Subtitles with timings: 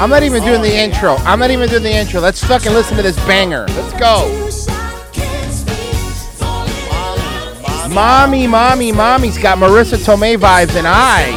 [0.00, 1.16] I'm not even doing the intro.
[1.26, 2.22] I'm not even doing the intro.
[2.22, 3.66] Let's fucking listen to this banger.
[3.68, 4.24] Let's go.
[7.92, 11.28] Mommy, mommy, mommy's got Marisa Tomei vibes, and I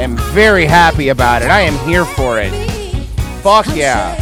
[0.00, 1.50] am very happy about it.
[1.50, 2.50] I am here for it.
[3.42, 4.16] Fuck yeah.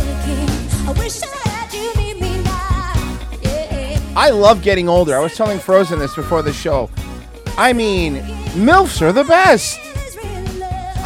[4.16, 5.16] I love getting older.
[5.16, 6.91] I was telling Frozen this before the show.
[7.56, 8.16] I mean,
[8.56, 9.78] MILFs are the best.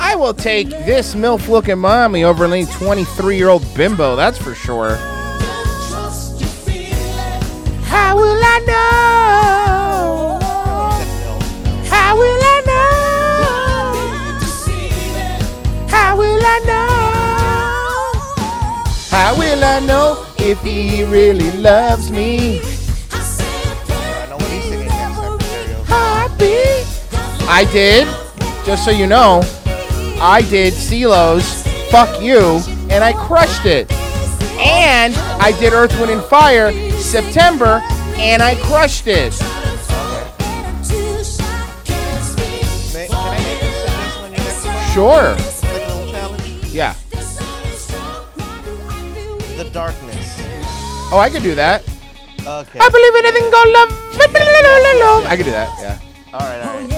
[0.04, 4.52] I will take this MILF looking mommy over any 23 year old bimbo, that's for
[4.52, 4.96] sure.
[7.86, 10.40] How will I know?
[11.88, 12.82] How will I know?
[15.88, 18.12] How will I know?
[19.08, 22.60] How will I know if he really loves me?
[27.48, 28.08] I did,
[28.66, 29.42] just so you know,
[30.24, 33.90] I did CeeLo's Fuck You, and I crushed it.
[34.60, 37.82] And I did Earth, Wind, and Fire September,
[38.14, 39.32] and I crushed it.
[42.94, 44.92] May, can I make a suggestion on your next one?
[44.94, 45.34] Sure.
[45.34, 46.66] Like a little challenge?
[46.66, 46.94] Yeah.
[49.56, 50.36] The darkness.
[51.10, 51.82] Oh, I could do that.
[52.46, 52.78] Okay.
[52.78, 53.90] I believe anything go love.
[55.26, 55.68] I could do that.
[55.80, 55.98] Yeah.
[56.32, 56.91] All right, all right.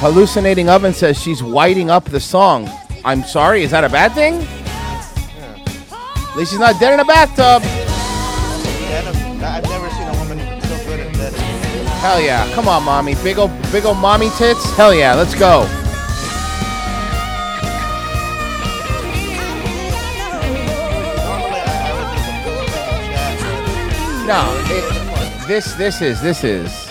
[0.00, 2.70] Hallucinating Oven says she's whiting up the song.
[3.04, 4.34] I'm sorry, is that a bad thing?
[6.30, 7.62] At least she's not dead in a bathtub.
[7.62, 11.32] Dead uh, I've never seen a woman so good at that.
[11.98, 12.48] Hell yeah.
[12.54, 13.16] Come on, mommy.
[13.24, 14.64] Big ol' big ol' mommy tits.
[14.76, 15.66] Hell yeah, let's go.
[21.26, 24.28] Normally, I, I would do the full thing in chat.
[24.28, 26.87] No, it, this this is this is.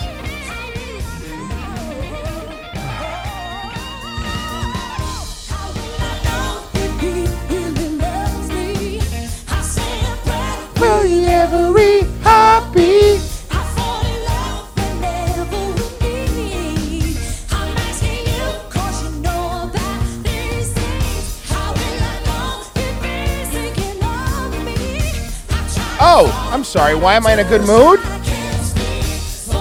[26.20, 26.96] Oh, I'm sorry.
[26.96, 28.00] Why am I in a good mood?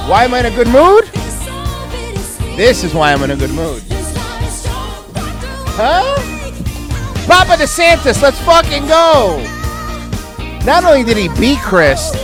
[0.09, 1.05] Why am I in a good mood?
[2.57, 3.83] This is why I'm in a good mood.
[5.77, 6.15] Huh?
[7.27, 9.37] Papa DeSantis, let's fucking go.
[10.65, 12.15] Not only did he beat Crist,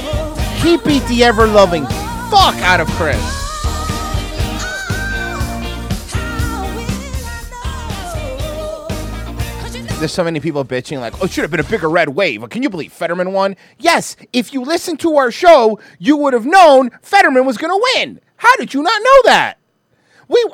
[0.63, 1.85] he beat the ever loving
[2.31, 3.43] fuck out of Crist.
[10.03, 12.50] There's so many people bitching, like, oh, it should have been a bigger red wave.
[12.50, 13.56] Can you believe Fetterman won?
[13.80, 17.88] Yes, if you listened to our show, you would have known Fetterman was going to
[17.96, 18.19] win.
[18.36, 19.59] How did you not know that?
[20.28, 20.46] We,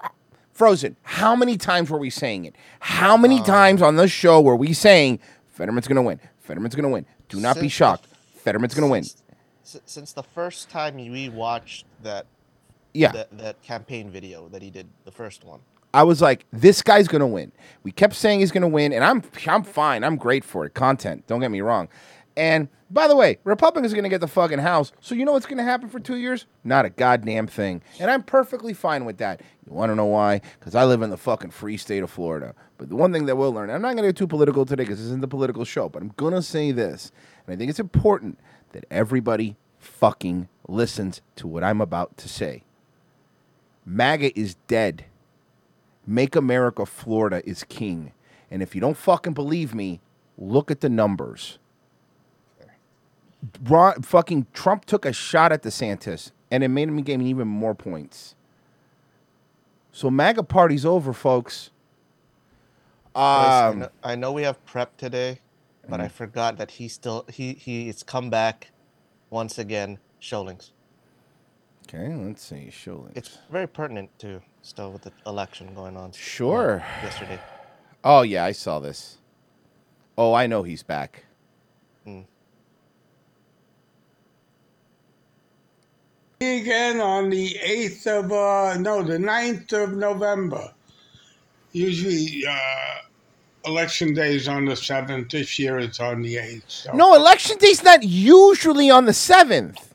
[0.53, 2.55] Frozen, how many times were we saying it?
[2.79, 5.17] How many um, times on this show were we saying
[5.47, 6.19] Fetterman's going to win?
[6.41, 7.07] Fetterman's going to win.
[7.27, 8.05] Do not be the- shocked.
[8.35, 9.03] Fetterman's going to win.
[9.63, 12.27] Since the first time we watched that,
[12.93, 13.13] Yeah.
[13.13, 15.61] that that campaign video that he did, the first one.
[15.93, 17.51] I was like, this guy's gonna win.
[17.83, 20.03] We kept saying he's gonna win, and I'm I'm fine.
[20.03, 20.73] I'm great for it.
[20.73, 21.25] Content.
[21.27, 21.87] Don't get me wrong.
[22.37, 24.91] And by the way, Republicans are gonna get the fucking house.
[24.99, 26.45] So you know what's gonna happen for two years?
[26.63, 27.81] Not a goddamn thing.
[27.99, 29.41] And I'm perfectly fine with that.
[29.65, 30.41] You wanna know why?
[30.59, 32.53] Because I live in the fucking free state of Florida.
[32.77, 34.97] But the one thing that we'll learn, I'm not gonna get too political today because
[34.99, 37.11] this isn't the political show, but I'm gonna say this,
[37.45, 38.39] and I think it's important
[38.71, 42.63] that everybody fucking listens to what I'm about to say.
[43.85, 45.05] MAGA is dead.
[46.09, 48.13] Make America Florida is king.
[48.49, 50.01] And if you don't fucking believe me,
[50.39, 51.59] look at the numbers.
[53.63, 57.75] Ron, fucking Trump took a shot at DeSantis, and it made him gain even more
[57.75, 58.35] points.
[59.91, 61.71] So MAGA party's over, folks.
[63.33, 65.41] Boys, I, Um, know, I know we have prep today,
[65.87, 66.11] but I Mm.
[66.11, 68.71] forgot that he still he he is come back
[69.29, 69.99] once again.
[70.19, 70.73] Showlings.
[71.93, 72.69] Okay, let's see.
[72.69, 73.13] Show links.
[73.15, 76.11] It's very pertinent too, still with the election going on.
[76.11, 76.83] Sure.
[77.03, 77.39] yesterday.
[78.03, 79.17] Oh yeah, I saw this.
[80.17, 81.25] Oh, I know he's back.
[86.41, 90.73] Again on the 8th of, uh, no, the 9th of November.
[91.73, 92.99] Usually, uh,
[93.65, 95.31] election day is on the 7th.
[95.31, 96.63] This year it's on the 8th.
[96.67, 96.93] So.
[96.93, 99.88] No, election day's not usually on the seventh.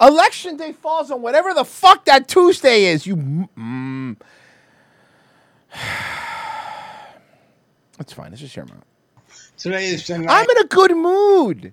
[0.00, 3.06] Election day falls on whatever the fuck that Tuesday is.
[3.06, 3.16] You.
[3.16, 4.16] Mm.
[7.98, 8.30] That's fine.
[8.30, 8.84] Let's just him out.
[9.56, 10.26] Today is 9th.
[10.28, 11.72] I'm in a good mood.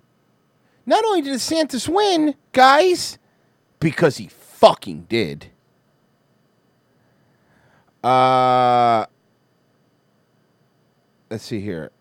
[0.88, 3.20] Not only did DeSantis win, guys,
[3.80, 5.52] because he fucking did.
[8.04, 9.06] Uh,
[11.30, 11.92] let's see here.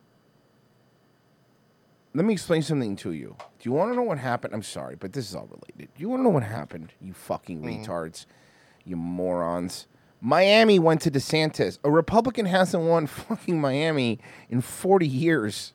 [2.14, 3.36] let me explain something to you.
[3.64, 4.52] Do you want to know what happened?
[4.52, 5.88] I'm sorry, but this is all related.
[5.94, 6.92] Do you want to know what happened?
[7.00, 7.82] You fucking mm-hmm.
[7.82, 8.26] retards,
[8.84, 9.86] you morons.
[10.20, 11.78] Miami went to DeSantis.
[11.82, 14.18] A Republican hasn't won fucking Miami
[14.50, 15.72] in 40 years.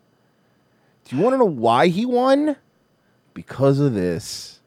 [1.06, 2.58] Do you want to know why he won?
[3.34, 4.60] Because of this.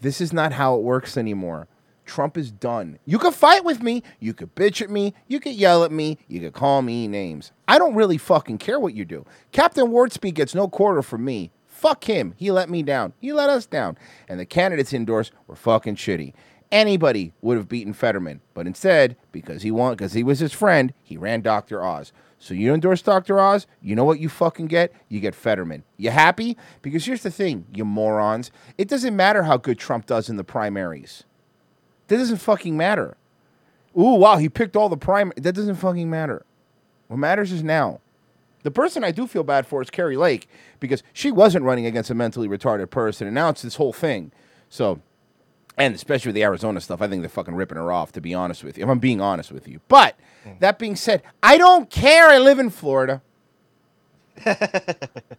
[0.00, 1.68] This is not how it works anymore.
[2.04, 2.98] Trump is done.
[3.04, 6.18] You could fight with me, you could bitch at me, you could yell at me,
[6.28, 7.52] you could call me names.
[7.66, 9.24] I don't really fucking care what you do.
[9.52, 11.50] Captain Warp Speed gets no quarter from me.
[11.66, 12.34] Fuck him.
[12.36, 13.12] He let me down.
[13.20, 13.98] He let us down.
[14.28, 16.32] And the candidates endorsed were fucking shitty.
[16.72, 20.92] Anybody would have beaten Fetterman, but instead, because he won, because he was his friend,
[21.02, 21.84] he ran Dr.
[21.84, 22.12] Oz.
[22.38, 23.38] So you endorse Dr.
[23.38, 24.92] Oz, you know what you fucking get?
[25.08, 25.84] You get Fetterman.
[25.96, 26.56] You happy?
[26.82, 28.50] Because here's the thing, you morons.
[28.76, 31.24] It doesn't matter how good Trump does in the primaries.
[32.14, 33.16] That doesn't fucking matter.
[33.98, 35.32] Ooh, wow, he picked all the prime.
[35.36, 36.46] That doesn't fucking matter.
[37.08, 37.98] What matters is now.
[38.62, 42.10] The person I do feel bad for is Kari Lake because she wasn't running against
[42.10, 44.30] a mentally retarded person, and now it's this whole thing.
[44.68, 45.00] So,
[45.76, 48.12] and especially with the Arizona stuff, I think they're fucking ripping her off.
[48.12, 49.80] To be honest with you, if I'm being honest with you.
[49.88, 50.14] But
[50.46, 50.56] mm.
[50.60, 52.28] that being said, I don't care.
[52.28, 53.22] I live in Florida.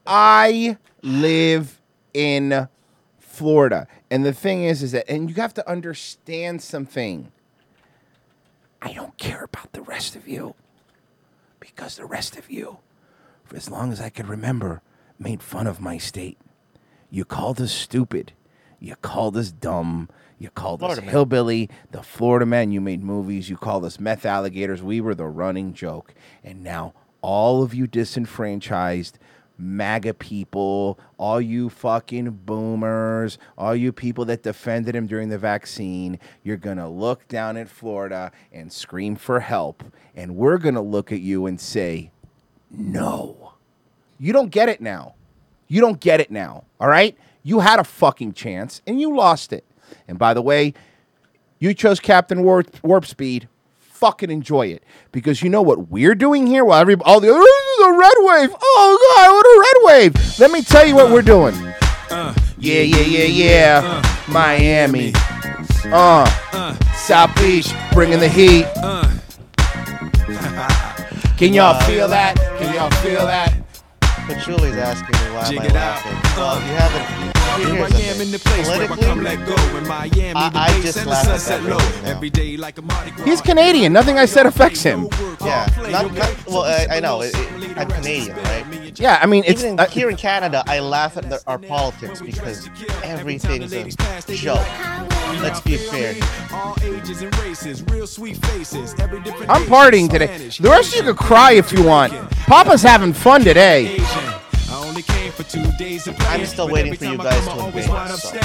[0.06, 1.80] I live
[2.13, 2.68] in
[3.18, 3.88] Florida.
[4.10, 7.31] And the thing is, is that, and you have to understand something.
[8.81, 10.56] I don't care about the rest of you
[11.60, 12.78] because the rest of you,
[13.44, 14.81] for as long as I could remember,
[15.18, 16.38] made fun of my state.
[17.10, 18.34] You called us stupid.
[18.80, 20.10] You called us dumb.
[20.38, 21.12] You called Florida us man.
[21.12, 21.69] hillbilly.
[21.92, 23.50] The Florida man, you made movies.
[23.50, 24.84] You called us meth alligators.
[24.84, 26.13] We were the running joke.
[26.44, 29.18] And now all of you disenfranchised
[29.57, 36.19] MAGA people, all you fucking boomers, all you people that defended him during the vaccine,
[36.44, 39.84] you're going to look down at Florida and scream for help.
[40.16, 42.12] And we're going to look at you and say,
[42.69, 43.54] no.
[44.19, 45.16] You don't get it now.
[45.68, 46.66] You don't get it now.
[46.80, 47.18] All right?
[47.44, 49.66] You had a fucking chance and you lost it.
[50.08, 50.74] And by the way,
[51.60, 53.48] you chose Captain Warp, Warp Speed.
[53.95, 54.83] Fucking enjoy it
[55.13, 56.65] because you know what we're doing here.
[56.65, 58.53] While every all the oh, this is a red wave.
[58.62, 60.13] Oh god, what a red wave!
[60.39, 61.56] Let me tell you what we're doing.
[62.09, 64.01] Uh, yeah, yeah, yeah, yeah.
[64.27, 65.13] Miami.
[65.86, 66.75] Uh, uh, uh.
[66.95, 68.65] South Beach, bringing the heat.
[71.38, 72.36] Can y'all feel that?
[72.59, 73.53] Can y'all feel that?
[74.01, 75.75] Pachuli's asking me why Jig am I it out.
[75.75, 76.18] laughing.
[76.36, 77.35] Well, you haven't.
[77.57, 80.33] Here I am in the place where I come let go in Miami.
[80.36, 81.77] I- I just laugh at that low.
[81.77, 82.09] right now.
[82.12, 83.25] Every day like a Mardi Gras.
[83.25, 83.94] He's Canadian.
[83.94, 85.07] Nothing I said affects him.
[85.42, 86.63] Yeah, not, not well.
[86.63, 87.21] I, I know.
[87.21, 89.00] It, it, I'm Canadian, right?
[89.00, 91.57] Yeah, I mean, it's Even in, uh, here in Canada, I laugh at the, our
[91.59, 92.69] politics because
[93.03, 94.65] everything's a joke.
[95.41, 96.15] Let's be fair.
[96.53, 98.95] All ages and races, real sweet faces.
[99.00, 100.27] Every different I'm partying today.
[100.59, 102.13] The rest of you could cry if you want.
[102.48, 103.98] Papa's having fun today.
[104.75, 107.66] I only came for two days of I'm playing, still waiting for you guys to
[107.66, 108.38] invade, wind up so.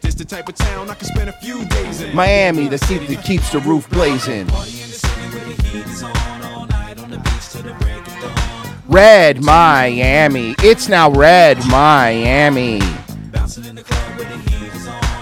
[0.00, 2.14] This the type of town I can spend a few days in.
[2.14, 4.46] Miami, the city that keeps the roof blazing.
[8.86, 10.54] Red Miami.
[10.60, 12.80] It's now Red Miami.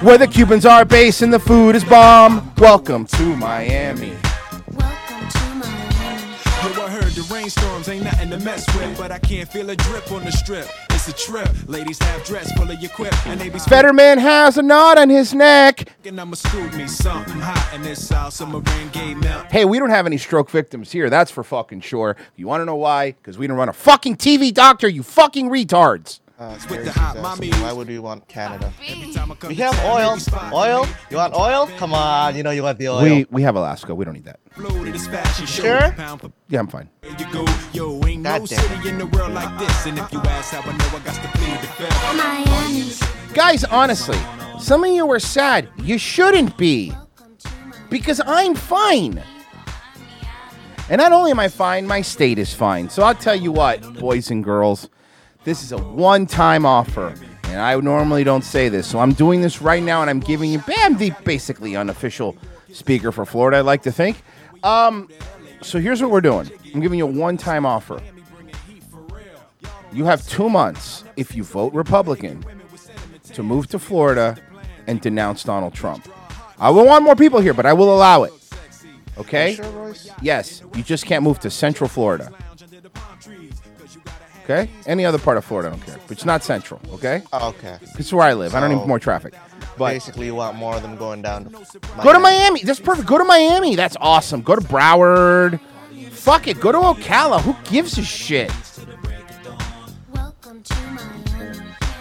[0.02, 2.52] Where the Cubans are based and the food is bomb.
[2.58, 4.12] Welcome to Miami.
[7.20, 10.32] The rainstorms ain't nothing to mess with, but I can't feel a drip on the
[10.32, 10.66] strip.
[10.88, 11.50] It's a trip.
[11.68, 15.10] Ladies have dress full of your quip, and they be Fetterman has a knot on
[15.10, 15.80] his neck.
[15.80, 16.18] speaking.
[16.18, 19.52] I'ma scoop me something hot in this South rain gay melt.
[19.52, 21.10] Hey, we don't have any stroke victims here.
[21.10, 22.16] That's for fucking sure.
[22.36, 23.12] You want to know why?
[23.12, 26.20] Because we don't run a fucking TV doctor, you fucking retards.
[26.40, 27.50] Uh, with the hot mommy.
[27.50, 28.72] Why would we want Canada?
[29.12, 30.16] Time I come We have oil.
[30.54, 30.88] Oil?
[31.10, 31.68] You want oil?
[31.76, 33.02] Come on, you know you want the oil.
[33.02, 33.94] We we have Alaska.
[33.94, 34.40] We don't need that.
[34.52, 35.44] Flow to this fashion.
[35.44, 35.94] Sure?
[36.48, 36.88] Yeah, I'm fine.
[37.02, 37.44] pound you go.
[37.74, 38.70] Yo, ain't no God damn it.
[38.70, 39.84] city in the world like this.
[39.84, 43.34] And if you ask how I know, I got to plead the fifth.
[43.34, 44.18] Guys, honestly,
[44.58, 45.68] some of you are sad.
[45.82, 46.94] You shouldn't be.
[47.90, 49.22] Because I'm fine.
[50.88, 52.88] And not only am I fine, my state is fine.
[52.88, 54.88] So I'll tell you what, boys and girls,
[55.44, 57.14] this is a one time offer.
[57.44, 58.86] And I normally don't say this.
[58.86, 62.36] So I'm doing this right now and I'm giving you, I'm the basically unofficial
[62.72, 64.22] speaker for Florida, I'd like to think.
[64.62, 65.08] Um,
[65.62, 68.00] so here's what we're doing I'm giving you a one time offer.
[69.92, 72.44] You have two months if you vote Republican
[73.32, 74.36] to move to Florida
[74.86, 76.08] and denounce Donald Trump.
[76.58, 78.32] I will want more people here, but I will allow it.
[79.18, 79.58] Okay?
[80.22, 82.32] Yes, you just can't move to Central Florida.
[84.50, 84.70] Okay?
[84.86, 85.96] Any other part of Florida, I don't care.
[86.08, 87.22] But it's not Central, okay?
[87.32, 87.78] Oh, okay.
[87.98, 88.54] It's where I live.
[88.54, 89.34] I don't So- need more traffic.
[89.78, 91.44] But Basically, you want more of them going down.
[91.44, 92.62] To go to Miami.
[92.64, 93.06] That's perfect.
[93.06, 93.76] Go to Miami.
[93.76, 94.42] That's awesome.
[94.42, 95.60] Go to Broward.
[96.10, 96.60] Fuck it.
[96.60, 97.40] Go to Ocala.
[97.40, 98.52] Who gives a shit?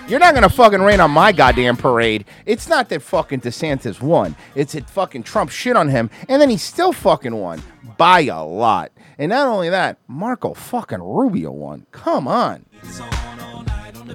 [0.08, 2.26] You're not gonna fucking rain on my goddamn parade.
[2.48, 4.36] It's not that fucking DeSantis won.
[4.56, 7.62] It's that fucking Trump shit on him, and then he still fucking won
[7.98, 8.92] by a lot.
[9.20, 11.86] And not only that, Marco fucking Rubio won.
[11.92, 12.66] Come on.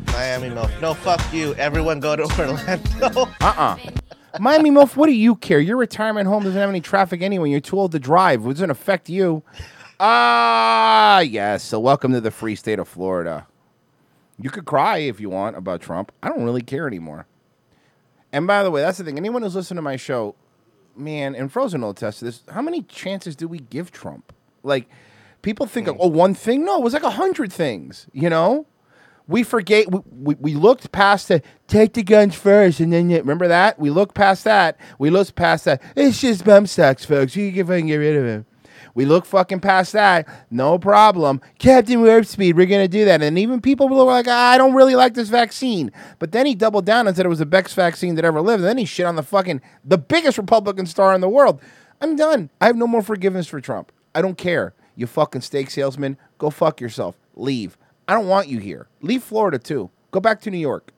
[0.07, 0.81] Miami Milf.
[0.81, 1.55] No, fuck you.
[1.57, 3.29] Everyone go to Orlando.
[3.43, 3.77] Uh-uh.
[4.41, 5.61] Miami Milf, what do you care?
[5.61, 7.51] Your retirement home doesn't have any traffic anyway.
[7.51, 8.47] You're too old to drive.
[8.47, 9.43] It doesn't affect you.
[10.01, 11.63] Ah, yes.
[11.63, 13.47] So welcome to the free state of Florida.
[14.41, 16.13] You could cry if you want about Trump.
[16.23, 17.27] I don't really care anymore.
[18.33, 19.19] And by the way, that's the thing.
[19.19, 20.35] Anyone who's listening to my show,
[20.97, 22.43] man, and Frozen will attest to this.
[22.51, 24.33] How many chances do we give Trump?
[24.65, 24.89] Like,
[25.43, 26.03] people think, of hmm.
[26.03, 26.65] oh, one thing.
[26.65, 28.07] No, it was like a hundred things.
[28.13, 28.67] You know,
[29.29, 29.91] we forget.
[29.91, 33.79] We, we, we looked past the take the guns first, and then you, remember that
[33.79, 34.79] we looked past that.
[34.99, 35.83] We looked past that.
[35.95, 37.37] It's just bump stocks, folks.
[37.37, 38.47] You can fucking get rid of him.
[38.95, 40.29] We look fucking past that.
[40.51, 41.41] No problem.
[41.59, 43.23] Captain Warp Speed, we're going to do that.
[43.23, 45.91] And even people were like, I don't really like this vaccine.
[46.21, 48.61] But then he doubled down and said it was the best vaccine that ever lived.
[48.61, 51.61] And then he shit on the fucking, the biggest Republican star in the world.
[52.01, 52.51] I'm done.
[52.61, 53.91] I have no more forgiveness for Trump.
[54.15, 54.75] I don't care.
[54.97, 57.17] You fucking steak salesman, go fuck yourself.
[57.35, 57.77] Leave.
[58.07, 58.87] I don't want you here.
[59.01, 59.91] Leave Florida too.
[60.11, 60.93] Go back to New York.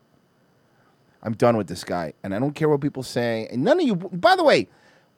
[1.22, 2.12] I'm done with this guy.
[2.22, 3.48] And I don't care what people say.
[3.50, 4.68] And none of you, by the way,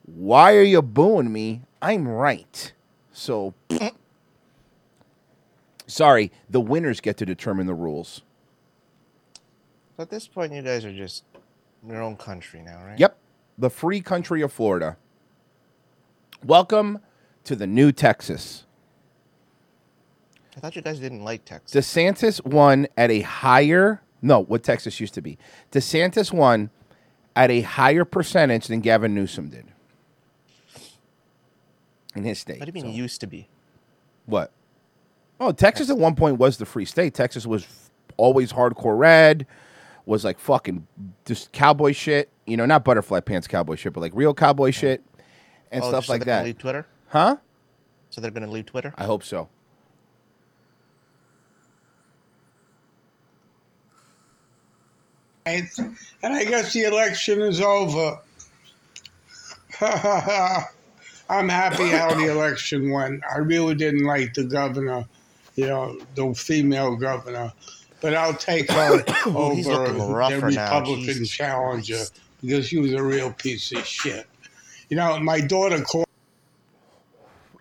[0.04, 1.62] why are you booing me?
[1.82, 2.72] I'm right.
[3.12, 3.54] So,
[5.86, 8.22] sorry, the winners get to determine the rules.
[9.96, 11.24] So at this point, you guys are just
[11.82, 12.98] in your own country now, right?
[12.98, 13.18] Yep,
[13.58, 14.96] the free country of Florida.
[16.44, 17.00] Welcome
[17.48, 18.64] to the new Texas.
[20.56, 21.86] I thought you guys didn't like Texas.
[21.86, 25.38] DeSantis won at a higher, no, what Texas used to be.
[25.72, 26.70] DeSantis won
[27.34, 29.64] at a higher percentage than Gavin Newsom did
[32.14, 32.58] in his state.
[32.60, 33.48] What do you mean So- used to be?
[34.26, 34.52] What?
[35.40, 37.14] Oh, Texas at one point was the free state.
[37.14, 37.66] Texas was
[38.16, 39.46] always hardcore red,
[40.04, 40.86] was like fucking
[41.24, 42.28] just cowboy shit.
[42.46, 45.02] You know, not butterfly pants cowboy shit, but like real cowboy shit
[45.70, 46.58] and Oh, stuff like that.
[46.58, 46.86] Twitter.
[47.08, 47.36] Huh?
[48.10, 48.94] So they're gonna leave Twitter.
[48.96, 49.48] I hope so.
[55.46, 55.66] And
[56.22, 58.20] I guess the election is over.
[59.80, 63.22] I'm happy how the election went.
[63.32, 65.06] I really didn't like the governor,
[65.56, 67.52] you know, the female governor,
[68.00, 70.80] but I'll take her over the rougher now.
[70.80, 72.20] Republican challenger Christ.
[72.42, 74.26] because she was a real piece of shit.
[74.90, 76.07] You know, my daughter called.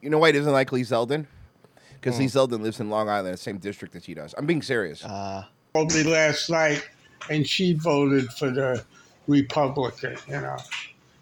[0.02, 1.26] You know why he doesn't like Lee Zeldin?
[1.96, 2.22] Because Hmm.
[2.22, 4.36] Lee Zeldin lives in Long Island, the same district as he does.
[4.38, 5.04] I'm being serious.
[5.04, 6.88] Uh, called me last night,
[7.30, 8.84] and she voted for the
[9.28, 10.16] Republican.
[10.28, 10.58] You know,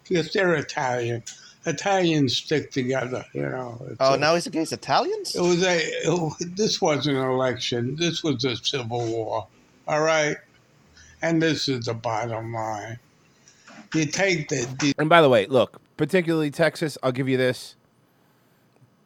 [0.08, 1.22] because they're Italian.
[1.64, 3.24] Italians stick together.
[3.32, 3.80] You know.
[3.88, 5.34] It's oh, a- now he's against Italians.
[5.34, 5.78] it was a.
[5.78, 7.96] It, this wasn't an election.
[7.96, 9.46] This was a civil war.
[9.88, 10.36] All right,
[11.22, 12.98] and this is the bottom line.
[13.94, 17.76] You take the, the And by the way, look, particularly Texas, I'll give you this.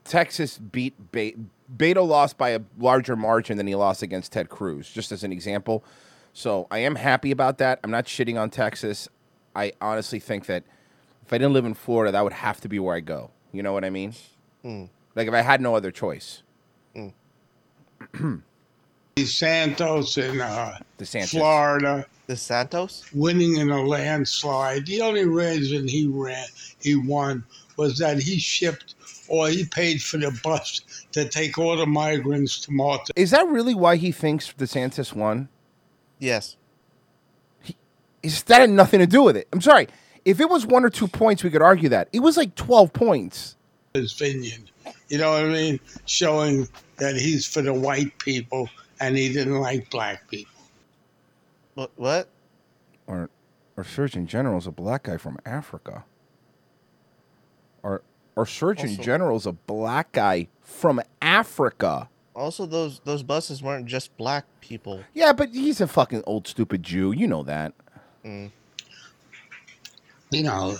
[0.04, 1.36] Texas beat Be-
[1.76, 5.32] Beto lost by a larger margin than he lost against Ted Cruz, just as an
[5.32, 5.84] example.
[6.32, 7.80] So I am happy about that.
[7.84, 9.08] I'm not shitting on Texas.
[9.54, 10.64] I honestly think that
[11.26, 13.30] if I didn't live in Florida, that would have to be where I go.
[13.52, 14.14] You know what I mean?
[14.64, 16.42] Like if I had no other choice.
[19.24, 21.30] Santos in uh, DeSantis.
[21.30, 22.06] Florida.
[22.26, 23.04] The Santos.
[23.12, 24.86] winning in a landslide.
[24.86, 26.46] The only reason he ran,
[26.80, 27.44] he won,
[27.76, 28.94] was that he shipped
[29.30, 30.82] or he paid for the bus
[31.12, 33.12] to take all the migrants to Malta.
[33.14, 35.48] Is that really why he thinks DeSantis won?
[36.18, 36.56] Yes.
[38.24, 39.48] Is that had nothing to do with it?
[39.52, 39.86] I'm sorry.
[40.24, 42.08] If it was one or two points, we could argue that.
[42.12, 43.56] It was like 12 points.
[43.94, 44.70] His vineyard,
[45.08, 46.68] you know what I mean, showing
[46.98, 48.68] that he's for the white people
[49.00, 50.52] and he didn't like black people.
[51.74, 51.90] What?
[51.96, 52.28] What?
[53.06, 53.30] Our,
[53.76, 56.04] our Surgeon General is a black guy from Africa.
[57.82, 58.02] Our,
[58.40, 62.08] our Surgeon Also- General is a black guy from Africa.
[62.34, 65.02] Also, those those buses weren't just black people.
[65.12, 67.12] Yeah, but he's a fucking old stupid Jew.
[67.12, 67.74] You know that.
[68.24, 68.50] You
[70.44, 70.76] know,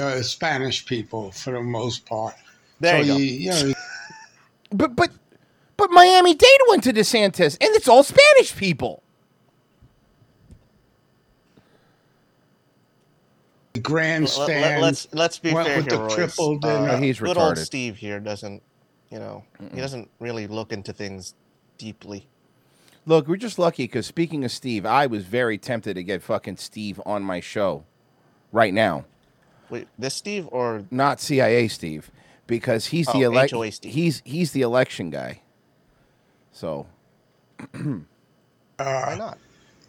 [0.00, 2.34] uh, Spanish people for the most part.
[2.80, 3.16] There you go.
[3.18, 3.74] you know,
[4.70, 5.10] But but
[5.76, 9.02] but Miami Dade went to DeSantis, and it's all Spanish people.
[13.72, 14.84] The Let, grandstand.
[14.84, 16.14] us let's be fair with here, the Royce.
[16.14, 16.96] triple Uh, dinner.
[16.98, 17.58] He's good old.
[17.58, 18.62] Steve here doesn't,
[19.10, 21.34] you know, he doesn't really look into things
[21.78, 22.26] deeply.
[23.06, 26.58] Look, we're just lucky because speaking of Steve, I was very tempted to get fucking
[26.58, 27.84] Steve on my show
[28.52, 29.06] right now.
[29.70, 32.10] Wait, this Steve or Not CIA Steve,
[32.46, 33.52] because he's the Oh, elect.
[33.52, 33.92] HOA Steve.
[33.94, 35.40] He's he's the election guy.
[36.52, 36.86] So
[38.76, 39.38] why not?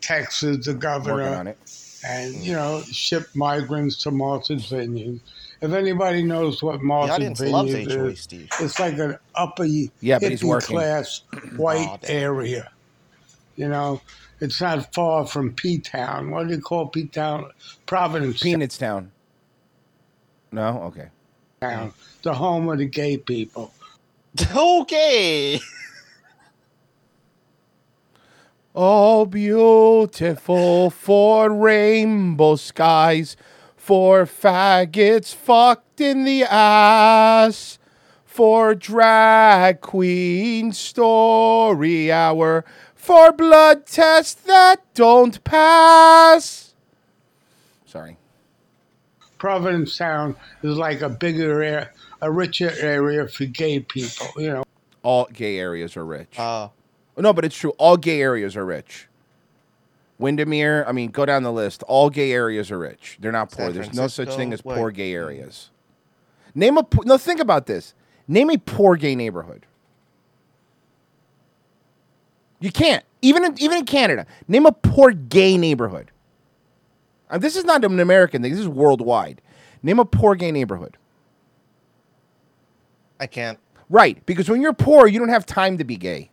[0.01, 1.57] Texas, the Working governor, on it.
[2.05, 2.41] And hmm.
[2.41, 5.19] you know, ship migrants to Martha's Vineyard.
[5.61, 8.49] If anybody knows what The Martha's audience Vineyard HOA, is, Steve.
[8.59, 10.75] it's like an upper Yeah, but he's hippie working.
[10.75, 11.21] class
[11.55, 12.11] white Aw, damn.
[12.11, 12.71] area.
[13.55, 14.01] You know,
[14.41, 16.31] it's not far from P Town.
[16.31, 17.49] What do you call P Town?
[17.85, 19.11] Providence Peanuts Town.
[20.51, 21.07] No, okay.
[21.61, 21.93] Town,
[22.23, 23.73] the home of the gay people.
[24.55, 25.59] Okay.
[28.75, 33.37] Oh, beautiful for rainbow skies,
[33.75, 37.77] for faggots fucked in the ass,
[38.25, 42.65] for drag queen story hour,
[42.95, 46.73] for blood tests that don't pass.
[47.85, 48.17] Sorry.
[49.37, 51.91] Providence Town is like a bigger area,
[52.23, 54.29] a richer area for gay people.
[54.35, 54.63] You know,
[55.03, 56.39] All gay areas are rich.
[56.39, 56.69] Uh,
[57.17, 57.71] No, but it's true.
[57.77, 59.07] All gay areas are rich.
[60.17, 61.83] Windermere, I mean, go down the list.
[61.83, 63.17] All gay areas are rich.
[63.19, 63.67] They're not poor.
[63.67, 65.69] San There's no such thing as Francisco, poor gay areas.
[66.55, 67.17] Name a po- no.
[67.17, 67.93] Think about this.
[68.27, 69.65] Name a poor gay neighborhood.
[72.59, 73.03] You can't.
[73.21, 76.11] Even in, even in Canada, name a poor gay neighborhood.
[77.29, 78.51] And this is not an American thing.
[78.51, 79.41] This is worldwide.
[79.81, 80.97] Name a poor gay neighborhood.
[83.19, 83.59] I can't.
[83.89, 86.29] Right, because when you're poor, you don't have time to be gay.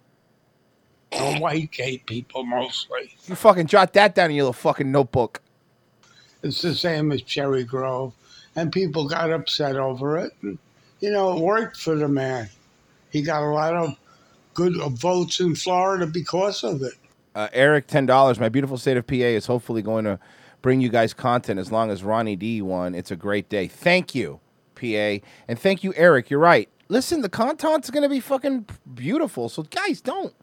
[1.12, 3.14] Or white gay people mostly.
[3.26, 5.40] You fucking jot that down in your little fucking notebook.
[6.42, 8.14] It's the same as Cherry Grove,
[8.56, 10.32] and people got upset over it.
[10.42, 10.58] And,
[11.00, 12.48] you know, it worked for the man.
[13.10, 13.96] He got a lot of
[14.54, 16.94] good votes in Florida because of it.
[17.34, 18.40] Uh, Eric, ten dollars.
[18.40, 20.18] My beautiful state of PA is hopefully going to
[20.62, 22.94] bring you guys content as long as Ronnie D won.
[22.94, 23.68] It's a great day.
[23.68, 24.40] Thank you,
[24.74, 26.30] PA, and thank you, Eric.
[26.30, 26.68] You're right.
[26.88, 29.48] Listen, the content's going to be fucking beautiful.
[29.48, 30.34] So guys, don't.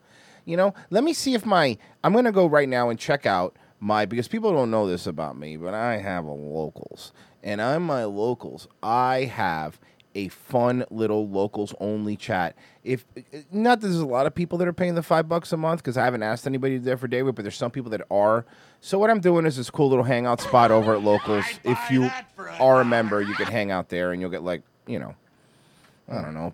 [0.47, 1.77] You know, let me see if my.
[2.05, 5.05] I'm going to go right now and check out my because people don't know this
[5.05, 7.12] about me, but I have a locals,
[7.43, 9.77] and on my locals, I have
[10.15, 12.55] a fun little locals only chat.
[12.86, 13.03] If
[13.51, 15.97] not, there's a lot of people that are paying the five bucks a month because
[15.97, 18.45] I haven't asked anybody there for David, but there's some people that are.
[18.79, 21.43] So what I'm doing is this cool little hangout spot over at locals.
[21.65, 22.10] If you
[22.60, 25.13] are a member, you can hang out there and you'll get like you know,
[26.10, 26.53] I don't know,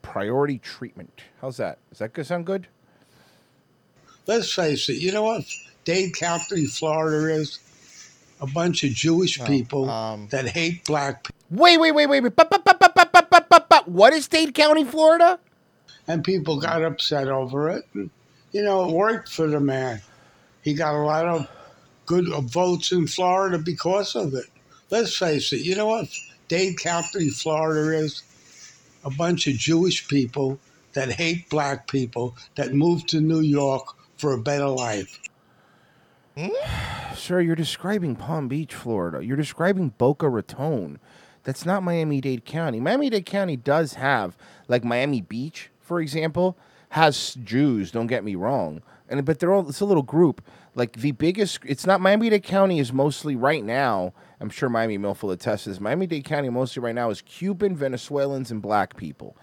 [0.00, 1.22] priority treatment.
[1.40, 1.78] How's that?
[1.90, 2.24] Is that?
[2.24, 2.68] Sound good?
[4.26, 5.44] Let's face it, you know what
[5.84, 7.58] Dade County, Florida is?
[8.42, 11.36] A bunch of Jewish people um, that hate black people.
[11.50, 12.34] Wait, wait, wait, wait, wait.
[12.34, 13.82] Ba, ba, ba, ba, ba, ba, ba, ba, ba.
[13.84, 15.38] What is Dade County, Florida?
[16.10, 17.86] and people got upset over it.
[17.94, 18.10] And,
[18.50, 20.00] you know, it worked for the man.
[20.62, 21.48] He got a lot of
[22.04, 24.46] good votes in Florida because of it.
[24.90, 26.08] Let's face it, you know what
[26.48, 28.24] Dade County, Florida is?
[29.04, 30.58] A bunch of Jewish people
[30.94, 35.20] that hate black people that moved to New York for a better life.
[37.14, 39.24] Sir, you're describing Palm Beach, Florida.
[39.24, 40.98] You're describing Boca Raton.
[41.42, 42.80] That's not Miami Dade County.
[42.80, 44.36] Miami Dade County does have,
[44.68, 46.56] like Miami Beach, for example,
[46.90, 47.90] has Jews.
[47.90, 50.42] Don't get me wrong, and but they're all it's a little group.
[50.74, 54.12] Like the biggest, it's not Miami Dade County is mostly right now.
[54.38, 55.80] I'm sure Miami Milf will attest to this.
[55.80, 59.36] Miami Dade County mostly right now is Cuban, Venezuelans, and black people.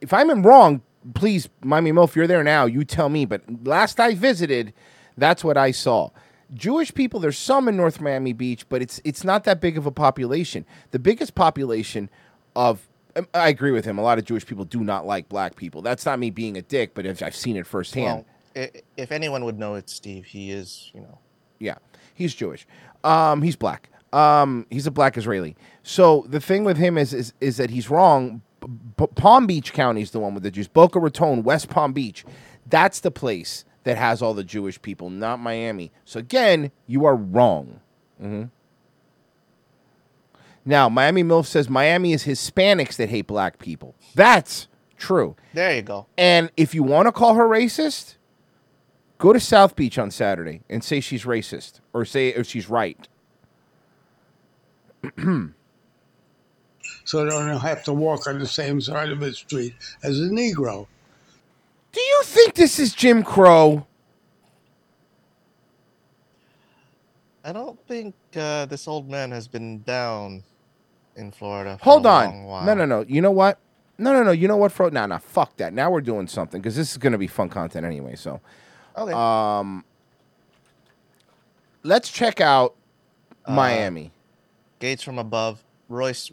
[0.00, 0.82] If I'm in wrong,
[1.14, 2.66] please, Miami Mo, if you're there now.
[2.66, 3.24] You tell me.
[3.24, 4.72] But last I visited,
[5.16, 6.10] that's what I saw.
[6.52, 9.86] Jewish people, there's some in North Miami Beach, but it's it's not that big of
[9.86, 10.66] a population.
[10.90, 12.10] The biggest population
[12.56, 13.98] of um, I agree with him.
[13.98, 15.82] A lot of Jewish people do not like black people.
[15.82, 18.24] That's not me being a dick, but if I've seen it firsthand.
[18.54, 21.18] well, if anyone would know it, Steve, he is, you know.
[21.58, 21.76] Yeah,
[22.14, 22.66] he's Jewish.
[23.04, 23.90] Um, he's black.
[24.12, 25.56] Um, he's a black Israeli.
[25.82, 28.42] So the thing with him is is, is that he's wrong.
[28.60, 30.68] B- Palm Beach County is the one with the Jews.
[30.68, 32.24] Boca Raton, West Palm Beach,
[32.68, 35.90] that's the place that has all the Jewish people, not Miami.
[36.04, 37.80] So again, you are wrong.
[38.20, 38.44] hmm
[40.64, 43.94] Now, Miami Milf says Miami is Hispanics that hate black people.
[44.14, 44.68] That's
[44.98, 45.34] true.
[45.54, 46.06] There you go.
[46.18, 48.16] And if you want to call her racist,
[49.16, 53.08] go to South Beach on Saturday and say she's racist or say if she's right.
[57.10, 60.26] So they don't have to walk on the same side of the street as a
[60.28, 60.86] Negro.
[61.90, 63.84] Do you think this is Jim Crow?
[67.44, 70.44] I don't think uh, this old man has been down
[71.16, 71.78] in Florida.
[71.78, 72.24] For Hold a on.
[72.26, 72.64] long while.
[72.66, 73.00] No, no, no.
[73.08, 73.58] You know what?
[73.98, 74.30] No, no, no.
[74.30, 74.90] You know what, Fro?
[74.90, 75.18] No, no.
[75.18, 75.72] Fuck that.
[75.72, 78.14] Now we're doing something because this is going to be fun content anyway.
[78.14, 78.40] So
[78.96, 79.12] Okay.
[79.12, 79.84] um,
[81.82, 82.76] let's check out
[83.46, 84.12] Uh, Miami.
[84.78, 85.64] Gates from above.
[85.88, 86.30] Royce,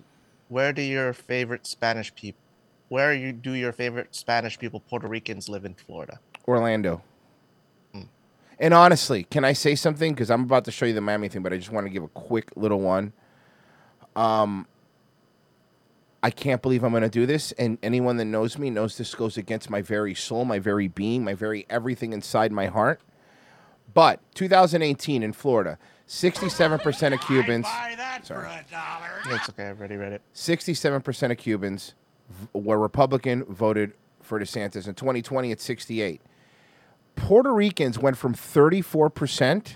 [0.49, 2.41] where do your favorite Spanish people?
[2.89, 6.19] Where you do your favorite Spanish people, Puerto Ricans, live in Florida?
[6.47, 7.01] Orlando.
[7.93, 8.03] Hmm.
[8.59, 10.13] And honestly, can I say something?
[10.13, 12.03] Because I'm about to show you the Miami thing, but I just want to give
[12.03, 13.11] a quick little one.
[14.15, 14.67] Um,
[16.23, 17.51] I can't believe I'm going to do this.
[17.53, 21.23] And anyone that knows me knows this goes against my very soul, my very being,
[21.23, 23.01] my very everything inside my heart.
[23.93, 27.67] But 2018 in Florida, 67% of Cubans.
[28.23, 28.47] Sorry.
[29.29, 29.67] It's okay.
[29.69, 30.21] I've already read it.
[30.33, 31.93] 67% of Cubans
[32.29, 34.87] v- were Republican, voted for DeSantis.
[34.87, 36.21] In 2020, it's 68.
[37.15, 39.75] Puerto Ricans went from 34%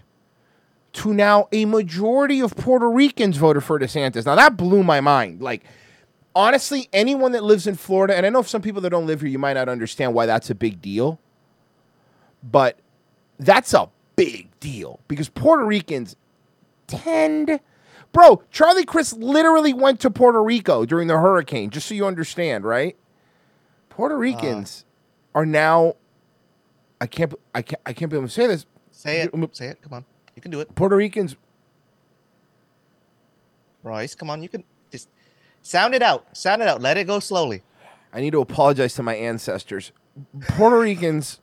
[0.93, 4.25] to now a majority of Puerto Ricans voted for DeSantis.
[4.25, 5.41] Now that blew my mind.
[5.41, 5.63] Like,
[6.35, 9.29] honestly, anyone that lives in Florida, and I know some people that don't live here,
[9.29, 11.19] you might not understand why that's a big deal,
[12.43, 12.79] but
[13.39, 16.15] that's a big deal because Puerto Ricans
[16.91, 17.59] tend.
[18.11, 22.65] Bro, Charlie Crist literally went to Puerto Rico during the hurricane, just so you understand,
[22.65, 22.97] right?
[23.89, 24.85] Puerto uh, Ricans
[25.33, 25.95] are now.
[26.99, 27.33] I can't.
[27.55, 27.81] I can't.
[27.85, 28.65] I can't be able to say this.
[28.91, 29.55] Say it.
[29.55, 29.81] Say it.
[29.81, 30.05] Come on.
[30.35, 30.73] You can do it.
[30.75, 31.35] Puerto Ricans.
[33.83, 34.43] Royce, come on.
[34.43, 35.09] You can just
[35.61, 36.37] sound it out.
[36.37, 36.81] Sound it out.
[36.81, 37.63] Let it go slowly.
[38.13, 39.91] I need to apologize to my ancestors.
[40.41, 41.39] Puerto Ricans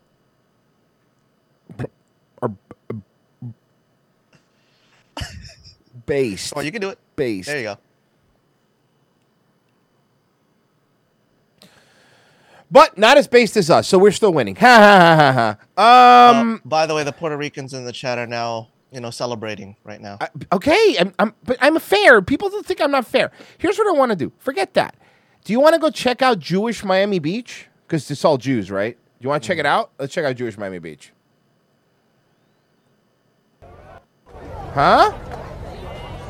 [2.43, 2.53] are
[6.09, 6.53] based.
[6.53, 6.65] Come on.
[6.67, 6.99] You can do it.
[7.17, 7.49] Based.
[7.49, 7.79] There you go.
[12.71, 14.55] But not as based as us, so we're still winning.
[14.57, 16.31] Ha ha ha ha ha.
[16.31, 16.55] Um.
[16.57, 19.75] Uh, by the way, the Puerto Ricans in the chat are now, you know, celebrating
[19.85, 20.19] right now.
[20.21, 22.21] I- okay, I'm, I'm, but I'm fair.
[22.21, 23.31] People don't think I'm not fair.
[23.57, 24.33] Here's what I want to do.
[24.39, 24.97] Forget that.
[25.45, 27.69] Do you want to go check out Jewish Miami Beach?
[27.87, 28.95] Because it's all Jews, right?
[28.97, 29.91] Do you want to check it out?
[29.99, 31.13] Let's check out Jewish Miami Beach.
[34.75, 35.13] Huh?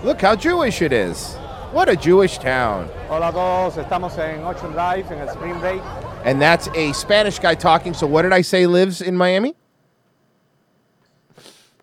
[0.04, 1.34] Look how Jewish it is.
[1.72, 2.88] What a Jewish town.
[3.08, 5.82] Hola a todos, estamos en Ocean Drive, en el Spring Break.
[6.24, 7.94] And that's a Spanish guy talking.
[7.94, 9.54] So, what did I say lives in Miami?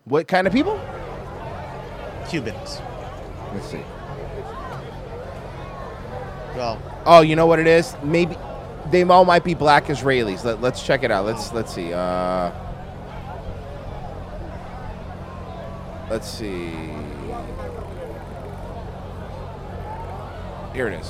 [0.04, 0.80] What kind of people?
[2.28, 2.80] Cubans.
[3.54, 3.82] Let's see.
[6.56, 7.94] Well, Oh, you know what it is?
[8.02, 8.36] Maybe
[8.90, 10.44] they all might be black Israelis.
[10.44, 11.24] Let, let's check it out.
[11.24, 11.92] Let's let's see.
[11.92, 12.50] Uh,
[16.10, 16.72] let's see.
[20.76, 21.08] Here it is.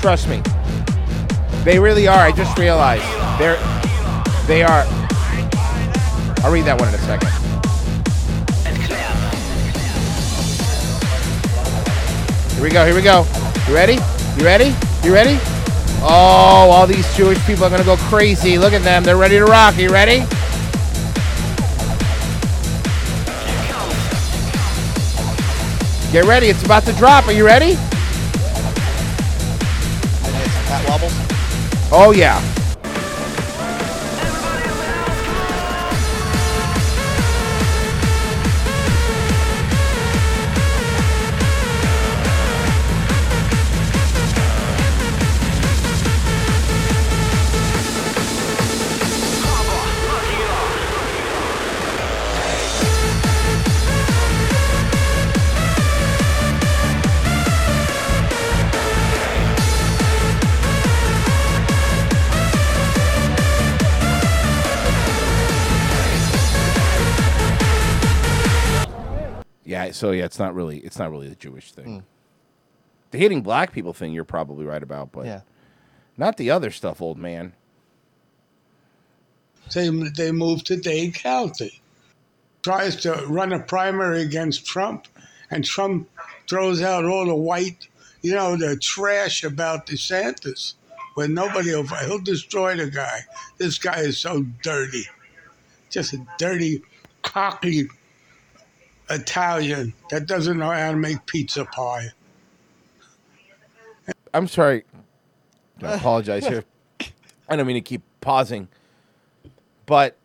[0.00, 0.40] Trust me,
[1.64, 2.20] they really are.
[2.20, 3.02] I just realized
[3.40, 3.56] they're
[4.46, 4.84] they are.
[6.44, 7.30] I'll read that one in a second.
[12.54, 12.86] Here we go.
[12.86, 13.26] Here we go.
[13.66, 13.94] You ready?
[14.38, 14.72] You ready?
[15.02, 15.36] You ready?
[16.00, 18.56] Oh, all these Jewish people are gonna go crazy.
[18.56, 19.02] Look at them.
[19.02, 19.76] They're ready to rock.
[19.76, 20.24] You ready?
[26.12, 26.46] Get ready.
[26.48, 27.26] It's about to drop.
[27.26, 27.72] Are you ready?
[27.72, 27.76] and
[30.36, 31.12] it's Pat Wobbles.
[31.92, 32.40] Oh yeah.
[69.98, 71.86] So yeah, it's not really it's not really the Jewish thing.
[71.86, 72.02] Mm.
[73.10, 75.40] The hating black people thing, you're probably right about, but Yeah.
[76.16, 77.52] not the other stuff, old man.
[79.74, 81.80] They, they moved to Dade County.
[82.62, 85.08] Tries to run a primary against Trump,
[85.50, 86.08] and Trump
[86.48, 87.88] throws out all the white,
[88.22, 90.74] you know, the trash about DeSantis.
[91.14, 93.20] When nobody will, he'll destroy the guy.
[93.58, 95.04] This guy is so dirty.
[95.90, 96.82] Just a dirty,
[97.22, 97.88] cocky
[99.10, 102.08] Italian that doesn't know how to make pizza pie.
[104.34, 104.84] I'm sorry.
[105.82, 106.64] I apologize here.
[107.48, 108.68] I don't mean to keep pausing.
[109.86, 110.16] But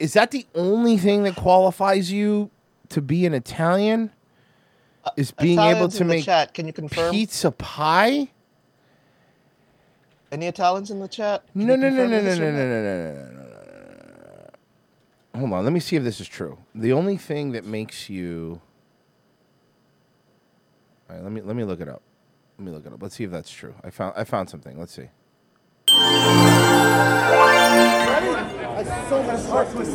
[0.00, 2.50] is that the only thing that qualifies you
[2.90, 4.10] to be an Italian?
[5.04, 6.54] Uh, is being able to in the make chat.
[6.54, 7.12] Can you confirm?
[7.12, 8.28] pizza pie?
[10.32, 11.44] Any Italians in the chat?
[11.58, 12.58] Can No, you no, no, confirm no, no, this no, or no, not?
[12.58, 13.43] no, no, no, no, no, no.
[15.34, 15.64] Hold on.
[15.64, 16.58] Let me see if this is true.
[16.74, 18.60] The only thing that makes you.
[21.10, 22.02] All right, let me let me look it up.
[22.58, 23.02] Let me look it up.
[23.02, 23.74] Let's see if that's true.
[23.82, 24.78] I found I found something.
[24.78, 25.08] Let's see.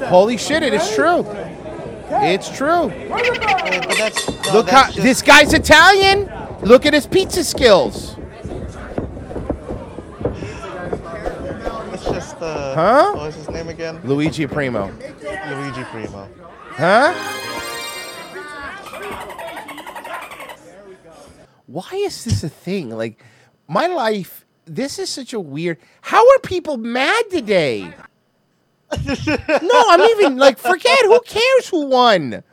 [0.05, 0.61] Holy shit!
[0.63, 1.25] It is true.
[2.11, 2.89] It's true.
[2.89, 6.31] Yeah, but that's, no, Look how this guy's Italian.
[6.61, 8.15] Look at his pizza skills.
[12.41, 13.13] Uh, Huh?
[13.13, 13.99] What was his name again?
[14.03, 14.87] Luigi Primo.
[14.87, 16.29] Luigi Primo.
[16.71, 17.13] Huh?
[21.67, 22.89] Why is this a thing?
[22.89, 23.23] Like,
[23.67, 25.77] my life, this is such a weird.
[26.01, 27.93] How are people mad today?
[28.91, 32.43] no, I'm even like, forget who cares who won.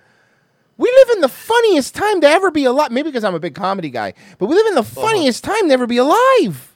[0.79, 2.91] We live in the funniest time to ever be alive.
[2.91, 5.73] Maybe because I'm a big comedy guy, but we live in the funniest time to
[5.73, 6.76] ever be alive.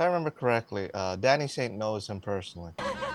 [0.00, 2.72] If I remember correctly, uh, Danny Saint knows him personally.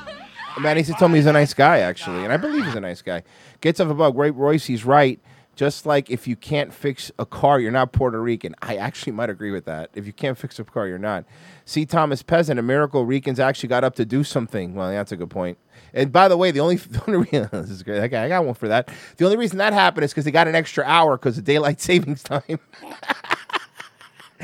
[0.61, 3.23] Manny told me he's a nice guy, actually, and I believe he's a nice guy.
[3.59, 4.15] Gets off a bug.
[4.15, 5.19] Ray Royce, he's right.
[5.55, 8.53] Just like if you can't fix a car, you're not Puerto Rican.
[8.61, 9.89] I actually might agree with that.
[9.95, 11.25] If you can't fix a car, you're not.
[11.65, 14.75] See Thomas Peasant, a miracle Ricans actually got up to do something.
[14.75, 15.57] Well, that's a good point.
[15.91, 18.01] And by the way, the only, the only reason this is great.
[18.01, 18.91] Okay, I got one for that.
[19.17, 21.81] The only reason that happened is because they got an extra hour because of daylight
[21.81, 22.59] savings time.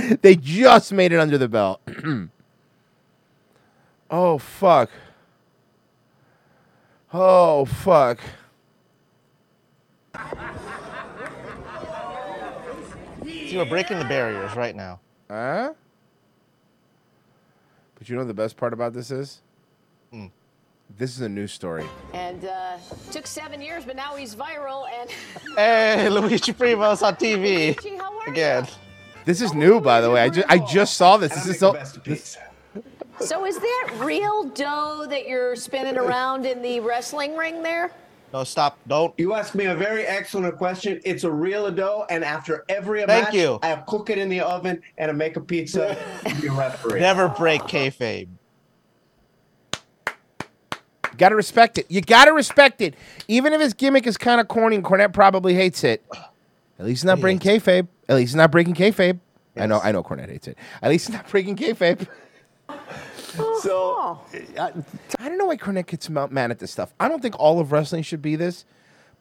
[0.22, 1.82] they just made it under the belt.
[4.12, 4.90] oh fuck.
[7.14, 8.20] Oh fuck.
[13.24, 15.00] See, we're breaking the barriers right now.
[15.30, 15.74] Huh?
[17.96, 19.42] But you know what the best part about this is?
[20.12, 20.28] Hmm.
[20.98, 21.86] This is a news story.
[22.14, 22.78] And uh,
[23.12, 24.88] took seven years, but now he's viral.
[24.90, 25.10] And
[25.56, 28.68] Hey, Luigi Primo's on TV Luigi, how are again.
[29.26, 30.22] This is new, by the way.
[30.22, 31.34] I just I just saw this.
[31.34, 31.74] This is so.
[32.04, 32.38] this-
[33.20, 37.92] so is that real dough that you're spinning around in the wrestling ring there?
[38.34, 38.80] No, stop!
[38.88, 39.14] Don't.
[39.20, 41.00] You asked me a very excellent question.
[41.04, 43.60] It's a real dough, and after every Thank match, you.
[43.62, 45.98] I cook it in the oven and I make a pizza.
[46.42, 47.00] be referee.
[47.00, 48.28] Never break kayfabe.
[51.18, 51.86] gotta respect it.
[51.90, 52.96] You gotta respect it.
[53.28, 56.04] Even if his gimmick is kind of corny and Cornette probably hates it.
[56.80, 57.88] At least not He breaking kayfabe.
[58.12, 59.20] At least he's not breaking kayfabe.
[59.56, 60.58] I know, I know Cornette hates it.
[60.82, 62.08] At least he's not breaking kayfabe.
[63.62, 64.20] So
[64.58, 64.74] I
[65.30, 66.94] don't know why Cornette gets ma- mad at this stuff.
[67.00, 68.66] I don't think all of wrestling should be this,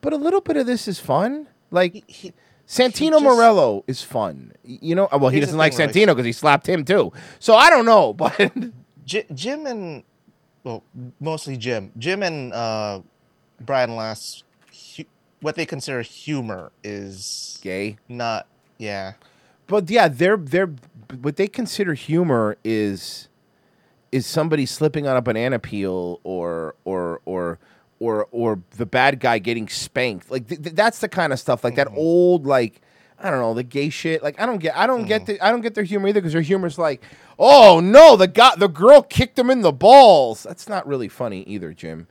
[0.01, 1.47] but a little bit of this is fun.
[1.71, 2.33] Like he-
[2.67, 4.53] Santino just- Marella is fun.
[4.65, 5.75] You know, well, he doesn't like.
[5.75, 7.13] Santino because he slapped him too.
[7.39, 8.53] So I don't know, but
[9.05, 10.03] J- Jim and
[10.65, 10.83] well,
[11.21, 11.93] mostly Jim.
[11.97, 13.03] Jim and uh,
[13.61, 14.43] Brian Last,
[14.97, 15.05] hu-
[15.41, 17.97] what they consider humor is gay.
[18.09, 18.49] not.
[18.81, 19.13] Yeah,
[19.67, 20.75] But yeah, they're they're
[21.21, 23.29] what they consider humor is
[24.11, 27.59] is somebody slipping on a banana peel or or or
[27.99, 30.31] or or the bad guy getting spanked.
[30.31, 31.99] Like th- th- that's the kind of stuff like that mm-hmm.
[31.99, 32.81] old like
[33.19, 34.23] I don't know the gay shit.
[34.23, 35.33] Like I don't get I don't get mm-hmm.
[35.33, 37.03] the, I don't get their humor either because their humor's like
[37.39, 40.45] oh no the guy the girl kicked him in the balls.
[40.45, 42.09] That's not really funny either, Jim.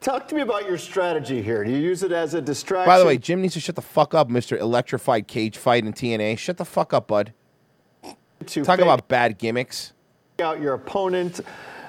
[0.00, 1.64] Talk to me about your strategy here.
[1.64, 2.88] Do you use it as a distraction?
[2.88, 5.92] By the way, Jim needs to shut the fuck up, Mister Electrified Cage Fight in
[5.92, 6.38] TNA.
[6.38, 7.32] Shut the fuck up, bud.
[8.46, 9.92] to Talk fake about bad gimmicks.
[10.40, 11.40] out your opponent.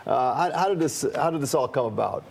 [0.07, 1.05] Uh, how, how did this?
[1.15, 2.23] How did this all come about?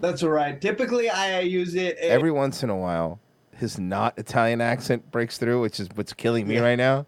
[0.00, 0.60] that's all right.
[0.60, 1.96] Typically, I use it.
[1.98, 3.20] every once in a while,
[3.56, 7.06] his not Italian accent breaks through, which is what's killing me right now.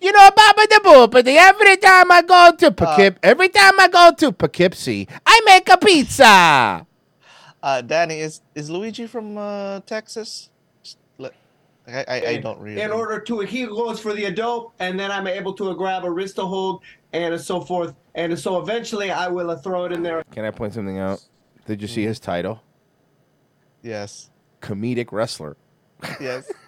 [0.00, 4.12] You know, Baba the Boopity, every time I go to Poughkeep, every time I go
[4.18, 6.86] to Poughkeepsie, I make a pizza.
[7.62, 10.50] uh, Danny is is Luigi from uh, Texas?
[11.86, 12.80] I, I, I don't really.
[12.80, 16.10] In order to, he goes for the dough, and then I'm able to grab a
[16.10, 17.94] wrist to hold, and so forth.
[18.14, 20.24] And so eventually, I will uh, throw it in there.
[20.30, 21.22] Can I point something out?
[21.66, 22.62] Did you see his title?
[23.82, 24.30] Yes.
[24.62, 25.56] Comedic wrestler.
[26.20, 26.50] Yes.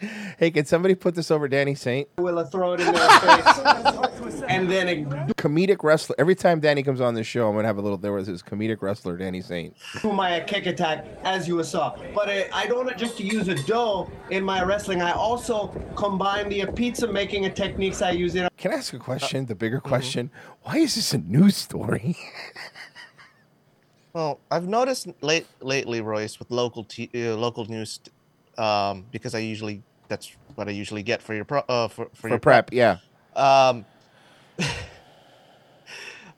[0.38, 2.08] Hey, can somebody put this over Danny Saint?
[2.18, 6.14] Will uh, throw it in their face, and then a Comedic wrestler.
[6.18, 7.98] Every time Danny comes on this show, I'm gonna have a little.
[7.98, 9.74] There was his comedic wrestler, Danny Saint.
[10.00, 11.96] do my kick attack as you saw.
[12.14, 15.02] But uh, I don't just use a dough in my wrestling.
[15.02, 18.48] I also combine the pizza making techniques I use in.
[18.56, 19.46] Can I ask a question?
[19.46, 20.30] The bigger question:
[20.62, 22.16] Why is this a news story?
[24.14, 28.00] Well, I've noticed late lately, Royce, with local t- uh, local news,
[28.56, 32.16] um, because I usually that's what I usually get for your pro- uh, for, for,
[32.22, 32.98] For your prep, yeah.
[33.36, 33.84] Um,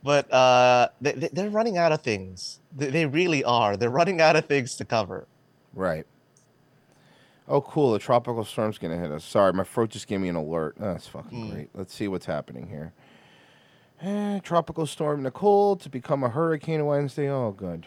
[0.02, 2.60] but uh, they, they- they're running out of things.
[2.76, 3.76] They, they really are.
[3.76, 5.26] They're running out of things to cover.
[5.74, 6.06] Right.
[7.48, 7.94] Oh, cool.
[7.94, 9.24] A tropical storm's going to hit us.
[9.24, 10.76] Sorry, my throat just gave me an alert.
[10.78, 11.70] That's fucking great.
[11.74, 12.92] Let's see what's happening here.
[14.02, 17.28] Eh, tropical storm Nicole to become a hurricane Wednesday.
[17.28, 17.86] Oh, good.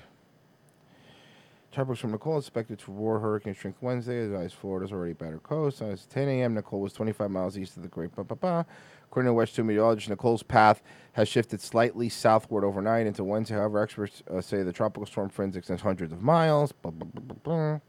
[1.73, 4.31] Tropical storm Nicole expected to roar hurricane strength Wednesday.
[4.35, 5.81] As Florida's already better coast.
[5.81, 8.65] As 10 a.m., Nicole was 25 miles east of the Great Ba Ba Ba.
[9.05, 10.83] According to West 2 meteorologist, Nicole's path
[11.13, 13.55] has shifted slightly southward overnight into Wednesday.
[13.55, 16.71] However, experts uh, say the tropical storm fringe extends hundreds of miles.
[16.73, 17.79] Blah, blah, blah.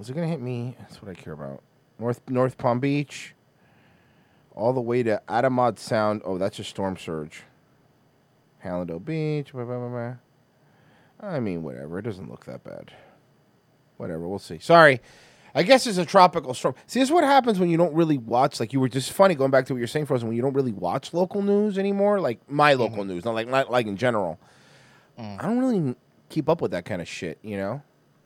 [0.00, 0.74] Is it gonna hit me?
[0.80, 1.62] That's what I care about.
[1.98, 3.34] North North Palm Beach.
[4.54, 6.22] all the way to Adamad Sound.
[6.24, 7.42] Oh, that's a storm surge.
[8.64, 9.52] Hallandale Beach.
[9.52, 10.14] Blah, blah, blah.
[11.22, 11.98] I mean, whatever.
[11.98, 12.92] It doesn't look that bad.
[13.96, 14.28] Whatever.
[14.28, 14.58] We'll see.
[14.58, 15.00] Sorry.
[15.54, 16.74] I guess it's a tropical storm.
[16.86, 18.58] See, this is what happens when you don't really watch.
[18.58, 20.28] Like you were just funny going back to what you're saying, Frozen.
[20.28, 23.70] When you don't really watch local news anymore, like my local news, not like not
[23.70, 24.40] like in general.
[25.18, 25.94] I don't really
[26.30, 27.38] keep up with that kind of shit.
[27.42, 27.82] You know,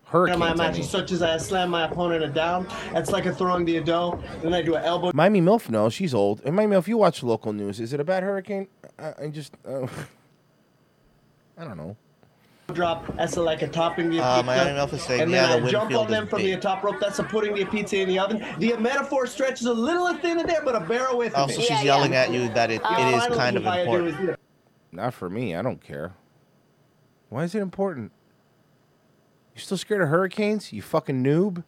[0.07, 0.39] hurricanes.
[0.39, 0.83] my mean.
[0.83, 2.67] such as I slam my opponent down.
[2.93, 4.23] That's like a throwing the Ado.
[4.43, 6.41] Then I do an elbow Miami Milf, no, she's old.
[6.45, 7.81] And Miami Milf, you watch local news.
[7.81, 8.69] Is it a bad hurricane?
[8.99, 9.87] I, I just, uh,
[11.59, 11.97] I don't know.
[12.75, 13.05] Drop.
[13.19, 14.47] as a, like a topping the Uh, pizza.
[14.47, 16.61] Miami Milf is saying, and yeah, then the I jump on them from is the
[16.61, 16.97] top rope.
[17.01, 18.45] That's a putting the pizza in the oven.
[18.59, 21.53] The metaphor stretches a little thin in there, but a bear with Oh, me.
[21.55, 24.13] so she's yelling at you that it, it is kind of move I do is,
[24.15, 24.41] important.
[24.93, 25.55] Not for me.
[25.55, 26.15] I don't care.
[27.29, 28.13] Why is it important?
[29.55, 30.73] You still scared of hurricanes?
[30.73, 31.65] You fucking noob.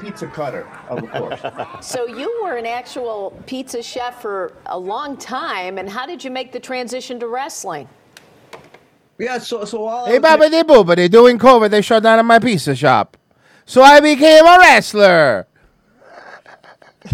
[0.00, 1.40] Pizza cutter, of course.
[1.80, 6.30] So you were an actual pizza chef for a long time, and how did you
[6.30, 7.88] make the transition to wrestling?
[9.20, 11.70] Yeah, so so while I Hey, was Baba de Booba, they doing COVID.
[11.70, 13.16] They shut down my pizza shop.
[13.66, 15.46] So I became a wrestler.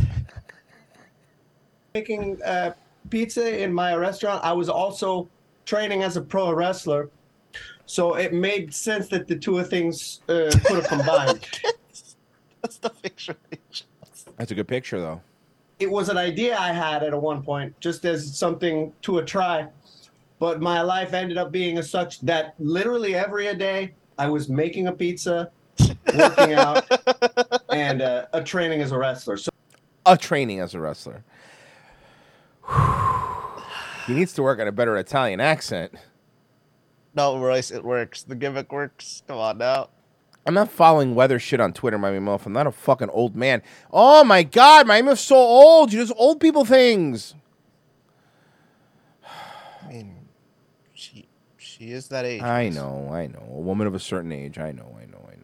[1.94, 2.72] making uh,
[3.10, 5.28] pizza in my restaurant, I was also
[5.64, 7.10] training as a pro wrestler.
[7.86, 11.46] So it made sense that the two things uh, could have combined.
[12.62, 13.36] That's the picture.
[14.36, 15.20] That's a good picture, though.
[15.78, 19.24] it was an idea I had at a one point, just as something to a
[19.24, 19.68] try.
[20.38, 24.86] But my life ended up being as such that literally every day I was making
[24.86, 25.50] a pizza,
[26.14, 26.84] working out,
[27.70, 29.36] and uh, a training as a wrestler.
[29.38, 29.50] So
[30.04, 31.24] A training as a wrestler.
[34.06, 35.92] he needs to work on a better Italian accent.
[37.14, 38.22] No, Royce, it works.
[38.22, 39.22] The gimmick works.
[39.26, 39.88] Come on now.
[40.44, 42.46] I'm not following weather shit on Twitter, Miami Muff.
[42.46, 43.62] I'm not a fucking old man.
[43.90, 45.92] Oh my god, Miami Muff's so old.
[45.92, 47.34] You just old people things.
[49.82, 50.28] I mean,
[51.76, 52.42] she is that age.
[52.42, 53.44] I know, I know.
[53.50, 54.58] A woman of a certain age.
[54.58, 55.34] I know, I know, I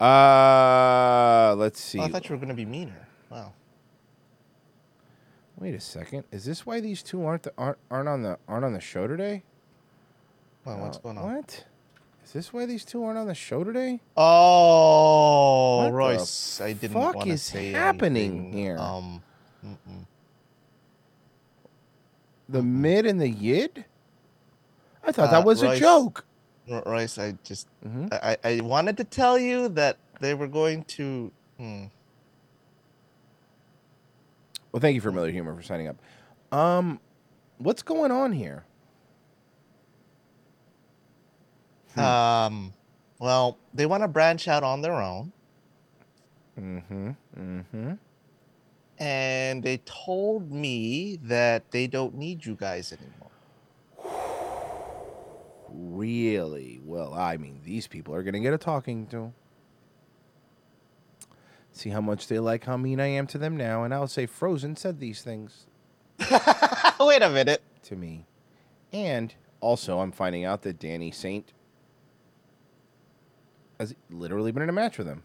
[0.00, 0.06] know.
[0.06, 1.98] Uh, let's see.
[1.98, 3.06] Oh, I thought you were gonna be meaner.
[3.30, 3.52] Wow.
[5.58, 6.24] Wait a second.
[6.32, 9.06] Is this why these two aren't the, aren't aren't on the aren't on the show
[9.06, 9.42] today?
[10.64, 11.36] Wow, what's Uh, going on?
[11.36, 11.64] What?
[12.24, 14.00] Is this why these two aren't on the show today?
[14.16, 18.52] Oh, What the Royce, I didn't fuck want to is happening anything.
[18.52, 18.78] here?
[18.78, 19.22] Um,
[19.66, 20.06] mm-mm.
[22.48, 23.84] The mid and the yid?
[25.04, 26.24] I thought Uh, that was Royce- a joke.
[26.86, 28.12] Royce, I just Mhm.
[28.12, 31.32] I, I I wanted to tell you that they were going to.
[31.58, 31.84] Hmm.
[34.72, 35.96] Well, thank you for Miller Humor for signing up.
[36.52, 37.00] Um,
[37.58, 38.64] what's going on here?
[41.94, 42.00] Hmm.
[42.00, 42.74] Um,
[43.18, 45.32] well, they want to branch out on their own,
[46.58, 47.10] Mm-hmm.
[47.36, 47.92] Mm-hmm.
[48.98, 53.19] and they told me that they don't need you guys anymore.
[55.72, 56.80] Really?
[56.84, 59.32] Well, I mean, these people are gonna get a talking to.
[61.72, 64.26] See how much they like how mean I am to them now, and I'll say
[64.26, 65.66] Frozen said these things
[67.00, 67.62] Wait a minute.
[67.84, 68.26] to me.
[68.92, 71.52] And also, I'm finding out that Danny Saint
[73.78, 75.22] has literally been in a match with him.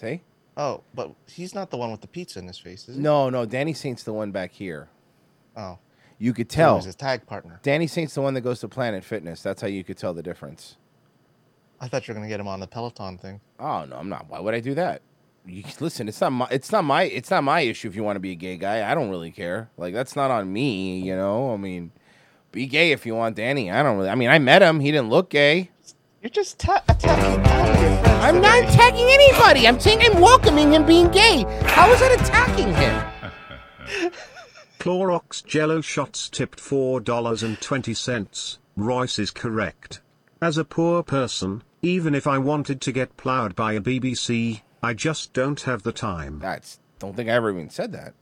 [0.00, 0.20] See?
[0.56, 3.02] Oh, but he's not the one with the pizza in his face, is he?
[3.02, 4.88] No, no, Danny Saint's the one back here.
[5.56, 5.78] Oh,
[6.18, 6.76] You could tell.
[6.76, 7.60] he's his tag partner.
[7.62, 9.42] Danny Saint's the one that goes to Planet Fitness.
[9.42, 10.76] That's how you could tell the difference.
[11.80, 13.40] I thought you were gonna get him on the Peloton thing.
[13.60, 14.28] Oh no, I'm not.
[14.28, 15.02] Why would I do that?
[15.44, 18.16] You, listen, it's not my it's not my it's not my issue if you want
[18.16, 18.90] to be a gay guy.
[18.90, 19.68] I don't really care.
[19.76, 21.52] Like that's not on me, you know.
[21.52, 21.92] I mean,
[22.50, 23.70] be gay if you want, Danny.
[23.70, 24.08] I don't really.
[24.08, 24.80] I mean, I met him.
[24.80, 25.70] He didn't look gay.
[26.22, 28.24] You're just ta- attacking all of your friends.
[28.24, 29.68] I'm not attacking anybody.
[29.68, 31.44] I'm saying I'm welcoming him being gay.
[31.66, 34.12] How is that attacking him?
[34.86, 38.58] Clorox Jello shots tipped $4.20.
[38.76, 40.00] Royce is correct.
[40.40, 44.94] As a poor person, even if I wanted to get plowed by a BBC, I
[44.94, 46.38] just don't have the time.
[46.38, 46.78] That's.
[47.00, 48.14] Don't think I ever even said that.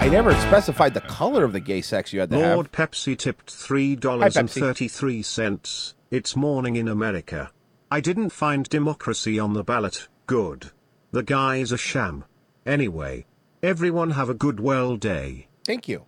[0.00, 2.54] I never specified the color of the gay sex you had to have.
[2.54, 5.94] Lord Pepsi tipped $3.33.
[6.10, 7.50] It's morning in America.
[7.90, 10.08] I didn't find democracy on the ballot.
[10.32, 10.70] Good.
[11.10, 12.24] The guy's a sham.
[12.64, 13.26] Anyway,
[13.62, 15.48] everyone have a good well day.
[15.66, 16.06] Thank you.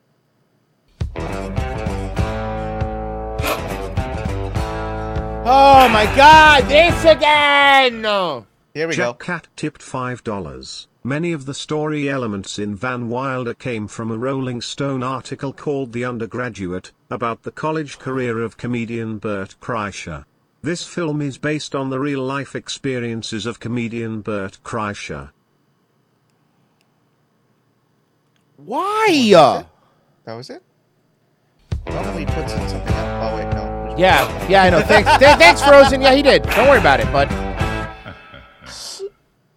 [5.47, 6.65] Oh my God!
[6.71, 8.01] This again!
[8.01, 8.47] No.
[8.73, 9.13] Here we go.
[9.13, 10.87] Cat tipped $5.
[11.05, 15.93] Many of the story elements in Van Wilder came from a Rolling Stone article called
[15.93, 20.25] The Undergraduate, about the college career of comedian Bert Kreischer.
[20.65, 25.29] This film is based on the real-life experiences of comedian Bert Kreischer.
[28.57, 29.67] Why?
[30.25, 30.63] That was it?
[31.87, 33.31] Normally he puts in something else.
[33.31, 33.95] Oh, wait, no.
[33.99, 34.81] Yeah, yeah, I know.
[34.81, 36.01] Thanks, th- thanks, Frozen.
[36.01, 36.45] Yeah, he did.
[36.45, 37.29] Don't worry about it, bud.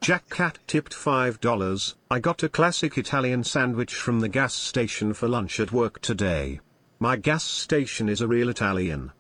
[0.01, 1.93] Jack Cat tipped $5.
[2.11, 6.59] I got a classic Italian sandwich from the gas station for lunch at work today.
[6.99, 9.13] My gas station is a real Italian.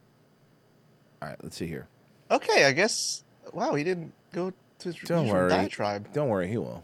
[1.21, 1.87] All right, let's see here.
[2.29, 3.23] Okay, I guess.
[3.53, 5.49] Wow, he didn't go to his Don't worry.
[5.49, 6.11] diatribe.
[6.13, 6.83] Don't worry, he will.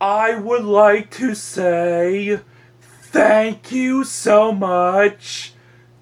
[0.00, 2.38] I would like to say
[2.80, 5.54] thank you so much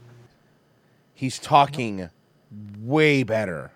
[1.16, 2.12] He's talking
[2.90, 3.72] way better.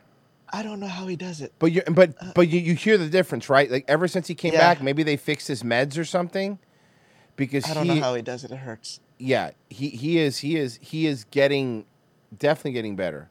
[0.52, 1.54] I don't know how he does it.
[1.60, 3.70] But you but but you, you hear the difference, right?
[3.72, 4.60] Like ever since he came Yeah.
[4.60, 6.60] back, maybe they fixed his meds or something.
[7.36, 8.52] Because I don't he, know how he does it.
[8.52, 9.00] It hurts.
[9.18, 11.86] yeah, he he is he is he is getting
[12.38, 13.30] definitely getting better.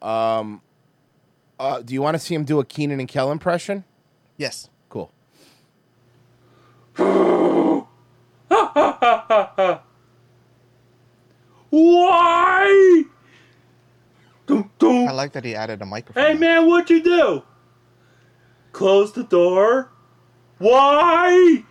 [0.00, 0.62] Um,
[1.60, 3.84] uh, do you want to see him do a Kenan and Kel impression?
[4.38, 4.68] Yes.
[4.88, 5.12] Cool.
[11.70, 13.04] Why?
[14.82, 15.08] Dum, dum.
[15.08, 16.24] I like that he added a microphone.
[16.24, 17.42] Hey man, what'd you do?
[18.72, 19.90] Close the door.
[20.58, 21.64] Why?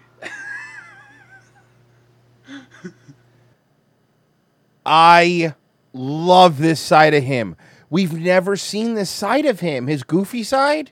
[4.85, 5.53] I
[5.93, 7.55] love this side of him.
[7.89, 9.87] We've never seen this side of him.
[9.87, 10.91] His goofy side.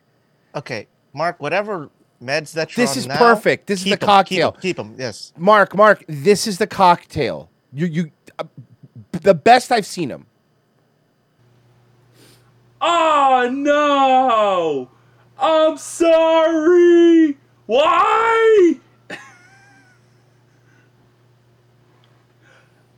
[0.55, 1.89] Okay, Mark, whatever
[2.21, 3.67] meds that you're This on is now, perfect.
[3.67, 4.51] This is the the 'em, cocktail.
[4.53, 5.33] Keep them, yes.
[5.37, 7.49] Mark, Mark, this is the cocktail.
[7.73, 8.43] You, you, uh,
[9.11, 10.25] the best I've seen him.
[12.81, 14.89] Oh no!
[15.37, 17.37] I'm sorry!
[17.65, 18.79] Why?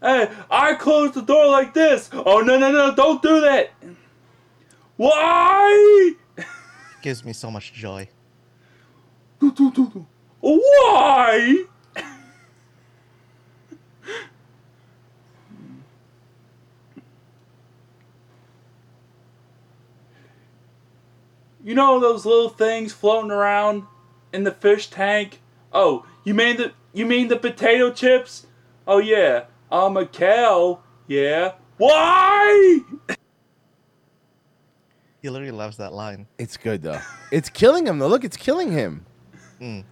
[0.01, 2.09] hey, I closed the door like this.
[2.13, 3.71] Oh no no no, don't do that!
[4.97, 6.13] Why?
[7.01, 8.07] Gives me so much joy.
[10.39, 11.65] Why?
[21.63, 23.83] You know those little things floating around
[24.33, 25.41] in the fish tank?
[25.71, 28.47] Oh, you mean the you mean the potato chips?
[28.87, 30.79] Oh yeah, I'm a cow.
[31.07, 31.53] Yeah.
[31.77, 32.79] Why?
[35.21, 36.27] He literally loves that line.
[36.39, 36.99] It's good though.
[37.31, 38.07] it's killing him though.
[38.07, 39.05] Look, it's killing him.
[39.59, 39.83] Mm.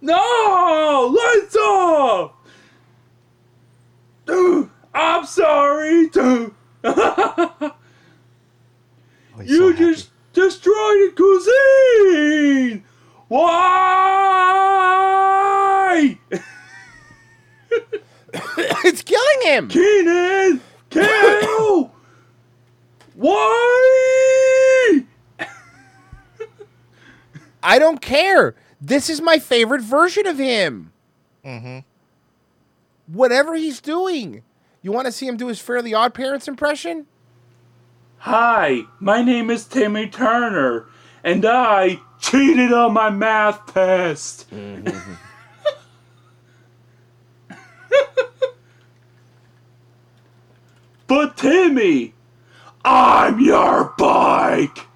[0.00, 1.12] No!
[1.16, 2.32] Lights off!
[4.24, 6.54] Dude, I'm sorry, dude.
[9.44, 12.82] you just destroyed the cuisine!
[13.28, 13.58] Why?
[18.84, 19.68] it's killing him!
[19.68, 20.62] Kenan!
[20.88, 21.92] Kill!
[23.16, 25.04] Why?
[27.62, 28.54] I don't care.
[28.80, 30.92] This is my favorite version of him.
[31.44, 31.80] Mm-hmm.
[33.12, 34.42] Whatever he's doing.
[34.86, 37.06] You want to see him do his Fairly Odd Parents impression?
[38.18, 40.86] Hi, my name is Timmy Turner,
[41.24, 44.48] and I cheated on my math test.
[51.08, 52.14] but Timmy,
[52.84, 54.86] I'm your bike.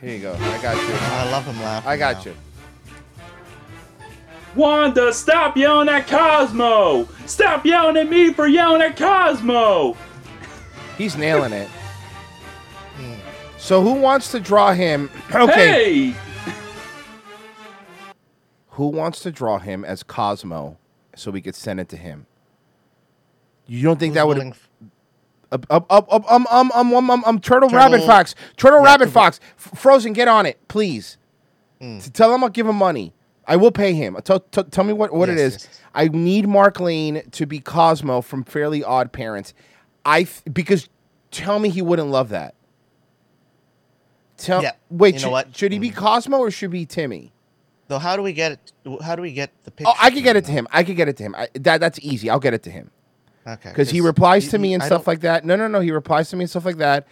[0.00, 0.34] Here you go.
[0.34, 0.92] I got you.
[0.92, 1.88] I love him laughing.
[1.88, 2.32] I got now.
[2.32, 2.36] you.
[4.54, 7.08] Wanda, stop yelling at Cosmo!
[7.26, 9.96] Stop yelling at me for yelling at Cosmo!
[10.98, 11.68] He's nailing it.
[13.58, 15.10] So who wants to draw him?
[15.34, 16.12] Okay.
[16.12, 16.14] Hey!
[18.70, 20.78] Who wants to draw him as Cosmo
[21.14, 22.26] so we could send it to him?
[23.66, 24.68] You don't think Who's that would willing f-
[25.52, 28.80] up up up up um um um um um, um turtle, Turtle- rabbit fox turtle
[28.80, 31.16] Yeah, rabbit fox F- frozen get on it please
[31.80, 32.02] Mm.
[32.02, 33.12] T- tell him I'll give him money
[33.46, 35.80] I will pay him tell, tell, tell me what, what it Yes, is yes, yes.
[35.94, 39.52] I need Mark Lane to be Cosmo from Fairly Odd Parents
[40.04, 40.88] I th- because
[41.30, 42.54] tell me he wouldn't love that
[44.36, 45.56] tell Yeah, wait you know should, what?
[45.56, 47.32] should he be Cosmo or should he be Timmy
[47.88, 48.72] So how do we get it?
[49.02, 49.90] How do we get the picture?
[49.94, 51.80] oh I could get it to him I could get it to him I, that
[51.80, 52.90] that's easy I'll get it to him
[53.44, 55.44] Okay, Because he replies to me and I stuff don't- like that.
[55.44, 55.80] No, no, no.
[55.80, 57.08] He replies to me and stuff like that.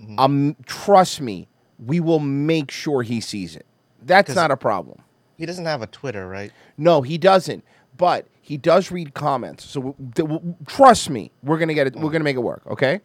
[0.00, 0.16] Mm-hmm.
[0.16, 1.48] Um, trust me,
[1.84, 3.66] we will make sure he sees it.
[4.00, 5.02] That's not a problem.
[5.36, 6.52] He doesn't have a Twitter, right?
[6.76, 7.64] No, he doesn't.
[7.96, 9.64] But he does read comments.
[9.64, 11.96] So w- d- w- trust me, we're gonna get it.
[11.96, 12.12] We're mm.
[12.12, 12.62] gonna make it work.
[12.66, 13.00] Okay.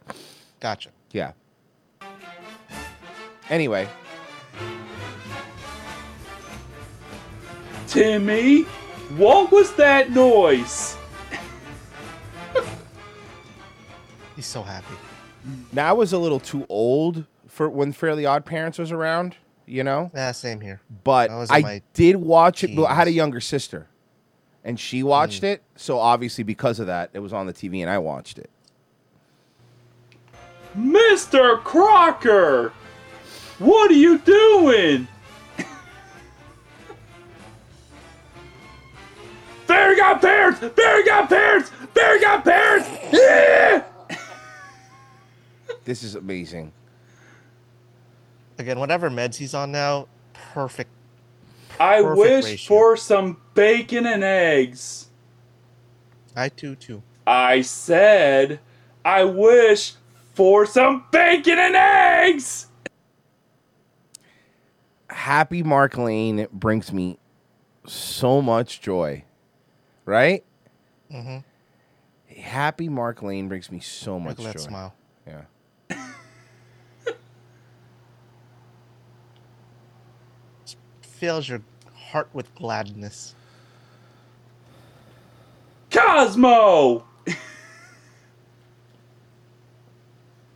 [0.60, 0.90] Gotcha.
[1.12, 1.34] Yeah.
[3.50, 3.88] Anyway,
[7.88, 8.64] Timmy,
[9.16, 10.98] what was that noise?
[14.36, 14.94] He's so happy.
[15.72, 19.36] now I was a little too old for when Fairly Odd Parents was around.
[19.68, 20.10] You know.
[20.16, 20.82] Yeah, same here.
[21.04, 22.78] But I I my did watch it.
[22.80, 23.88] I had a younger sister,
[24.64, 25.54] and she watched Mm.
[25.54, 25.64] it.
[25.76, 28.50] So obviously, because of that, it was on the TV, and I watched it.
[30.78, 31.62] Mr.
[31.64, 32.72] Crocker!
[33.60, 35.08] What are you doing?
[39.66, 40.60] Fairy godparents!
[40.76, 41.70] Barry got parents!
[41.94, 42.88] Fairy godparents!
[43.12, 43.84] Yeah!
[45.84, 46.72] This is amazing.
[48.58, 50.08] Again, whatever meds he's on now,
[50.54, 50.90] perfect.
[51.80, 52.68] I wish ratio.
[52.68, 55.08] for some bacon and eggs.
[56.36, 57.04] I too too.
[57.26, 58.60] I said,
[59.04, 59.94] I wish
[60.34, 62.68] for some bacon and eggs!
[65.10, 67.18] Happy Mark Lane brings me
[67.86, 69.24] so much joy,
[70.06, 70.44] right?
[71.12, 72.40] Mm-hmm.
[72.40, 74.68] Happy Mark Lane brings me so much Look at that joy.
[74.68, 74.94] smile.
[75.26, 75.42] Yeah.
[81.18, 81.62] Fills your
[82.12, 83.36] heart with gladness.
[85.92, 87.04] Cosmo!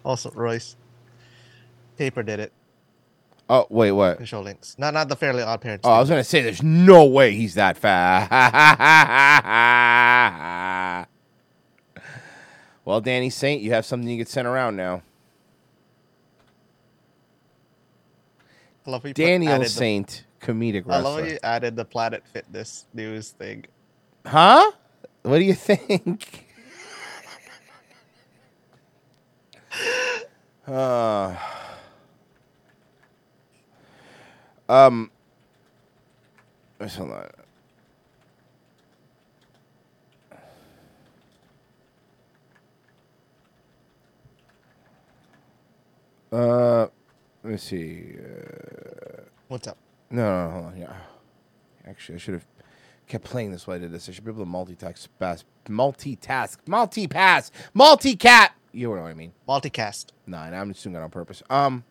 [0.04, 0.76] Also, Royce.
[1.96, 2.52] Paper did it.
[3.48, 4.18] Oh wait, what?
[4.18, 4.76] Can show links.
[4.80, 5.86] Not not the Fairly Odd Parents.
[5.86, 8.32] Oh, I was gonna say, there's no way he's that fast.
[12.86, 15.04] well, Danny Saint, you have something you get sent around now.
[18.88, 21.34] I love how Daniel added the- Saint, comedic I love wrestler.
[21.34, 23.66] you added the Planet Fitness news thing.
[24.26, 24.72] Huh?
[25.24, 26.46] What do you think?
[30.68, 31.36] uh,
[34.68, 35.12] um,
[36.80, 37.30] let's hold on.
[46.32, 46.88] Uh,
[47.44, 48.16] let me see.
[48.18, 49.78] Uh, What's up?
[50.12, 50.78] No, no, no, hold on.
[50.78, 50.94] Yeah.
[51.88, 52.46] Actually, I should have
[53.08, 54.08] kept playing this while I did this.
[54.10, 58.50] I should be able to multitask, pass, multitask, multipass, multicat.
[58.74, 59.34] You know what I mean?
[59.48, 60.08] Multicast.
[60.28, 61.42] Nah, nah, I'm just doing that on purpose.
[61.50, 61.84] Um,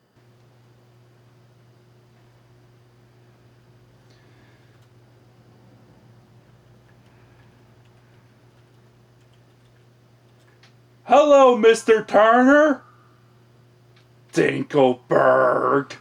[11.05, 12.07] Hello, Mr.
[12.07, 12.83] Turner.
[14.33, 15.97] Dinkleberg.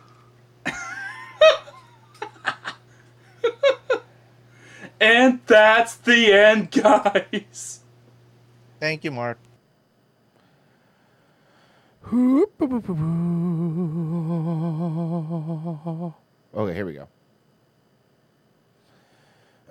[4.99, 7.81] And that's the end, guys.
[8.79, 9.37] Thank you, Mark.
[16.55, 17.07] okay, here we go.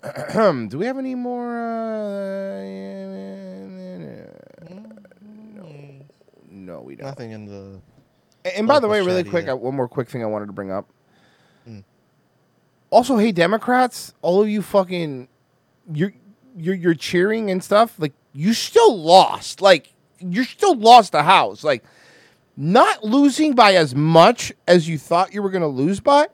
[0.69, 1.59] Do we have any more?
[1.59, 2.63] Uh,
[5.55, 5.69] no,
[6.51, 7.07] no, we don't.
[7.07, 7.81] Nothing in the.
[8.45, 9.49] And, and by the way, really quick.
[9.49, 10.89] I, one more quick thing I wanted to bring up.
[12.91, 15.29] Also, hey Democrats, all of you fucking,
[15.93, 16.13] you're
[16.57, 17.95] you're you're cheering and stuff.
[17.99, 19.61] Like you still lost.
[19.61, 21.63] Like you still lost the house.
[21.63, 21.85] Like
[22.57, 26.27] not losing by as much as you thought you were going to lose by.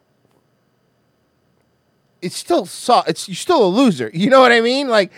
[2.22, 4.10] It's still su- It's you're still a loser.
[4.14, 4.88] You know what I mean?
[4.88, 5.12] Like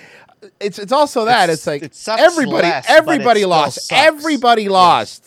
[0.58, 1.44] it's it's also that.
[1.44, 3.92] It's- It's, like it everybody less, but it everybody lost.
[3.92, 5.25] Everybody lost.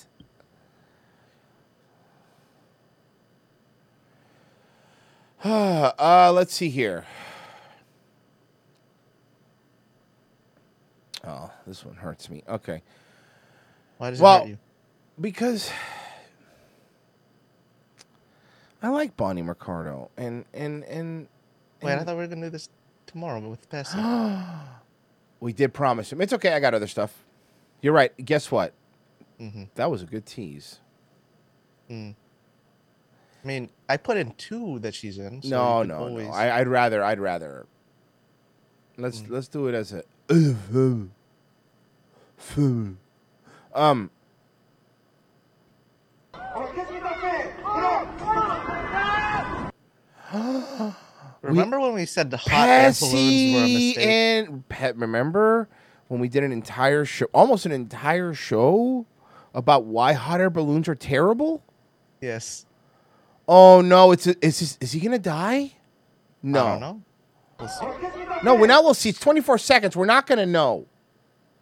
[5.44, 7.06] uh, let's see here.
[11.26, 12.44] Oh, this one hurts me.
[12.48, 12.82] Okay.
[13.98, 14.58] Why does well, it hurt you?
[15.20, 15.72] because
[18.84, 21.28] I like Bonnie Mercado, and and and,
[21.82, 22.70] Wait, I thought we were gonna do this
[23.06, 23.98] tomorrow with Pessy.
[25.40, 26.20] we did promise him.
[26.22, 26.54] It's okay.
[26.54, 27.24] I got other stuff.
[27.82, 28.14] You're right.
[28.24, 28.74] Guess what?
[29.40, 29.64] Mm-hmm.
[29.76, 30.80] That was a good tease.
[31.90, 32.16] Mm.
[33.44, 35.42] I mean, I put in two that she's in.
[35.42, 36.34] so no, no, always- no.
[36.34, 37.04] I, I'd rather.
[37.04, 37.66] I'd rather.
[38.98, 40.04] Let's let's do it as a.
[43.74, 44.10] Um.
[51.42, 53.98] Remember when we said the hot air balloons were a mistake?
[54.00, 54.98] and Pet.
[54.98, 55.70] Remember
[56.08, 59.06] when we did an entire show, almost an entire show
[59.54, 61.64] about why hot air balloons are terrible?
[62.22, 62.66] Yes.
[63.52, 65.72] Oh no, it's a, is this, is he gonna die?
[66.43, 67.02] No, I don't know.
[67.60, 67.86] We'll see.
[68.43, 68.54] no.
[68.54, 68.84] We're not.
[68.84, 69.10] We'll see.
[69.10, 69.95] It's 24 seconds.
[69.95, 70.86] We're not gonna know.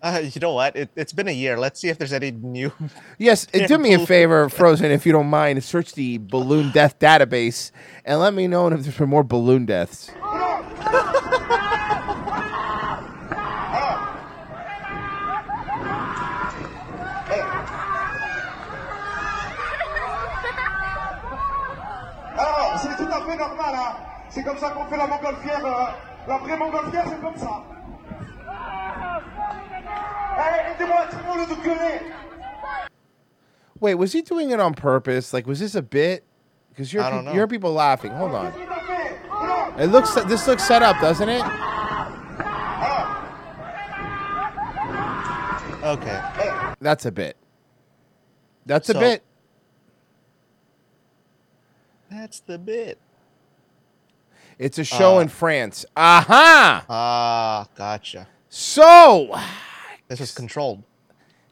[0.01, 0.75] Uh, you know what?
[0.75, 1.57] It, it's been a year.
[1.57, 2.73] Let's see if there's any new.
[3.17, 5.63] Yes, uh, do me a favor, Frozen, if you don't mind.
[5.63, 7.71] Search the balloon death database
[8.03, 10.11] and let me know if there's been more balloon deaths.
[22.37, 23.95] Alors, c'est tout à fait normal, hein.
[24.29, 25.65] C'est comme ça qu'on fait la montgolfière.
[25.65, 25.85] euh,
[26.27, 27.63] la vraie montgolfière, c'est comme ça.
[30.37, 31.55] Hey, aidez-moi, tout le monde de.
[33.79, 35.33] Wait, was he doing it on purpose?
[35.33, 36.23] Like, was this a bit?
[36.69, 38.11] Because you're you hear people laughing.
[38.11, 38.53] Hold on.
[39.79, 40.13] It looks.
[40.25, 41.43] This looks set up, doesn't it?
[45.83, 46.21] Okay.
[46.81, 47.37] That's a bit.
[48.65, 49.23] That's a bit.
[52.09, 52.99] That's the bit.
[54.59, 55.85] It's a show Uh, in France.
[55.95, 56.85] Aha!
[56.89, 58.27] Ah, gotcha.
[58.49, 59.37] So,
[60.07, 60.83] This was controlled.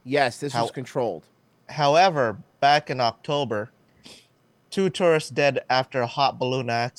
[0.03, 1.23] yes, this How- was controlled.
[1.69, 3.69] However, back in October,
[4.69, 6.89] two tourists dead after a hot balloon uh,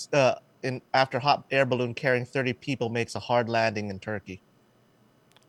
[0.62, 4.42] in after hot air balloon carrying 30 people makes a hard landing in Turkey.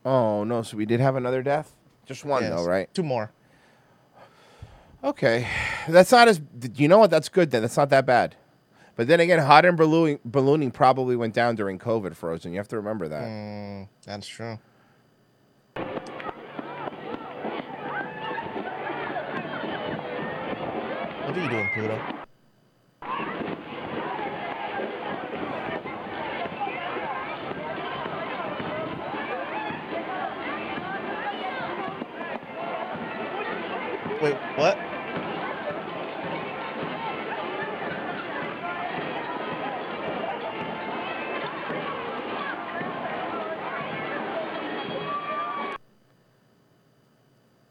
[0.04, 0.62] Oh no!
[0.62, 1.74] So we did have another death.
[2.06, 2.92] Just one Yes, though, right?
[2.94, 3.32] Two more.
[5.02, 5.46] Okay,
[5.88, 6.40] that's not as.
[6.74, 7.10] You know what?
[7.10, 7.62] That's good then.
[7.62, 8.34] That's not that bad.
[8.98, 12.16] But then again, hot air ballooning, ballooning probably went down during COVID.
[12.16, 12.50] Frozen.
[12.50, 13.22] You have to remember that.
[13.22, 14.58] Mm, that's true.
[15.76, 15.86] What
[21.36, 21.96] are you doing, Pluto?
[34.20, 34.87] Wait, what?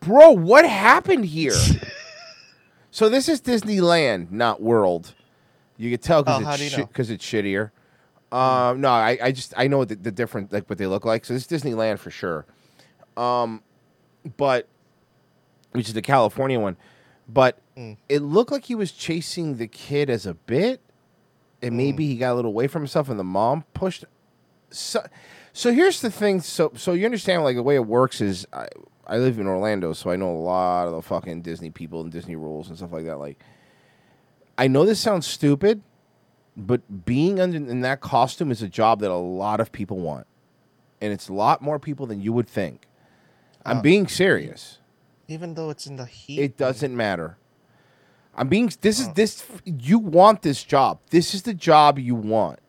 [0.08, 1.52] Bro, what happened here?
[2.92, 5.14] so this is Disneyland, not World.
[5.78, 7.72] You could tell Oh, because you it's because it's shittier.
[8.32, 11.26] Um, no, I, I just I know the, the different like what they look like.
[11.26, 12.46] So this is Disneyland for sure.
[13.16, 13.62] Um,
[14.38, 14.68] but
[15.74, 16.78] which is the California one,
[17.28, 17.96] but Mm.
[18.10, 20.82] it looked like he was chasing the kid as a bit,
[21.62, 24.04] and maybe he got a little away from himself, and the mom pushed.
[24.72, 25.06] So,
[25.54, 26.42] so here's the thing.
[26.42, 28.68] So, so you understand like the way it works is I,
[29.08, 32.12] I live in Orlando, so I know a lot of the fucking Disney people and
[32.12, 33.18] Disney rules and stuff like that.
[33.20, 33.42] Like,
[34.58, 35.82] I know this sounds stupid,
[36.58, 40.28] but being under, in that costume is a job that a lot of people want,
[41.02, 42.86] and it's a lot more people than you would think.
[43.66, 44.80] I'm Uh, being serious.
[45.30, 46.40] Even though it's in the heat.
[46.40, 47.38] It doesn't matter.
[48.36, 48.72] I'm being.
[48.82, 49.44] This is this.
[49.66, 51.00] You want this job.
[51.10, 52.60] This is the job you want.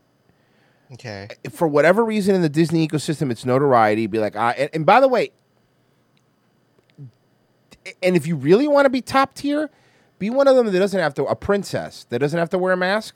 [0.93, 1.29] Okay.
[1.51, 4.07] For whatever reason in the Disney ecosystem, it's notoriety.
[4.07, 5.31] Be like, ah, and, and by the way,
[8.03, 9.71] and if you really want to be top tier,
[10.19, 12.73] be one of them that doesn't have to a princess that doesn't have to wear
[12.73, 13.15] a mask.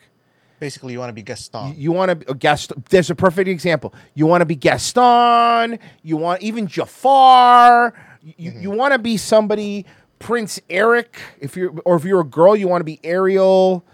[0.61, 1.75] Basically, you want to be Gaston.
[1.77, 2.73] You want to a guest.
[2.91, 3.93] There's a perfect example.
[4.15, 5.81] You want to be Gaston.
[6.03, 7.93] You want even Jafar.
[8.23, 9.85] You you want to be somebody
[10.21, 11.19] Prince Eric.
[11.41, 13.85] If you're or if you're a girl, you want to be Ariel.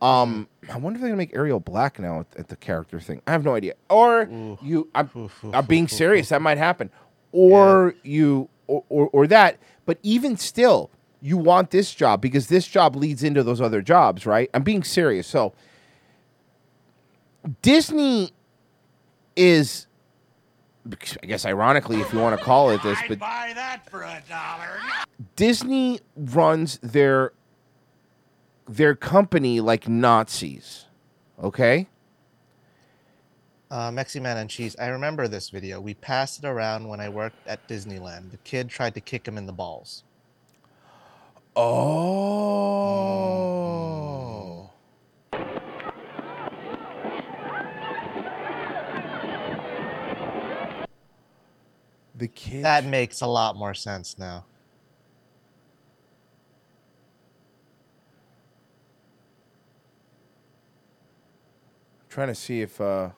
[0.00, 3.20] Um, I wonder if they're gonna make Ariel black now at, at the character thing.
[3.26, 3.74] I have no idea.
[3.90, 4.28] Or
[4.62, 6.28] you, I'm, I'm being serious.
[6.28, 6.90] That might happen.
[7.32, 9.58] Or you, or, or or that.
[9.84, 14.26] But even still, you want this job because this job leads into those other jobs,
[14.26, 14.48] right?
[14.54, 15.26] I'm being serious.
[15.26, 15.52] So.
[17.60, 18.32] Disney
[19.36, 19.86] is,
[21.22, 24.22] I guess, ironically, if you want to call it this, but Buy that for a
[24.28, 24.78] dollar.
[25.36, 27.32] Disney runs their
[28.68, 30.86] their company like Nazis.
[31.42, 31.88] Okay,
[33.72, 34.76] Uh, Mexi Man and Cheese.
[34.78, 35.80] I remember this video.
[35.80, 38.30] We passed it around when I worked at Disneyland.
[38.30, 40.04] The kid tried to kick him in the balls.
[41.56, 42.28] Oh.
[52.14, 52.62] The kid.
[52.66, 54.44] That makes a lot more sense now.
[62.10, 63.08] trying to see if uh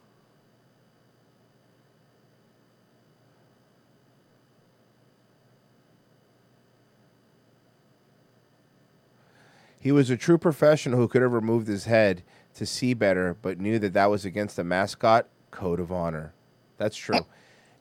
[9.84, 12.22] He was a true professional who could have removed his head
[12.54, 16.32] to see better, but knew that that was against the mascot code of honor.
[16.78, 17.26] That's true.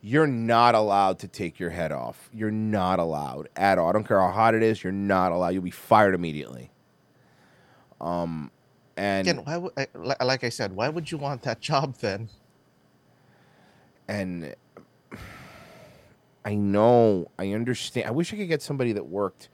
[0.01, 2.29] you're not allowed to take your head off.
[2.33, 3.87] You're not allowed at all.
[3.87, 4.83] I don't care how hot it is.
[4.83, 5.53] You're not allowed.
[5.53, 6.71] You'll be fired immediately.
[8.01, 8.51] Um,
[8.97, 12.27] and Again, why would, I, like I said, why would you want that job then?
[14.09, 14.53] and
[16.43, 18.07] I know, I understand.
[18.07, 19.47] I wish I could get somebody that worked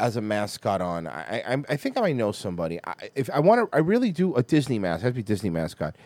[0.00, 1.06] as a mascot on.
[1.06, 2.80] I, I, I think I might know somebody.
[2.84, 5.00] I, if I want to, I really do a Disney mascot.
[5.00, 5.96] It has to be Disney mascot.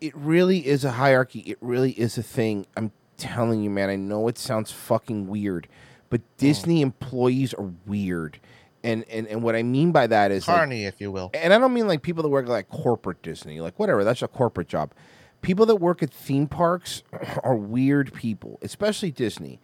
[0.00, 1.40] It really is a hierarchy.
[1.40, 2.66] It really is a thing.
[2.76, 3.88] I'm telling you, man.
[3.88, 5.68] I know it sounds fucking weird,
[6.10, 6.26] but hmm.
[6.38, 8.40] Disney employees are weird.
[8.84, 11.30] And, and, and what I mean by that is like- if you will.
[11.34, 14.02] and I don't mean like people that work like corporate Disney, like whatever.
[14.02, 14.92] That's a corporate job.
[15.40, 17.04] People that work at theme parks
[17.44, 19.60] are weird people, especially Disney.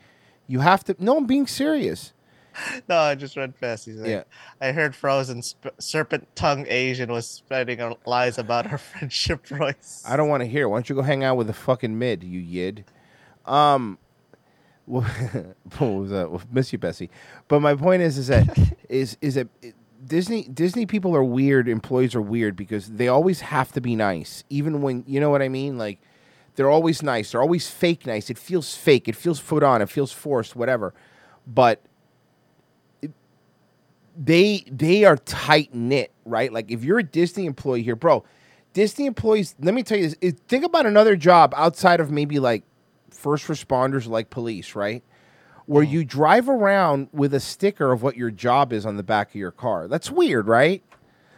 [0.47, 0.97] You have to.
[0.99, 2.13] No, I'm being serious.
[2.89, 3.85] No, I just read fast.
[3.87, 4.23] He's like, Yeah.
[4.61, 10.03] I heard Frozen sp- serpent tongue Asian was spreading lies about her friendship, Royce.
[10.07, 10.65] I don't want to hear.
[10.65, 10.69] it.
[10.69, 12.85] Why don't you go hang out with the fucking mid, you yid?
[13.47, 13.99] Um,
[14.87, 15.05] what
[15.81, 16.31] was that?
[16.31, 17.11] Well, Miss you, Bessie.
[17.47, 18.57] But my point is, is that
[18.89, 19.49] is is that
[20.05, 21.69] Disney Disney people are weird.
[21.69, 25.43] Employees are weird because they always have to be nice, even when you know what
[25.43, 25.77] I mean.
[25.77, 26.01] Like
[26.57, 27.33] they're always nice.
[27.33, 28.31] They're always fake nice.
[28.31, 29.09] It feels fake.
[29.09, 29.83] It feels put on.
[29.83, 30.57] It feels forced.
[30.57, 30.95] Whatever.
[31.47, 31.83] But
[34.19, 36.53] they they are tight knit, right?
[36.53, 38.25] Like if you're a Disney employee here, bro,
[38.73, 39.55] Disney employees.
[39.61, 42.65] Let me tell you this: think about another job outside of maybe like
[43.11, 45.03] first responders, like police, right?
[45.67, 45.91] Where mm.
[45.91, 49.37] you drive around with a sticker of what your job is on the back of
[49.37, 49.87] your car.
[49.87, 50.83] That's weird, right?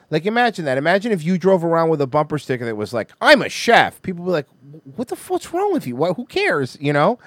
[0.08, 0.78] Like imagine that.
[0.78, 4.00] Imagine if you drove around with a bumper sticker that was like, "I'm a chef."
[4.02, 4.46] People be like,
[4.96, 5.96] "What the what's wrong with you?
[5.96, 7.18] What, who cares?" You know.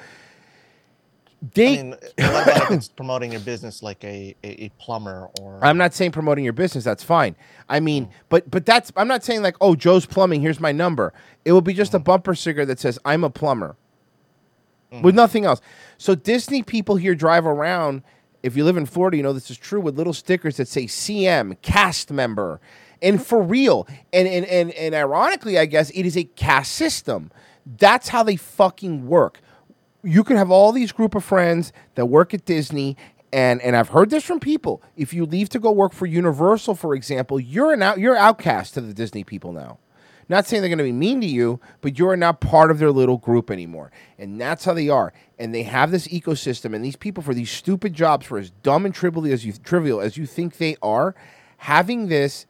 [1.53, 5.77] They I mean, if it's promoting your business like a, a, a plumber or I'm
[5.77, 6.85] not saying promoting your business.
[6.85, 7.35] That's fine.
[7.67, 8.11] I mean, mm.
[8.29, 10.39] but but that's I'm not saying like, oh, Joe's Plumbing.
[10.39, 11.13] Here's my number.
[11.43, 12.05] It will be just a mm.
[12.05, 13.75] bumper sticker that says I'm a plumber,
[14.91, 15.01] mm.
[15.01, 15.59] with nothing else.
[15.97, 18.03] So Disney people here drive around.
[18.41, 20.85] If you live in Florida, you know this is true with little stickers that say
[20.85, 22.61] CM cast member,
[23.01, 23.85] and for real.
[24.13, 27.31] And and and and ironically, I guess it is a cast system.
[27.65, 29.41] That's how they fucking work
[30.03, 32.97] you could have all these group of friends that work at Disney
[33.31, 34.83] and and I've heard this from people.
[34.95, 38.75] If you leave to go work for Universal, for example, you're an out, you're outcast
[38.75, 39.79] to the Disney people now.
[40.29, 42.91] Not saying they're going to be mean to you, but you're not part of their
[42.91, 43.91] little group anymore.
[44.17, 45.13] And that's how they are.
[45.37, 48.85] And they have this ecosystem and these people for these stupid jobs for as dumb
[48.85, 51.15] and trivial as you trivial as you think they are,
[51.57, 52.45] having this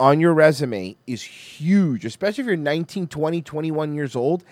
[0.00, 4.44] on your resume is huge, especially if you're 19, 20, 21 years old.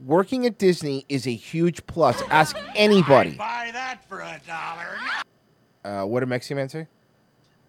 [0.00, 2.22] Working at Disney is a huge plus.
[2.30, 3.30] Ask anybody.
[3.36, 4.96] Buy that for a dollar.
[5.84, 6.86] Uh, what did Mexican Man say?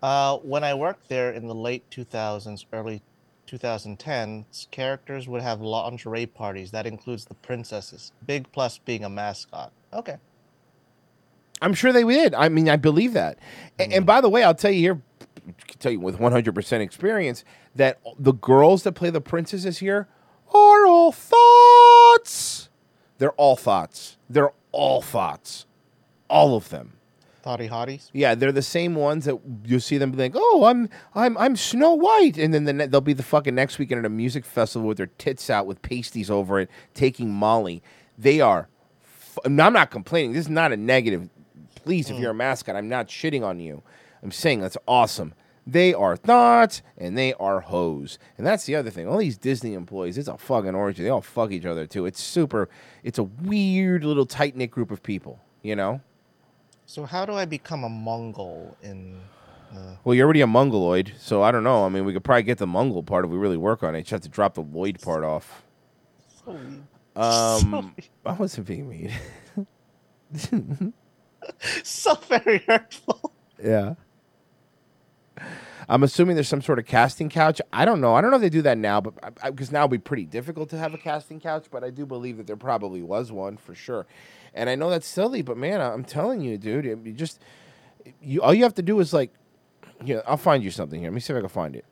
[0.01, 3.01] Uh, when I worked there in the late 2000s, early
[3.47, 6.71] 2010s, characters would have lingerie parties.
[6.71, 8.11] That includes the princesses.
[8.25, 9.71] Big plus being a mascot.
[9.91, 10.17] Okay.
[11.61, 12.33] I'm sure they did.
[12.35, 13.39] I mean, I believe that.
[13.79, 15.01] A- And, by the way, I'll tell you here,
[15.79, 17.43] tell you with 100% experience
[17.75, 20.07] that the girls that play the princesses here
[20.53, 21.11] are all
[22.19, 22.69] thoughts.
[23.17, 24.17] They're all thoughts.
[24.29, 25.65] They're all thoughts.
[26.29, 26.93] All of them.
[27.41, 28.09] Thoughty hotties.
[28.13, 31.55] Yeah, they're the same ones that you'll see them be like, "Oh, I'm I'm I'm
[31.55, 34.43] Snow White," and then the ne- they'll be the fucking next weekend at a music
[34.45, 37.81] festival with their tits out with pasties over it, taking Molly.
[38.17, 38.67] They are.
[39.03, 40.33] F- I'm not complaining.
[40.33, 41.29] This is not a negative.
[41.75, 42.19] Please, if mm.
[42.19, 43.83] you're a mascot, I'm not shitting on you.
[44.21, 45.33] I'm saying that's awesome.
[45.71, 49.07] They are thoughts and they are hoes, and that's the other thing.
[49.07, 51.03] All these Disney employees, it's a fucking orgy.
[51.03, 52.05] They all fuck each other too.
[52.05, 52.69] It's super.
[53.03, 55.39] It's a weird little tight knit group of people.
[55.61, 56.01] You know.
[56.85, 59.19] So how do I become a Mongol in?
[59.71, 61.85] Uh, Well, you're already a mongoloid, so I don't know.
[61.85, 63.99] I mean, we could probably get the Mongol part if we really work on it.
[63.99, 65.61] You just have to drop the Lloyd part off.
[67.15, 67.93] Um,
[68.25, 69.11] I wasn't being mean.
[71.83, 73.33] so very hurtful.
[73.63, 73.93] yeah.
[75.87, 77.59] I'm assuming there's some sort of casting couch.
[77.73, 78.13] I don't know.
[78.13, 79.13] I don't know if they do that now, but
[79.43, 81.65] because now it'd be pretty difficult to have a casting couch.
[81.71, 84.05] But I do believe that there probably was one for sure.
[84.53, 87.41] And I know that's silly, but man, I'm telling you, dude, you just
[88.21, 89.31] you all you have to do is like,
[90.03, 91.09] yeah, I'll find you something here.
[91.09, 91.85] Let me see if I can find it.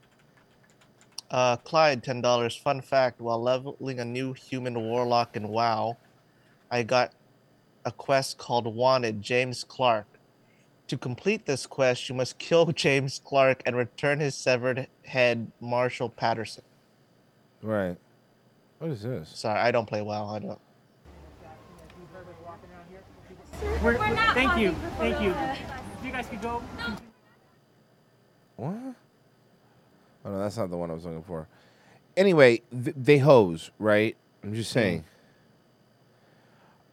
[1.29, 2.55] Uh, Clyde, ten dollars.
[2.55, 5.97] Fun fact: While leveling a new human warlock in WoW,
[6.71, 7.13] I got
[7.83, 10.07] a quest called Wanted James Clark.
[10.87, 16.09] To complete this quest, you must kill James Clark and return his severed head, Marshall
[16.09, 16.63] Patterson.
[17.61, 17.97] Right.
[18.79, 19.29] What is this?
[19.29, 20.29] Sorry, I don't play well.
[20.29, 20.59] I don't.
[23.83, 24.35] We're, not.
[24.35, 25.33] thank you, thank you.
[26.05, 26.61] You guys could go.
[28.55, 28.75] What?
[30.23, 31.47] Oh no, that's not the one I was looking for.
[32.15, 34.15] Anyway, th- they hose, right?
[34.43, 35.03] I'm just saying.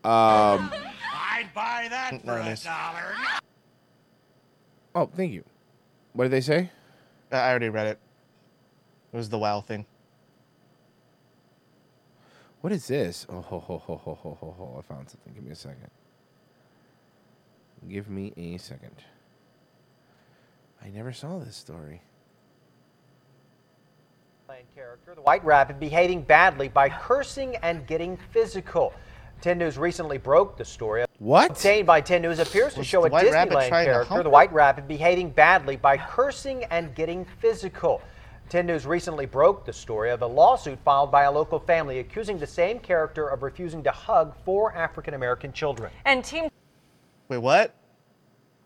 [0.04, 0.70] Um,
[1.14, 3.14] I'd buy that for a dollar.
[4.94, 5.44] Oh, thank you.
[6.12, 6.70] What did they say?
[7.32, 7.98] I I already read it.
[9.12, 9.86] It was the WoW thing.
[12.60, 13.26] What is this?
[13.28, 14.76] Oh, ho, ho, ho, ho, ho, ho, ho.
[14.78, 15.34] I found something.
[15.34, 15.90] Give me a second.
[17.88, 18.96] Give me a second.
[20.82, 22.00] I never saw this story.
[24.74, 28.92] character, the White Rabbit, behaving badly by cursing and getting physical.
[29.40, 31.03] 10 News recently broke the story.
[31.18, 31.52] What?
[31.52, 34.08] Obtained by 10 News appears to Was show a White Rabbit Disneyland trying to character,
[34.08, 34.32] hump the her?
[34.32, 38.02] White Rabbit, behaving badly by cursing and getting physical.
[38.50, 42.38] 10 News recently broke the story of a lawsuit filed by a local family accusing
[42.38, 45.90] the same character of refusing to hug four African American children.
[46.04, 46.48] And Team
[47.28, 47.74] Wait, what?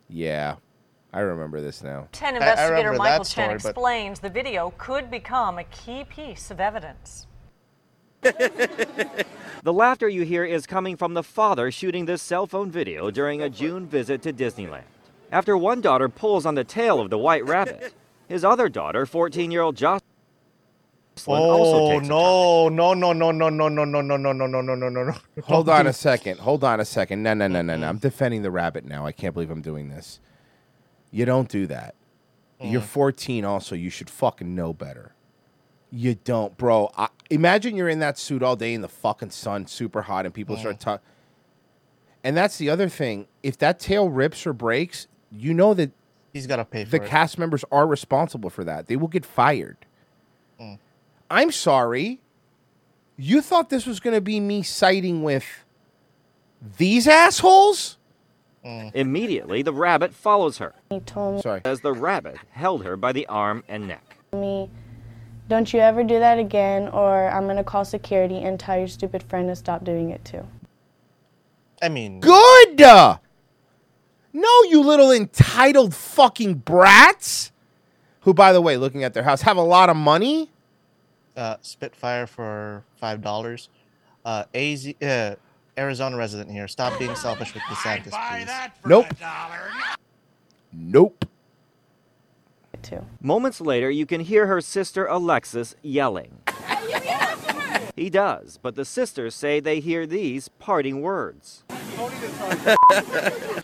[0.09, 0.57] Yeah,
[1.13, 2.09] I remember this now.
[2.11, 5.65] 10 I- I investigator remember Michael Chen story, but- explains the video could become a
[5.65, 7.28] key piece of evidence.
[8.23, 13.43] The laughter you hear is coming from the father shooting this cell phone video during
[13.43, 14.85] a June visit to Disneyland.
[15.31, 17.93] After one daughter pulls on the tail of the white rabbit,
[18.29, 20.03] his other daughter, 14 year old Jocelyn,
[21.27, 24.47] also Oh takes a no, no, no, no, no, no, no, no, no, no, no,
[24.47, 25.15] no, no, no, no, no.
[25.45, 26.39] Hold on a second.
[26.39, 27.23] Hold on a second.
[27.23, 27.89] No, no, no, no, no.
[27.89, 29.05] I'm defending the rabbit now.
[29.05, 30.21] I can't believe I'm doing this.
[31.11, 31.95] You don't do that.
[32.61, 33.75] You're 14 also.
[33.75, 35.15] You should fucking know better.
[35.91, 36.91] You don't, bro.
[36.97, 40.35] I, imagine you're in that suit all day in the fucking sun, super hot, and
[40.35, 41.05] people start talking.
[42.23, 43.27] And that's the other thing.
[43.43, 45.93] If that tail rips or breaks, you know that
[46.33, 47.09] He's got to pay for the it.
[47.09, 48.87] cast members are responsible for that.
[48.87, 49.79] They will get fired.
[50.61, 50.79] Mm.
[51.31, 52.21] I'm sorry.
[53.17, 55.65] You thought this was going to be me siding with
[56.77, 57.97] these assholes?
[58.65, 60.75] Immediately, the rabbit follows her.
[60.91, 61.63] He told me, Sorry.
[61.65, 64.19] As the rabbit held her by the arm and neck.
[64.33, 64.69] me,
[65.49, 69.23] don't you ever do that again, or I'm gonna call security and tell your stupid
[69.25, 70.47] friend to stop doing it too.
[71.81, 72.81] I mean, Good.
[72.81, 77.51] No, you little entitled fucking brats.
[78.23, 80.51] Who, by the way, looking at their house, have a lot of money.
[81.37, 83.69] uh, Spitfire for five dollars.
[84.25, 85.37] Uh, AZ, uh,
[85.79, 86.69] Arizona resident here.
[86.69, 88.51] Stop being selfish with DeSantis, please.
[88.85, 89.07] Nope.
[90.73, 91.25] Nope.
[92.89, 93.05] Too.
[93.21, 96.39] Moments later, you can hear her sister Alexis yelling.
[97.95, 101.65] He does, but the sisters say they hear these parting words.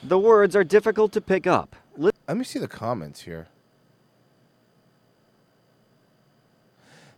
[0.02, 1.76] the words are difficult to pick up.
[1.96, 3.48] Let me see the comments here.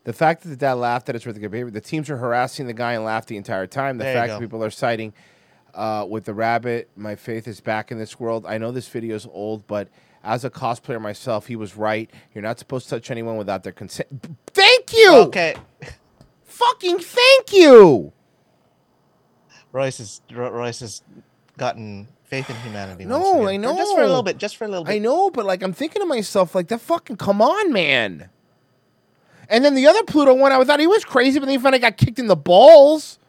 [0.04, 2.66] The fact that the dad laughed at his with the behavior, the teams are harassing
[2.66, 3.98] the guy and laughed the entire time.
[3.98, 4.34] The There you fact go.
[4.34, 5.12] that people are citing
[5.74, 8.46] uh, with the rabbit, my faith is back in this world.
[8.46, 9.88] I know this video is old, but
[10.26, 12.10] as a cosplayer myself, he was right.
[12.34, 14.08] You're not supposed to touch anyone without their consent.
[14.48, 15.14] Thank you.
[15.28, 15.54] Okay.
[16.44, 18.12] Fucking thank you.
[19.72, 21.02] Royce has Royce has
[21.56, 23.04] gotten faith in humanity.
[23.04, 23.46] No.
[23.46, 23.76] I know.
[23.76, 24.38] Just for a little bit.
[24.38, 24.94] Just for a little bit.
[24.94, 28.28] I know, but like I'm thinking to myself, like that fucking come on, man.
[29.48, 31.78] And then the other Pluto one, I thought he was crazy, but then he finally
[31.78, 33.20] got kicked in the balls.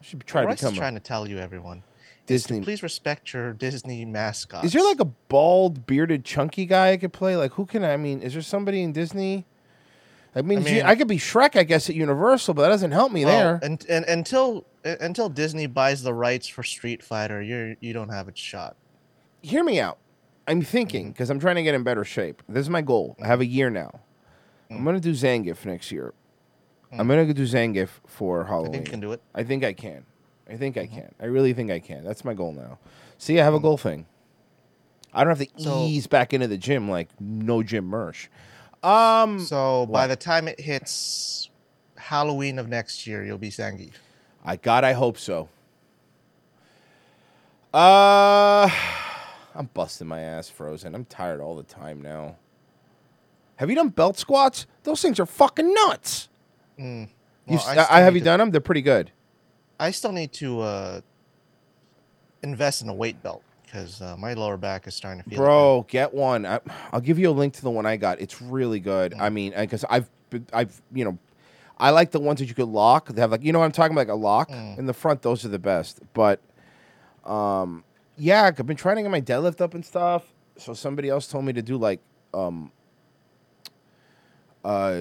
[0.00, 1.82] I should try to Royce is trying to tell you, everyone.
[2.26, 2.60] Disney.
[2.62, 4.64] Please respect your Disney mascot.
[4.64, 7.36] Is there like a bald, bearded, chunky guy I could play?
[7.36, 8.20] Like who can I, I mean?
[8.22, 9.46] Is there somebody in Disney?
[10.36, 12.90] I mean, I gee, I could be Shrek, I guess, at Universal, but that doesn't
[12.90, 13.60] help me there.
[13.62, 18.08] And, and until uh, until Disney buys the rights for Street Fighter, you're you don't
[18.08, 18.76] have a shot.
[19.42, 19.98] Hear me out.
[20.48, 20.64] I'm Mm-hmm.
[20.70, 22.42] thinking because I'm trying to get in better shape.
[22.48, 23.16] This is my goal.
[23.22, 24.00] I have a year now.
[24.70, 24.78] Mm.
[24.78, 26.12] I'm gonna do Zangief next year.
[26.92, 28.70] I'm gonna do Zangief for Halloween.
[28.70, 29.22] I think you can do it.
[29.34, 30.04] I think I can.
[30.48, 31.14] I think I can.
[31.20, 32.04] I really think I can.
[32.04, 32.78] That's my goal now.
[33.18, 34.06] See, I have a goal thing.
[35.12, 38.30] I don't have to So- ease back into the gym like no gym merch.
[38.82, 39.40] Um.
[39.40, 41.48] So by the time it hits
[41.96, 43.94] Halloween of next year, you'll be Zangief.
[44.44, 45.48] I God, I hope so.
[47.72, 48.68] Uh,
[49.54, 50.94] I'm busting my ass frozen.
[50.94, 52.36] I'm tired all the time now.
[53.56, 54.66] Have you done belt squats?
[54.82, 56.28] Those things are fucking nuts.
[56.78, 57.08] Mm.
[57.46, 58.50] You, Well, I I, still have need you to- done them?
[58.50, 59.10] They're pretty good.
[59.78, 61.00] I still need to uh,
[62.42, 65.38] invest in a weight belt because uh, my lower back is starting to feel.
[65.38, 66.46] Bro, get one.
[66.46, 66.60] I,
[66.92, 68.20] I'll give you a link to the one I got.
[68.20, 69.12] It's really good.
[69.12, 69.20] Mm.
[69.20, 70.08] I mean, because I've,
[70.52, 71.18] I've, you know,
[71.76, 73.08] I like the ones that you could lock.
[73.08, 74.78] They have like, you know what I'm talking about, like a lock Mm.
[74.78, 75.22] in the front.
[75.22, 76.00] Those are the best.
[76.12, 76.40] But,
[77.24, 77.82] um,
[78.16, 80.24] yeah, I've been trying to get my deadlift up and stuff.
[80.56, 82.00] So somebody else told me to do like,
[82.32, 82.70] um,
[84.64, 84.92] uh,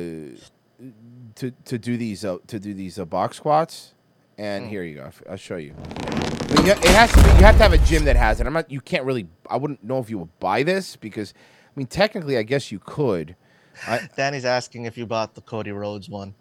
[1.36, 3.93] to to do these uh, to do these uh, box squats.
[4.38, 5.12] And here you go.
[5.30, 5.74] I'll show you.
[5.78, 7.30] But It has to be.
[7.30, 8.48] You have to have a gym that has it.
[8.48, 8.70] I'm not.
[8.72, 9.28] You can't really.
[9.50, 12.80] I wouldn't know if you would buy this because, I mean, technically, I guess you
[12.80, 13.36] could.
[13.88, 16.36] I, Danny's asking if you bought the Cody Rhodes one.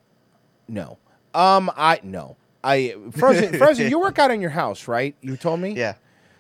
[0.69, 0.99] no.
[1.35, 1.71] Um.
[1.77, 2.37] I no.
[2.63, 3.89] I frozen frozen.
[3.89, 5.17] You work out in your house, right?
[5.23, 5.73] You told me.
[5.73, 5.95] Yeah.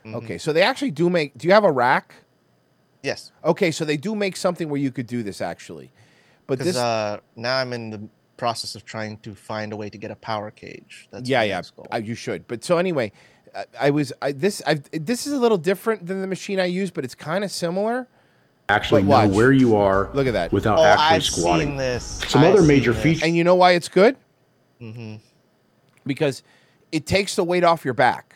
[0.04, 1.36] Okay, so they actually do make.
[1.38, 2.14] Do you have a rack?
[3.02, 3.32] Yes.
[3.44, 5.92] Okay, so they do make something where you could do this actually,
[6.46, 6.76] but this.
[6.76, 10.16] uh, now I'm in the process of trying to find a way to get a
[10.16, 11.08] power cage.
[11.10, 11.74] That's yeah, yeah, next.
[11.90, 12.46] I, you should.
[12.48, 13.12] But so anyway,
[13.54, 14.62] I, I was I, this.
[14.66, 17.50] I this is a little different than the machine I use, but it's kind of
[17.50, 18.08] similar.
[18.68, 20.52] actually know where you are Look at that.
[20.52, 21.68] without Oh, actually I've squatting.
[21.68, 22.04] seen this.
[22.28, 23.02] Some I've other seen major this.
[23.02, 23.22] features.
[23.24, 24.16] And you know why it's good?
[24.80, 25.16] Mm-hmm.
[26.06, 26.42] Because
[26.90, 28.34] it takes the weight off your back.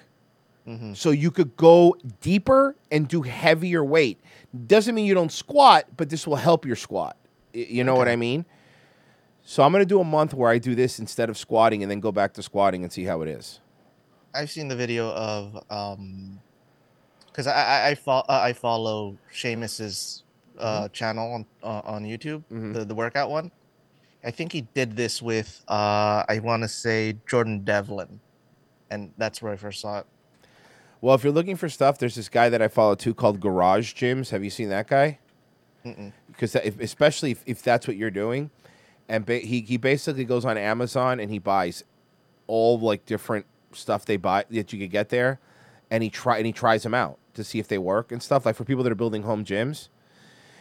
[0.68, 0.94] Mm-hmm.
[0.94, 4.20] So you could go deeper and do heavier weight.
[4.66, 7.16] Doesn't mean you don't squat, but this will help your squat.
[7.52, 8.44] You know what I mean?
[9.48, 11.90] So I'm going to do a month where I do this instead of squatting and
[11.90, 13.60] then go back to squatting and see how it is.
[14.34, 16.40] I've seen the video of um,
[17.28, 20.24] because I I I, fo- uh, I follow Sheamus's
[20.58, 20.92] uh Mhm.
[20.92, 22.74] channel on uh, on YouTube, Mhm.
[22.74, 23.52] the the workout one.
[24.24, 28.18] I think he did this with uh I want to say Jordan Devlin,
[28.90, 30.06] and that's where I first saw it.
[31.00, 33.94] Well, if you're looking for stuff, there's this guy that I follow too called Garage
[33.94, 34.30] Gyms.
[34.30, 35.18] Have you seen that guy?
[36.26, 38.50] Because especially if, if that's what you're doing,
[39.08, 41.84] and ba- he he basically goes on Amazon and he buys
[42.46, 45.38] all like different stuff they buy that you could get there,
[45.90, 48.46] and he try and he tries them out to see if they work and stuff.
[48.46, 49.88] Like for people that are building home gyms,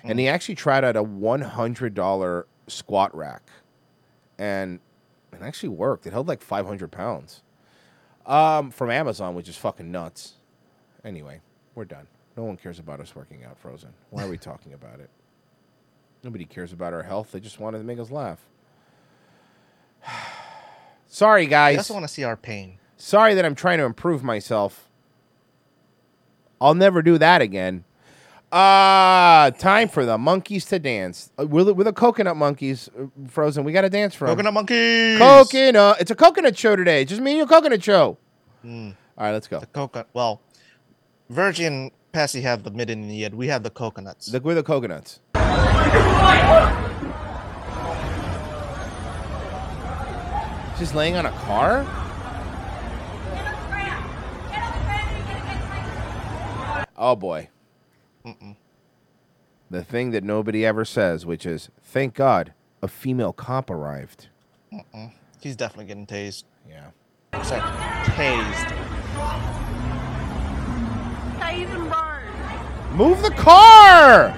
[0.04, 3.44] and he actually tried out a one hundred dollar squat rack,
[4.38, 4.80] and
[5.34, 6.06] it actually worked.
[6.08, 7.42] It held like five hundred pounds.
[8.26, 10.34] Um, from Amazon, which is fucking nuts.
[11.04, 11.42] Anyway,
[11.76, 12.08] we're done.
[12.36, 13.94] No one cares about us working out, Frozen.
[14.10, 15.12] Why are we talking about it?
[16.26, 17.32] Nobody cares about our health.
[17.32, 18.40] They just wanted to make us laugh.
[21.08, 21.76] Sorry, guys.
[21.76, 22.80] I also want to see our pain.
[22.98, 24.90] Sorry that I'm trying to improve myself.
[26.60, 27.84] I'll never do that again.
[28.52, 31.30] Ah, time for the monkeys to dance.
[31.38, 33.64] Uh, We're the, we're the coconut monkeys, uh, Frozen.
[33.64, 34.32] We got to dance for 'em.
[34.32, 35.20] Coconut monkeys.
[35.20, 35.98] Coconut.
[36.02, 37.06] It's a coconut show today.
[37.06, 38.18] Just me and your coconut show.
[38.66, 38.96] Mm.
[39.16, 39.60] All right, let's go.
[39.60, 40.08] The coconut.
[40.14, 40.42] Well,
[41.30, 43.36] Virgin and Passy have the mid and the end.
[43.36, 44.32] We have the coconuts.
[44.34, 45.20] Look, we're the coconuts.
[50.78, 51.86] Just laying on a car?
[56.98, 57.50] Oh boy.
[58.26, 58.56] Mm-mm.
[59.70, 64.28] The thing that nobody ever says, which is, thank God, a female cop arrived.
[64.74, 65.12] Mm-mm.
[65.42, 66.44] He's definitely getting tased.
[66.68, 66.92] Yeah.
[67.44, 67.62] Sorry,
[68.12, 68.72] tased.
[72.96, 74.34] Move the car!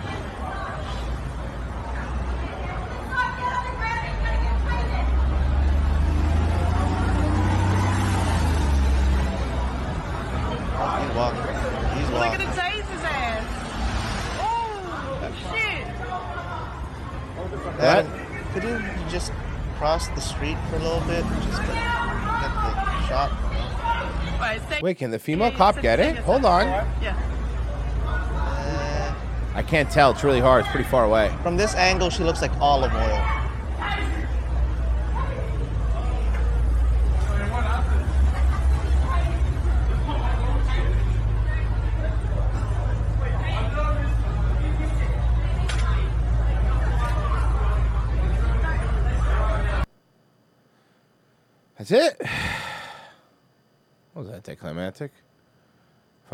[11.17, 12.13] He's walking.
[12.13, 13.43] Look at the tase his ass.
[14.39, 15.85] Oh, shit.
[17.79, 18.05] That-
[18.53, 19.31] could you just
[19.77, 21.23] cross the street for a little bit?
[21.43, 22.51] Just get, get
[22.85, 23.31] the shot.
[24.81, 26.17] Wait, can the female cop get it?
[26.17, 26.67] Hold on.
[27.01, 27.15] Yeah.
[28.05, 29.13] Uh,
[29.55, 30.11] I can't tell.
[30.11, 30.61] It's really hard.
[30.65, 31.31] It's pretty far away.
[31.41, 33.36] From this angle, she looks like olive oil.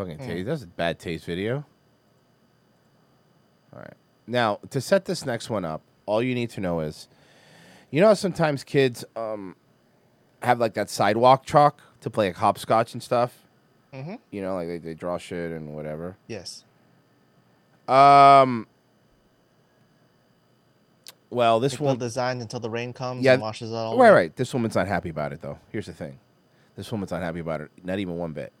[0.04, 0.30] Fucking Hmm.
[0.32, 0.46] taste.
[0.46, 1.64] That's a bad taste video.
[3.72, 3.94] All right.
[4.26, 7.08] Now, to set this next one up, all you need to know is
[7.90, 9.54] you know, sometimes kids um,
[10.42, 13.38] have like that sidewalk chalk to play like hopscotch and stuff.
[13.92, 14.18] Mhm.
[14.32, 16.16] You know, like they, they draw shit and whatever.
[16.26, 16.64] Yes.
[17.86, 18.66] Um.
[21.30, 24.08] Well, this we'll one designed until the rain comes yeah, and washes it all Right,
[24.08, 24.22] away.
[24.22, 24.36] right.
[24.36, 25.58] This woman's not happy about it though.
[25.70, 26.18] Here's the thing.
[26.76, 27.70] This woman's not happy about it.
[27.84, 28.52] Not even one bit.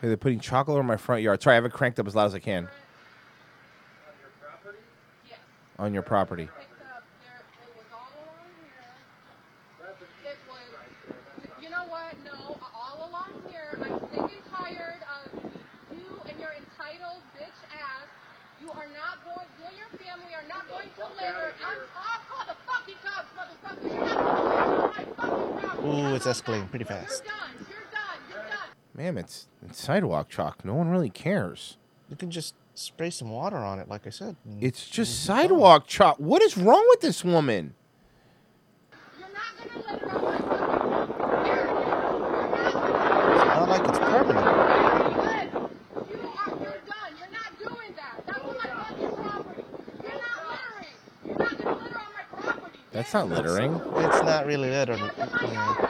[0.00, 1.42] They're putting chocolate over my front yard.
[1.42, 2.68] Sorry, I have it cranked up as loud as I can.
[5.78, 6.48] On your property.
[11.60, 12.14] You know what?
[12.24, 15.42] No, all along here, I'm sick and tired of
[15.92, 18.08] you and your entitled bitch ass.
[18.60, 21.54] You are not going, you and your family are not going to live.
[21.64, 23.94] I'm I'll call the fucking cops, motherfucker.
[23.94, 25.88] You're not going to my property.
[25.88, 27.22] Ooh, it's escalating pretty fast
[28.98, 30.64] ma'am, it's, it's sidewalk chalk.
[30.64, 31.76] No one really cares.
[32.10, 34.34] You can just spray some water on it, like I said.
[34.60, 36.16] It's just sidewalk chalk.
[36.18, 37.74] What is wrong with this woman?
[38.92, 38.96] I
[43.54, 44.46] not like it's permanent.
[52.90, 53.74] That's not littering.
[53.74, 55.08] It's not really littering.
[55.18, 55.88] Yeah.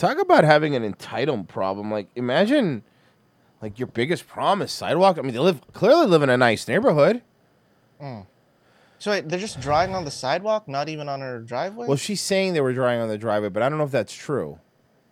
[0.00, 1.90] Talk about having an entitlement problem.
[1.90, 2.84] Like, imagine,
[3.60, 5.18] like your biggest problem is sidewalk.
[5.18, 7.20] I mean, they live clearly live in a nice neighborhood.
[8.00, 8.26] Mm.
[8.98, 11.86] So wait, they're just drawing on the sidewalk, not even on her driveway.
[11.86, 14.14] Well, she's saying they were drawing on the driveway, but I don't know if that's
[14.14, 14.58] true.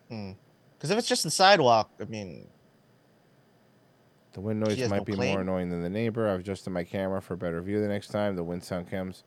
[0.09, 2.49] Because if it's just the sidewalk, I mean,
[4.32, 6.30] The wind noise might no be more annoying than the neighbor.
[6.30, 8.36] I've adjusted my camera for a better view the next time.
[8.36, 9.24] The wind sound comes.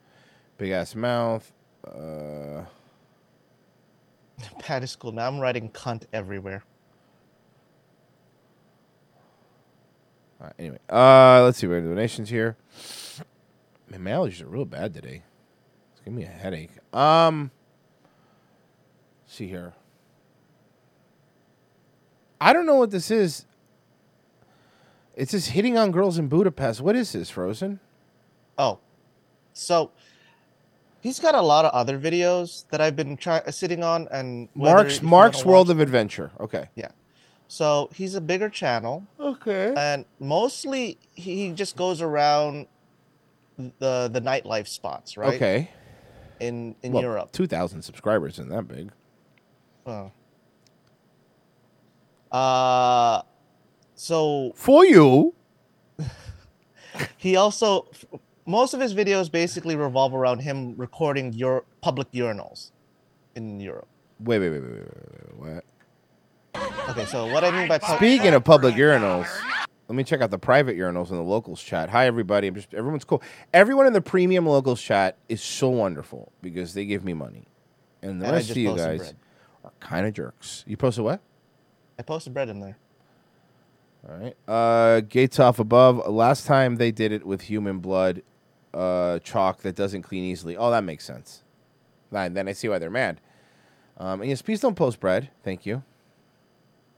[0.58, 1.54] Big ass mouth.
[1.86, 2.64] Uh,
[4.60, 5.12] Pat is cool.
[5.12, 6.64] Now I'm writing cunt everywhere.
[10.58, 11.68] anyway, uh, let's see.
[11.68, 12.58] We have donations here.
[13.90, 15.24] Man, my allergies are real bad today.
[15.92, 16.72] It's giving me a headache.
[16.94, 17.52] Um,
[19.24, 19.74] let's see here.
[22.40, 23.46] I don't know what this is.
[25.16, 26.82] It's says hitting on girls in Budapest.
[26.82, 27.80] What is this, Frozen?
[28.58, 28.80] Oh,
[29.54, 29.92] so
[31.02, 35.02] he's got a lot of other videos that I've been try- sitting on, and Mark's
[35.02, 36.32] Mark's World watch- of Adventure.
[36.40, 36.70] Okay.
[36.76, 36.90] Yeah.
[37.48, 39.06] So he's a bigger channel.
[39.20, 39.74] Okay.
[39.76, 42.68] And mostly he just goes around
[43.58, 45.34] the the nightlife spots, right?
[45.36, 45.70] Okay.
[46.40, 47.32] In in Well, Europe.
[47.34, 48.92] Two thousand subscribers isn't that big.
[49.86, 50.12] Oh.
[52.32, 53.22] Uh,
[53.96, 55.36] so for you,
[57.18, 57.88] he also
[58.46, 62.72] most of his videos basically revolve around him recording your public urinals
[63.36, 63.88] in Europe.
[64.20, 65.64] Wait, wait, wait, wait, wait, wait, wait,
[66.56, 66.90] what?
[66.90, 69.28] Okay, so what I mean by pub- Speaking of public urinals,
[69.88, 71.90] let me check out the private urinals in the locals chat.
[71.90, 72.48] Hi, everybody.
[72.48, 73.22] I'm just everyone's cool.
[73.54, 77.46] Everyone in the premium locals chat is so wonderful because they give me money,
[78.02, 79.14] and the And rest of you guys
[79.64, 80.64] are kind of jerks.
[80.68, 81.22] You posted what?
[81.98, 82.78] I posted bread in there.
[84.10, 84.36] All right.
[84.48, 86.08] Uh, gates off above.
[86.08, 88.24] Last time they did it with human blood,
[88.74, 90.56] uh, chalk that doesn't clean easily.
[90.58, 91.44] Oh, that makes sense.
[92.12, 93.20] Then then I see why they're mad.
[93.98, 95.30] Um, and yes, please don't post bread.
[95.44, 95.84] Thank you.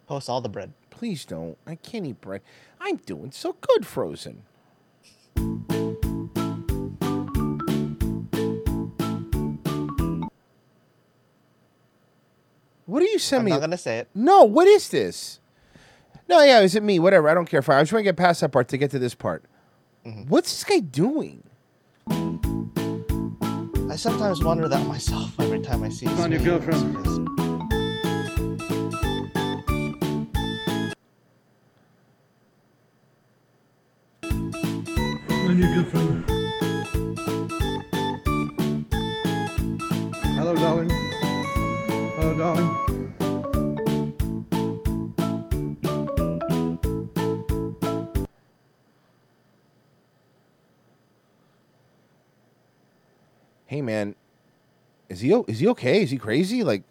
[0.08, 0.74] Post all the bread.
[0.90, 1.58] Please don't.
[1.66, 2.42] I can't eat bread.
[2.80, 4.44] I'm doing so good, Frozen.
[12.86, 13.52] What do you send I'm me?
[13.52, 14.10] not gonna say it.
[14.14, 15.40] No, what is this?
[16.28, 17.00] No, yeah, is it me?
[17.00, 17.30] Whatever.
[17.30, 17.62] I don't care.
[17.62, 17.78] Fine.
[17.78, 19.44] I just want to get past that part to get to this part.
[20.06, 20.30] Mm-hmm.
[20.30, 21.44] What's this guy doing?
[23.94, 26.08] I sometimes wonder that myself every time I see.
[26.08, 26.96] on your his videos, girlfriend.
[27.06, 27.20] 'cause-
[35.58, 36.26] your girlfriend.
[40.36, 40.90] Hello, darling.
[40.90, 42.73] Hello, darling.
[53.74, 54.14] Hey, man,
[55.10, 56.04] is he is he okay?
[56.04, 56.64] Is he crazy?
[56.64, 56.84] Like,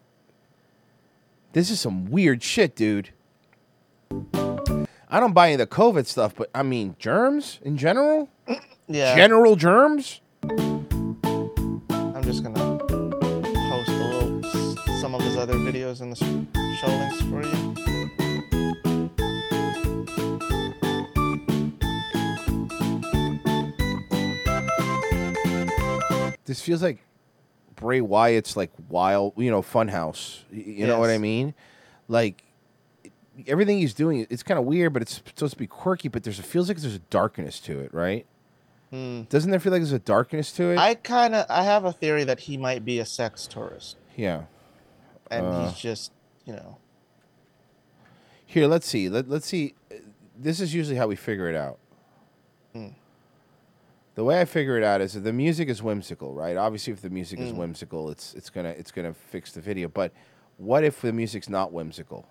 [1.52, 3.10] this is some weird shit, dude.
[5.09, 8.28] I don't buy any of the COVID stuff, but I mean germs in general.
[8.88, 9.14] Yeah.
[9.14, 10.20] General germs.
[10.42, 14.42] I'm just gonna post a little
[15.00, 17.72] some of his other videos in the show links for you.
[26.52, 26.98] This feels like
[27.76, 30.40] Bray Wyatt's like wild, you know, Funhouse.
[30.50, 31.54] You know what I mean?
[32.08, 32.44] Like
[33.46, 36.08] everything he's doing, it's kind of weird, but it's supposed to be quirky.
[36.08, 38.26] But there's it feels like there's a darkness to it, right?
[38.90, 39.22] Hmm.
[39.30, 40.78] Doesn't there feel like there's a darkness to it?
[40.78, 44.42] I kind of I have a theory that he might be a sex tourist, yeah.
[45.30, 46.12] and Uh, he's just
[46.44, 46.76] you know
[48.44, 49.08] Here, let's see.
[49.08, 49.74] Let, let's see.
[50.38, 51.78] This is usually how we figure it out.
[54.14, 56.56] The way I figure it out is that the music is whimsical, right?
[56.56, 57.56] Obviously, if the music is Mm.
[57.56, 59.89] whimsical, it's it's gonna it's gonna fix the video.
[59.89, 60.12] But
[60.59, 62.26] what if the music's not whimsical?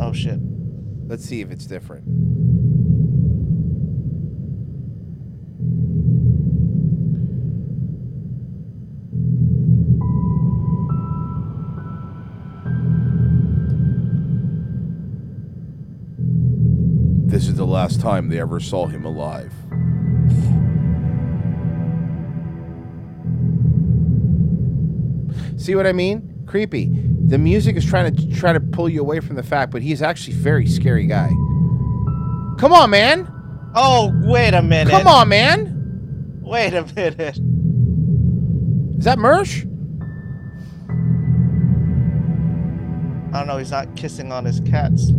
[0.00, 0.40] oh shit.
[1.06, 2.04] Let's see if it's different.
[17.78, 19.52] Last time they ever saw him alive.
[25.56, 26.42] See what I mean?
[26.44, 26.90] Creepy.
[27.26, 30.02] The music is trying to try to pull you away from the fact, but he's
[30.02, 31.28] actually a very scary guy.
[32.58, 33.32] Come on, man.
[33.76, 34.90] Oh wait a minute.
[34.90, 36.40] Come on, man.
[36.42, 37.38] Wait a minute.
[38.98, 39.64] Is that Mersh?
[43.28, 43.58] Oh, I don't know.
[43.58, 45.12] He's not kissing on his cats.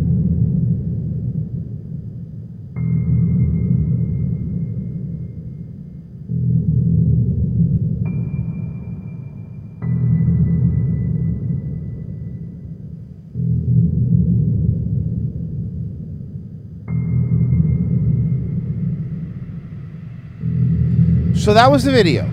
[21.50, 22.30] So that was the video.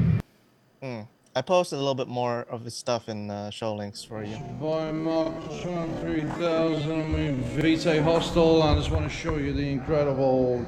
[0.83, 1.09] Mm.
[1.35, 4.37] I posted a little bit more of his stuff in uh, show links for you.
[4.61, 5.33] By Mark
[5.63, 8.63] 3000 with Vitae Hostel.
[8.63, 10.67] I just want to show you the incredible,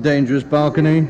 [0.00, 1.08] dangerous balcony.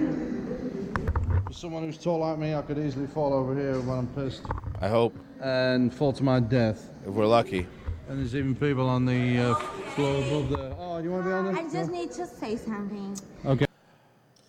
[1.44, 4.46] For someone who's tall like me, I could easily fall over here when I'm pissed.
[4.80, 5.14] I hope.
[5.42, 6.88] And fall to my death.
[7.06, 7.66] If we're lucky.
[8.08, 9.54] And there's even people on the uh,
[9.94, 10.74] floor above there.
[10.78, 11.72] Oh, you want to be on I this?
[11.74, 13.14] just need to say something.
[13.44, 13.66] Okay.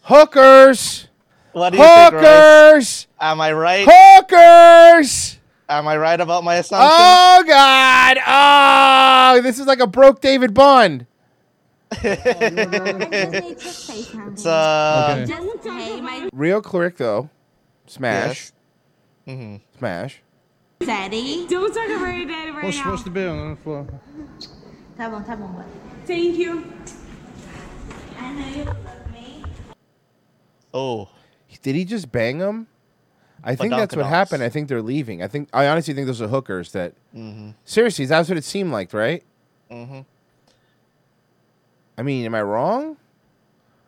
[0.03, 1.09] Hookers.
[1.51, 2.23] What do you think, Royce?
[2.23, 3.07] Hookers.
[3.19, 3.87] Am I right?
[3.89, 5.39] Hookers.
[5.67, 6.89] Am I right about my assumption?
[6.91, 8.17] Oh God!
[8.25, 11.05] Oh, this is like a broke David Bond.
[11.91, 12.05] It's
[14.45, 15.25] uh.
[15.27, 17.29] Just hey, my Real cleric though.
[17.87, 18.51] Smash.
[19.27, 19.57] Mm-hmm.
[19.77, 20.21] Smash.
[20.79, 21.45] daddy.
[21.47, 22.91] Don't talk about your daddy right What's, now.
[22.91, 23.87] what's the bill on the floor?
[24.97, 25.63] Tá bom, tá bom, boy.
[26.05, 26.63] Thank you.
[28.19, 29.43] I know you love me.
[30.73, 31.09] Oh.
[31.61, 32.67] Did he just bang him?
[33.43, 34.43] I think that's what happened.
[34.43, 35.23] I think they're leaving.
[35.23, 36.93] I think I honestly think those are hookers that.
[37.15, 37.55] Mhm.
[37.65, 39.23] Seriously, that's what it seemed like, right?
[39.71, 39.99] Mm-hmm.
[41.97, 42.97] I mean, am I wrong?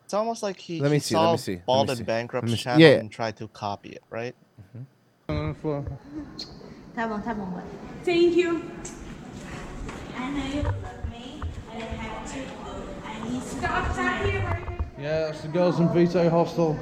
[0.05, 1.89] It's almost like he, Let me he see, let saw me see, let me Bald
[1.89, 1.95] see.
[1.97, 2.57] and Bankrupt's see.
[2.57, 2.99] channel Yeah.
[2.99, 4.35] and tried to copy it, right?
[5.29, 5.85] On the floor.
[6.95, 7.61] Tá bom, tá bom, boy.
[8.03, 8.61] Thank you.
[10.17, 11.41] I know you love me.
[11.71, 12.39] I have to.
[13.07, 13.47] I need to.
[13.47, 14.57] Stop talking about
[14.99, 16.77] Yeah, that's the Girls in Vito Hostel.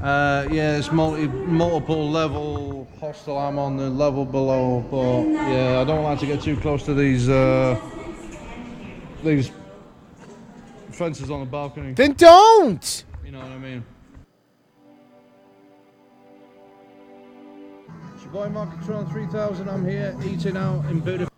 [0.00, 3.38] Uh, yeah, it's multi multiple level hostel.
[3.38, 6.94] I'm on the level below, but yeah, I don't like to get too close to
[6.94, 7.80] these uh,
[9.24, 9.50] these
[10.90, 11.92] fences on the balcony.
[11.92, 13.04] Then don't.
[13.24, 13.84] You know what I mean?
[18.14, 19.68] It's your boy Marketron 3000.
[19.68, 21.35] I'm here eating out in beautiful.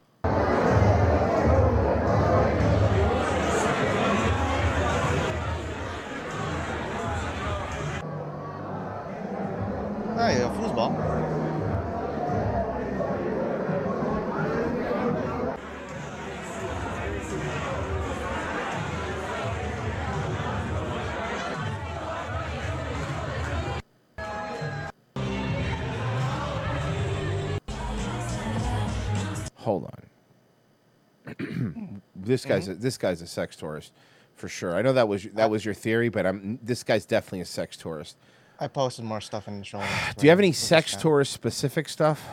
[32.28, 33.92] This guy's a, this guy's a sex tourist
[34.36, 34.76] for sure.
[34.76, 37.76] I know that was that was your theory, but I'm this guy's definitely a sex
[37.76, 38.16] tourist.
[38.60, 39.78] I posted more stuff in the show.
[39.78, 42.24] links Do you have any sex tourist specific stuff?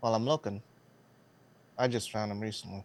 [0.00, 0.62] Well, I'm looking.
[1.78, 2.84] I just found him recently.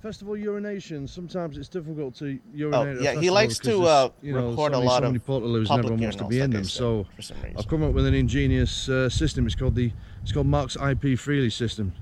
[0.00, 1.06] Festival urination.
[1.06, 2.96] Sometimes it's difficult to urinate.
[2.96, 5.06] at a yeah, he likes to uh, you know, record so a many, lot so
[5.08, 6.64] many of portaloos and public everyone wants to be in them.
[6.64, 7.56] So for some reason.
[7.58, 9.44] I've come up with an ingenious uh, system.
[9.44, 9.92] It's called the
[10.22, 11.92] it's called Mark's IP Freely system.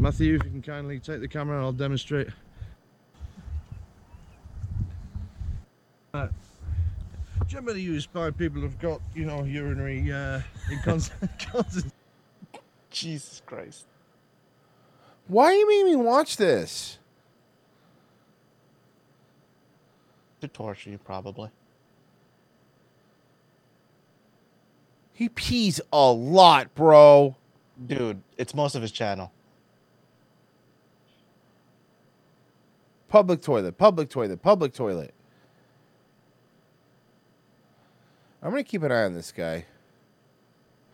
[0.00, 2.28] Matthew, if you can kindly take the camera, and I'll demonstrate.
[6.14, 6.28] Uh,
[7.48, 11.84] generally used by people who've got you know urinary uh, incontinence.
[12.90, 13.86] Jesus Christ.
[15.26, 16.98] Why are you making me watch this?
[20.40, 21.50] To torture you, probably.
[25.12, 27.34] He pees a lot, bro.
[27.84, 29.32] Dude, it's most of his channel.
[33.08, 35.14] Public toilet, public toilet, public toilet.
[38.42, 39.64] I'm gonna keep an eye on this guy.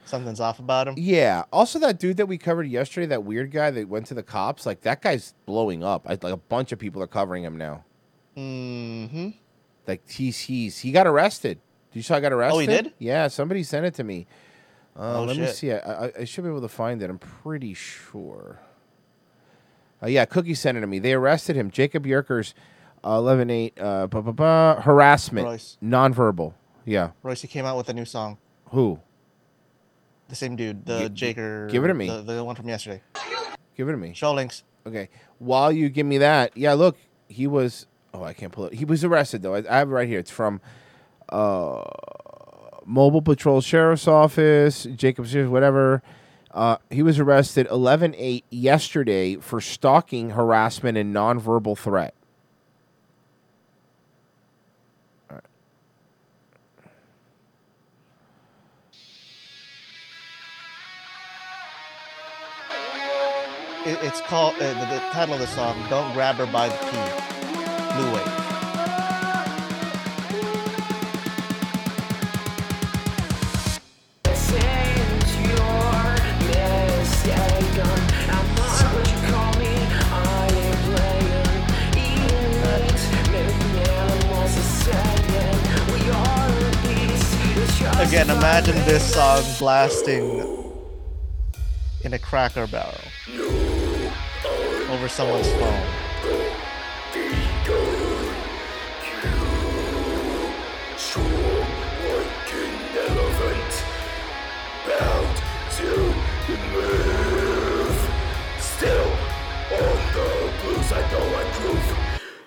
[0.06, 0.94] Something's off about him.
[0.98, 1.44] Yeah.
[1.52, 4.66] Also, that dude that we covered yesterday, that weird guy that went to the cops,
[4.66, 6.02] like that guy's blowing up.
[6.06, 7.84] I, like a bunch of people are covering him now.
[8.36, 9.30] Mm-hmm.
[9.86, 11.58] Like he's he's he got arrested.
[11.92, 12.56] Did you saw I got arrested?
[12.56, 12.92] Oh, he did?
[12.98, 13.28] Yeah.
[13.28, 14.26] Somebody sent it to me.
[14.96, 15.72] Uh, Oh, let me see.
[15.72, 17.10] I, I, I should be able to find it.
[17.10, 18.60] I'm pretty sure.
[20.04, 20.98] Uh, yeah, Cookie sent it to me.
[20.98, 21.70] They arrested him.
[21.70, 22.54] Jacob Yerkers,
[23.02, 25.78] uh, 11-8, uh, ba, ba, ba, harassment, Royce.
[25.82, 26.52] nonverbal.
[26.84, 27.10] Yeah.
[27.22, 28.36] Royce, he came out with a new song.
[28.70, 29.00] Who?
[30.28, 31.70] The same dude, the Gi- Jaker.
[31.70, 32.08] give it to me.
[32.08, 33.02] The, the one from yesterday.
[33.76, 34.12] Give it to me.
[34.14, 34.62] Show links.
[34.86, 35.08] Okay.
[35.38, 36.96] While you give me that, yeah, look,
[37.28, 37.86] he was.
[38.12, 38.74] Oh, I can't pull it.
[38.74, 39.54] He was arrested though.
[39.54, 40.18] I, I have it right here.
[40.18, 40.60] It's from
[41.30, 41.82] uh,
[42.86, 46.02] Mobile Patrol Sheriff's Office, Jacob Sears, whatever.
[46.54, 52.14] Uh, he was arrested 11 8 yesterday for stalking, harassment, and nonverbal threat.
[63.86, 65.76] It's called uh, the, the title of the song.
[65.90, 68.00] Don't grab her by the key.
[68.00, 68.33] New Wave.
[88.06, 90.40] Again, imagine this song blasting
[92.04, 92.94] in a cracker barrel
[94.90, 96.04] over someone's phone.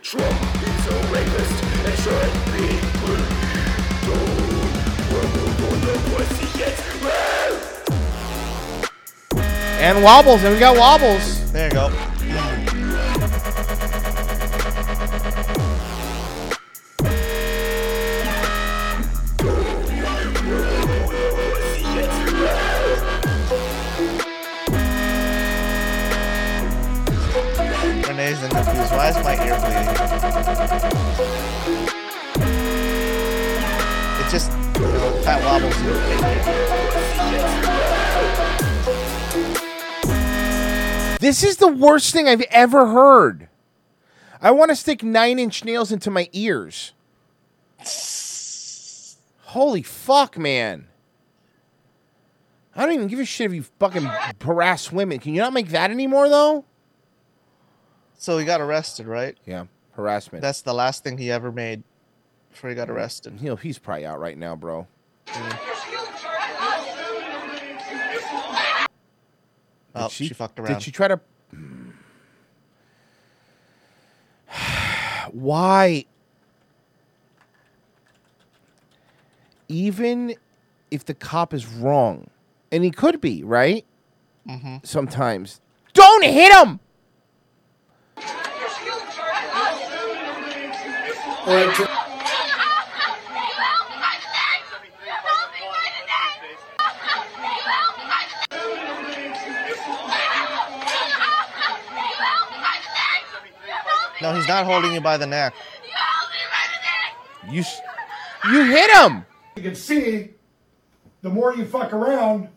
[0.01, 2.66] Trump is a rapist and should be
[9.79, 11.51] And wobbles, and we got wobbles.
[11.53, 11.89] There you go.
[28.07, 28.39] Renee's.
[28.91, 29.87] Why is my ear bleeding?
[34.19, 34.51] It just,
[35.23, 35.75] fat wobbles.
[41.19, 43.49] This is the worst thing I've ever heard.
[44.39, 46.93] I want to stick nine inch nails into my ears.
[49.45, 50.87] Holy fuck, man.
[52.75, 54.07] I don't even give a shit if you fucking
[54.41, 55.17] harass women.
[55.17, 56.65] Can you not make that anymore, though?
[58.19, 59.35] So he got arrested, right?
[59.47, 60.43] Yeah, harassment.
[60.43, 61.83] That's the last thing he ever made
[62.51, 63.39] before he got arrested.
[63.41, 64.87] You know, he's probably out right now, bro.
[69.99, 70.73] Oh, she, fucked around.
[70.73, 71.19] Did she try to?
[75.31, 76.05] Why?
[79.67, 80.35] Even
[80.91, 82.29] if the cop is wrong,
[82.71, 83.85] and he could be right,
[84.47, 84.85] Mhm.
[84.85, 85.59] sometimes
[85.93, 86.79] don't hit him.
[104.27, 105.53] No, he's not holding you by the neck.
[107.49, 107.63] You,
[108.51, 109.25] you hit him.
[109.55, 110.31] You can see,
[111.21, 112.49] the more you fuck around,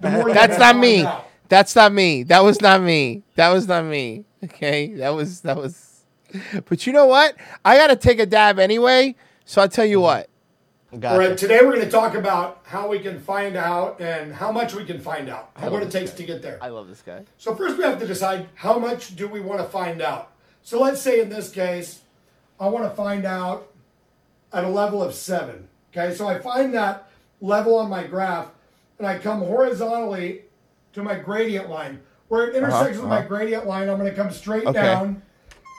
[0.00, 1.04] the more That's not me.
[1.04, 1.26] out.
[1.48, 2.22] That's not me.
[2.22, 3.24] That was not me.
[3.34, 4.26] That was not me.
[4.44, 6.04] Okay, that was that was.
[6.66, 7.34] But you know what?
[7.64, 9.16] I got to take a dab anyway.
[9.44, 10.28] So I'll tell you what.
[10.92, 14.52] All right, today we're going to talk about how we can find out and how
[14.52, 16.58] much we can find out, I and what it this takes to get there.
[16.62, 17.24] I love this guy.
[17.38, 20.30] So first we have to decide how much do we want to find out.
[20.66, 22.00] So let's say in this case,
[22.58, 23.70] I want to find out
[24.52, 25.68] at a level of seven.
[25.92, 27.08] Okay, so I find that
[27.40, 28.48] level on my graph,
[28.98, 30.42] and I come horizontally
[30.94, 32.00] to my gradient line.
[32.26, 33.28] Where it intersects with my uh-huh.
[33.28, 34.82] gradient line, I'm going to come straight Okay.
[34.82, 35.22] down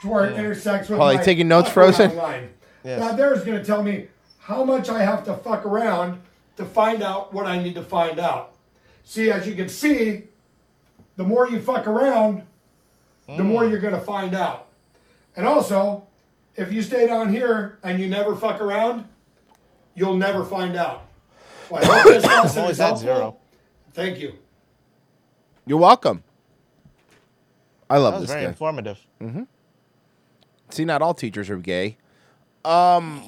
[0.00, 2.16] to where it intersects with Holly, my taking notes, Frozen?
[2.16, 2.48] line.
[2.82, 2.98] Yes.
[2.98, 4.08] Now there's going to tell me
[4.38, 6.18] how much I have to fuck around
[6.56, 8.54] to find out what I need to find out.
[9.04, 10.22] See, as you can see,
[11.16, 12.44] the more you fuck around,
[13.26, 14.67] the more you're going to find out.
[15.38, 16.04] And also,
[16.56, 19.04] if you stay down here and you never fuck around,
[19.94, 21.04] you'll never find out.
[21.70, 22.98] Well, I hope this lesson always is at helpful.
[23.06, 23.36] zero.
[23.94, 24.34] Thank you.
[25.64, 26.24] You're welcome.
[27.88, 28.48] I love That was this very guy.
[28.48, 28.98] informative.
[29.20, 29.42] hmm
[30.70, 31.98] See, not all teachers are gay.
[32.64, 33.22] Um,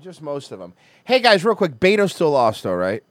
[0.00, 0.74] just most of them.
[1.04, 3.04] Hey guys, real quick, Beto's still lost, though, right?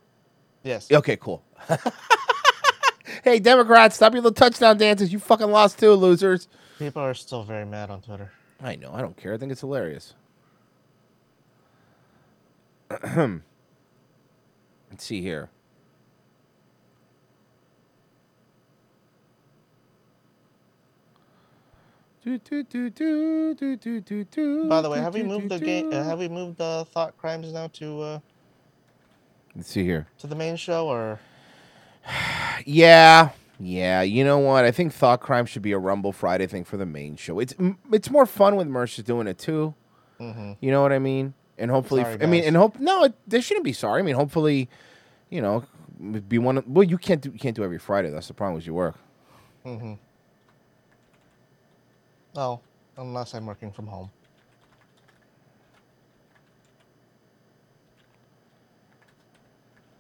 [0.62, 0.92] Yes.
[0.92, 1.42] Okay, cool.
[3.24, 5.14] hey, Democrats, stop your little touchdown dances.
[5.14, 6.50] You fucking lost too, losers.
[6.80, 8.32] People are still very mad on Twitter.
[8.62, 8.92] I know.
[8.94, 9.34] I don't care.
[9.34, 10.14] I think it's hilarious.
[12.90, 13.42] Let's
[15.00, 15.50] see here.
[22.24, 25.60] Do, do, do, do, do, do, do, do, By the way, have we moved the
[25.60, 25.94] game?
[25.94, 28.20] Uh, have we moved the thought crimes now to uh,
[29.56, 30.08] Let's see here.
[30.20, 31.20] to the main show or?
[32.66, 33.30] Yeah,
[33.60, 34.02] yeah.
[34.02, 34.66] You know what?
[34.66, 37.40] I think Thought Crime should be a Rumble Friday thing for the main show.
[37.40, 37.54] It's
[37.92, 39.74] it's more fun with Mercer's doing it too.
[40.20, 40.58] Mhm.
[40.60, 41.34] You know what I mean?
[41.58, 44.00] And hopefully, Sorry, I mean, and hope no, it, they shouldn't be sorry.
[44.00, 44.70] I mean, hopefully,
[45.30, 45.64] you know,
[46.28, 46.60] be one.
[46.60, 48.10] Of, well, you can't do you can't do every Friday.
[48.10, 48.96] That's the problem with your work.
[49.66, 49.94] Mm-hmm.
[52.36, 52.62] No,
[52.98, 54.12] unless I'm working from home.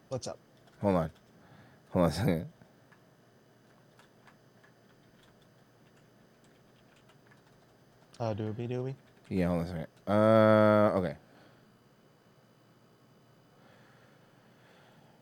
[0.10, 0.38] What's up?
[0.82, 1.12] Hold on,
[1.90, 2.48] hold on a second.
[8.20, 8.96] Oh, doobie doobie.
[9.30, 9.88] Yeah, hold on a second.
[10.08, 11.16] Uh, okay.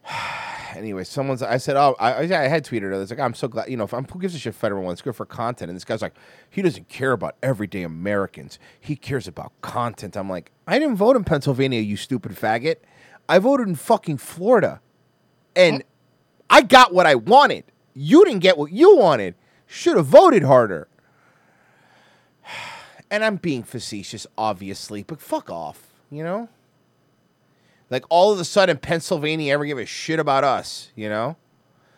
[0.76, 1.42] anyway, someone's.
[1.42, 3.02] I said, oh, I, I had tweeted.
[3.02, 3.70] It's like I'm so glad.
[3.70, 4.56] You know, if I'm, who gives a shit?
[4.56, 4.94] Federal one.
[4.94, 5.70] It's good for content.
[5.70, 6.16] And this guy's like,
[6.50, 8.60] he doesn't care about everyday Americans.
[8.80, 10.16] He cares about content.
[10.16, 12.78] I'm like, I didn't vote in Pennsylvania, you stupid faggot.
[13.28, 14.82] I voted in fucking Florida,
[15.56, 15.84] and
[16.50, 17.64] I got what I wanted.
[17.96, 19.36] You didn't get what you wanted.
[19.66, 20.88] Should have voted harder.
[23.12, 26.50] And I'm being facetious, obviously, but fuck off, you know?
[27.90, 31.38] Like all of a sudden, Pennsylvania ever give a shit about us, you know?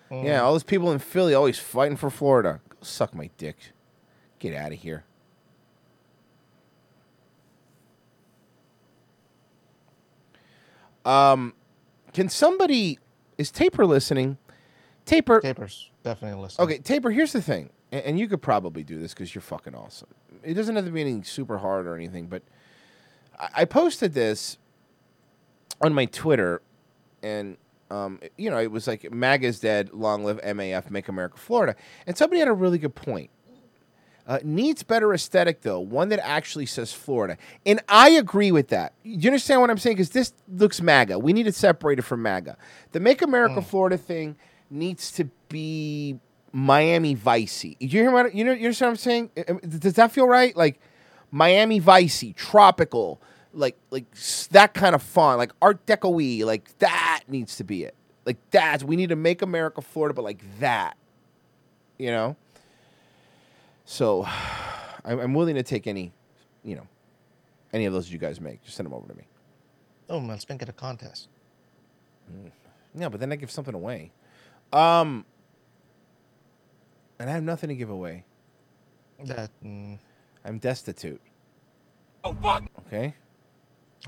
[0.10, 2.62] Yeah, all those people in Philly always fighting for Florida.
[2.70, 3.58] Go suck my dick.
[4.40, 5.04] Get out of here.
[11.06, 11.54] Um,
[12.14, 13.00] can somebody
[13.38, 14.38] is Taper listening?
[15.06, 15.40] Taper.
[15.40, 16.68] Taper's definitely listening.
[16.68, 17.12] Okay, Taper.
[17.12, 20.10] Here's the thing, and, and you could probably do this because you're fucking awesome.
[20.48, 22.42] It doesn't have to be anything super hard or anything, but
[23.38, 24.58] I, I posted this
[25.82, 26.62] on my Twitter,
[27.22, 27.58] and
[27.92, 31.76] um, you know, it was like MAGA's dead, long live MAF, make America Florida,
[32.06, 33.30] and somebody had a really good point.
[34.26, 38.94] Uh, needs better aesthetic though, one that actually says Florida, and I agree with that.
[39.04, 39.98] You understand what I'm saying?
[39.98, 41.20] Because this looks MAGA.
[41.20, 42.58] We need to separate it from MAGA.
[42.94, 44.38] The Make America Florida thing
[44.70, 46.20] needs to be
[46.52, 47.76] Miami Vicey.
[47.80, 48.52] You hear what you know?
[48.52, 49.80] You understand what I'm saying?
[49.80, 50.56] Does that feel right?
[50.56, 50.80] Like
[51.32, 53.22] Miami Vicey, tropical,
[53.54, 54.06] like like
[54.52, 57.96] that kind of font, like Art Deco-y, like that needs to be it.
[58.26, 58.84] Like that.
[58.84, 60.98] We need to make America Florida, but like that.
[61.98, 62.36] You know.
[63.86, 64.26] So,
[65.06, 66.12] I'm, I'm willing to take any,
[66.64, 66.88] you know,
[67.72, 68.64] any of those you guys make.
[68.64, 69.24] Just send them over to me.
[70.10, 71.28] Oh man, let's make it a contest.
[72.94, 74.12] Yeah, but then I give something away.
[74.74, 75.26] Um,
[77.20, 78.24] and I have nothing to give away.
[79.26, 79.50] That.
[79.64, 80.00] Mm,
[80.46, 81.22] I'm destitute.
[82.24, 82.64] Oh, fuck!
[82.88, 83.16] Okay.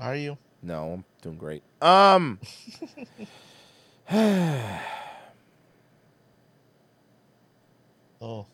[0.00, 0.38] Are you?
[0.62, 1.62] No, I'm doing great.
[1.82, 2.38] Um.
[8.20, 8.46] oh.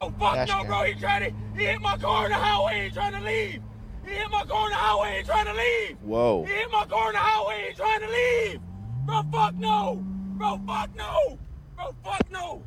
[0.00, 0.66] Oh, fuck Dash no, cam.
[0.66, 0.82] bro.
[0.84, 1.32] He tried to.
[1.56, 2.84] He hit my car on the highway.
[2.88, 3.62] He trying to leave.
[4.04, 5.18] He hit my car on the highway.
[5.18, 5.96] He trying to leave.
[6.02, 6.44] Whoa.
[6.44, 7.66] He hit my car on the highway.
[7.68, 8.60] He trying to leave.
[9.06, 10.02] Bro, fuck no.
[10.36, 11.38] Bro, fuck no.
[11.76, 12.62] Bro, fuck no.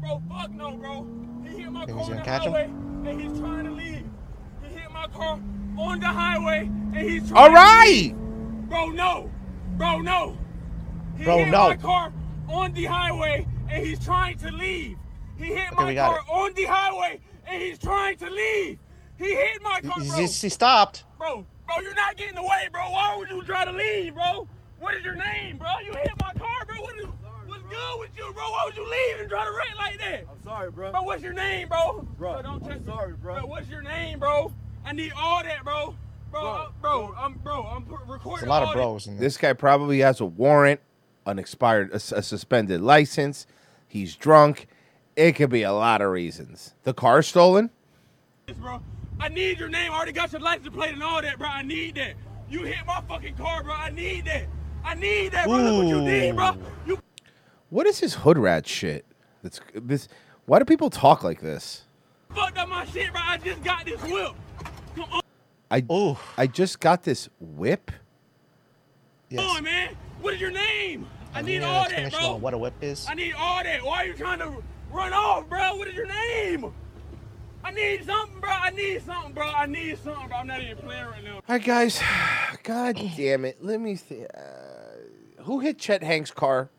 [0.00, 1.06] Bro, fuck no, bro.
[1.44, 2.52] He hit my Think car on the catch him?
[2.52, 2.64] highway
[3.10, 4.04] and he's trying to leave.
[4.62, 5.40] He hit my car
[5.78, 8.14] on the highway and he's trying All to leave.
[8.68, 9.30] Bro, no.
[9.76, 10.38] Bro, no.
[11.16, 11.68] He Bro, hit no.
[11.68, 12.12] my car
[12.48, 14.96] on the highway and he's trying to leave.
[15.36, 18.78] He hit Okay, my car on the highway and he's trying to leave.
[19.18, 20.16] He hit my car, He, bro.
[20.18, 21.04] he, he stopped.
[21.18, 22.90] Bro, bro, you're not getting away, bro.
[22.90, 24.46] Why would you try to leave, bro?
[24.78, 25.68] What is your name, bro?
[25.84, 26.76] You hit my car, bro.
[26.82, 27.06] What's
[27.68, 28.50] good with you, bro?
[28.50, 30.26] Why would you leave and try to wreck like that?
[30.30, 30.90] I'm sorry, bro.
[30.92, 32.06] Bro, what's your name, bro?
[32.18, 33.40] Bro, don't touch sorry, bro.
[33.40, 34.52] Bro, what's your name, bro?
[34.84, 35.94] I need all that, bro.
[36.30, 37.62] Bro, bro, bro I'm bro.
[37.64, 38.40] I'm pu- recording.
[38.40, 38.80] There's a lot all of that.
[38.80, 39.20] bros in there.
[39.20, 40.80] This guy probably has a warrant,
[41.24, 43.46] an expired, a, a suspended license.
[43.88, 44.66] He's drunk.
[45.14, 46.74] It could be a lot of reasons.
[46.82, 47.70] The car stolen.
[48.48, 48.80] Yes, bro.
[49.18, 49.90] I need your name.
[49.92, 51.48] I already got your license plate and all that, bro.
[51.48, 52.14] I need that.
[52.50, 53.72] You hit my fucking car, bro.
[53.72, 54.44] I need that.
[54.84, 55.56] I need that, bro.
[55.56, 56.56] Look what you did, bro.
[56.86, 56.98] You
[57.70, 59.04] What is his hood rat shit?
[59.42, 60.08] That's this.
[60.44, 61.82] Why do people talk like this?
[62.34, 63.20] fucked up my shit, bro.
[63.24, 64.34] I just got this whip.
[64.94, 65.22] Come on,
[65.70, 67.90] I I just got this whip.
[69.34, 69.96] Come on, man.
[70.20, 71.08] What is your name?
[71.34, 72.36] I need need all that, bro.
[72.36, 73.06] what a whip is.
[73.08, 73.84] I need all that.
[73.84, 75.76] Why are you trying to run off, bro?
[75.76, 76.72] What is your name?
[77.64, 78.50] I need something, bro.
[78.50, 79.48] I need something, bro.
[79.48, 80.36] I need something, bro.
[80.36, 81.34] I'm not even playing right now.
[81.34, 82.00] All right, guys.
[82.62, 83.62] God damn it.
[83.62, 84.24] Let me see.
[84.24, 86.70] Uh, who hit Chet Hanks' car?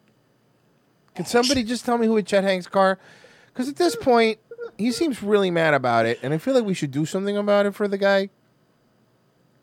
[1.18, 3.00] Can somebody just tell me who hit Chet Hanks' car?
[3.48, 4.38] Because at this point,
[4.78, 7.66] he seems really mad about it, and I feel like we should do something about
[7.66, 8.30] it for the guy.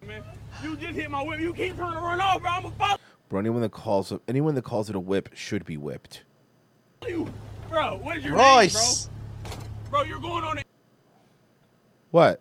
[0.05, 0.21] Man,
[0.65, 1.39] you just hit my whip.
[1.39, 2.51] You keep trying to run off, bro.
[2.51, 2.99] I'm gonna
[3.29, 6.25] Bro, anyone that calls it, anyone that calls it a whip should be whipped.
[7.07, 7.33] you,
[7.69, 7.99] bro.
[7.99, 9.07] What is your Royce.
[9.07, 9.15] name,
[9.45, 9.59] bro?
[9.91, 10.67] Bro, you're going on it.
[12.11, 12.41] What?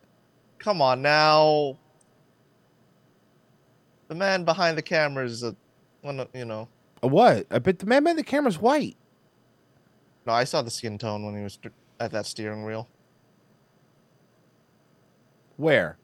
[0.57, 1.77] Come on now.
[4.07, 5.55] The man behind the camera is a
[6.01, 6.19] one.
[6.19, 6.67] of- You know.
[7.03, 7.45] A what?
[7.51, 8.97] I bet the man behind the camera's white.
[10.25, 11.59] No, I saw the skin tone when he was
[11.99, 12.87] at that steering wheel.
[15.57, 15.97] Where?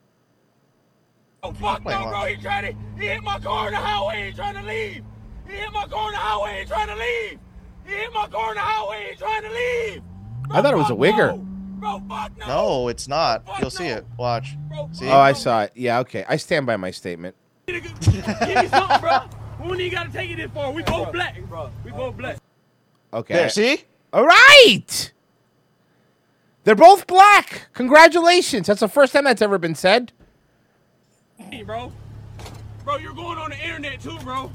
[1.42, 2.26] Oh, fuck Wait, no, bro.
[2.26, 2.76] He tried to.
[3.00, 4.30] He hit my car on the highway.
[4.30, 5.04] He trying to leave.
[5.48, 6.60] He hit my car on the highway.
[6.60, 7.40] He trying to leave.
[7.86, 9.10] He hit my car on the highway.
[9.12, 10.04] He trying to leave.
[10.52, 11.42] I thought it was a wigger.
[11.80, 12.48] Bro, fuck no.
[12.48, 13.48] No, it's not.
[13.62, 14.06] You'll see it.
[14.18, 14.58] Watch.
[14.92, 15.08] See?
[15.08, 15.72] Oh, I saw it.
[15.76, 16.26] Yeah, okay.
[16.28, 17.36] I stand by my statement.
[17.68, 19.20] Give me something, bro.
[19.62, 20.72] We don't even gotta take it this far.
[20.72, 21.72] We both black, bro.
[21.86, 22.38] We both black.
[23.14, 23.34] Okay.
[23.34, 23.84] There, see?
[24.12, 25.12] All right.
[26.64, 27.68] They're both black.
[27.74, 28.68] Congratulations.
[28.68, 30.12] That's the first time that's ever been said.
[31.38, 31.92] Hey, bro.
[32.84, 34.52] Bro, you're going on the internet too, bro.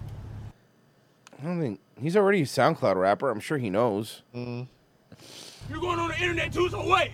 [1.41, 3.31] I don't think he's already a SoundCloud rapper.
[3.31, 4.23] I'm sure he knows.
[4.35, 4.67] Mm.
[5.71, 7.11] You're going on the internet too, so wait.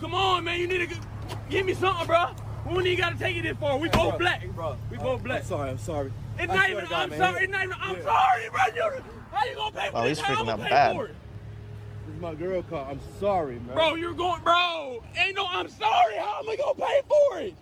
[0.00, 0.58] Come on, man.
[0.60, 1.00] You need to g-
[1.48, 2.26] give me something, bro.
[2.66, 3.78] We don't even gotta take it this far.
[3.78, 4.76] We both black, bro.
[4.90, 5.40] We both black.
[5.40, 6.12] I'm sorry, I'm sorry.
[6.38, 6.84] It's I not even.
[6.86, 7.18] God, I'm man.
[7.18, 7.44] sorry.
[7.44, 7.76] It's not even.
[7.80, 8.02] I'm Yeah.
[8.04, 8.60] sorry, bro.
[8.74, 9.02] You,
[9.32, 10.18] how you gonna pay for Oh, this?
[10.18, 10.96] he's freaking out gonna pay bad.
[10.96, 11.08] for it?
[11.08, 12.86] This is my girl car.
[12.88, 13.74] I'm sorry, man.
[13.74, 15.02] Bro, you're going, bro.
[15.18, 15.44] Ain't no.
[15.46, 16.14] I'm sorry.
[16.16, 17.54] How am I gonna pay for it?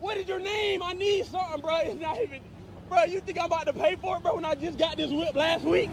[0.00, 0.82] What is your name?
[0.82, 1.76] I need something, bro.
[1.76, 2.40] It's not even.
[2.88, 4.34] Bro, you think I'm about to pay for it, bro?
[4.34, 5.88] When I just got this whip last week.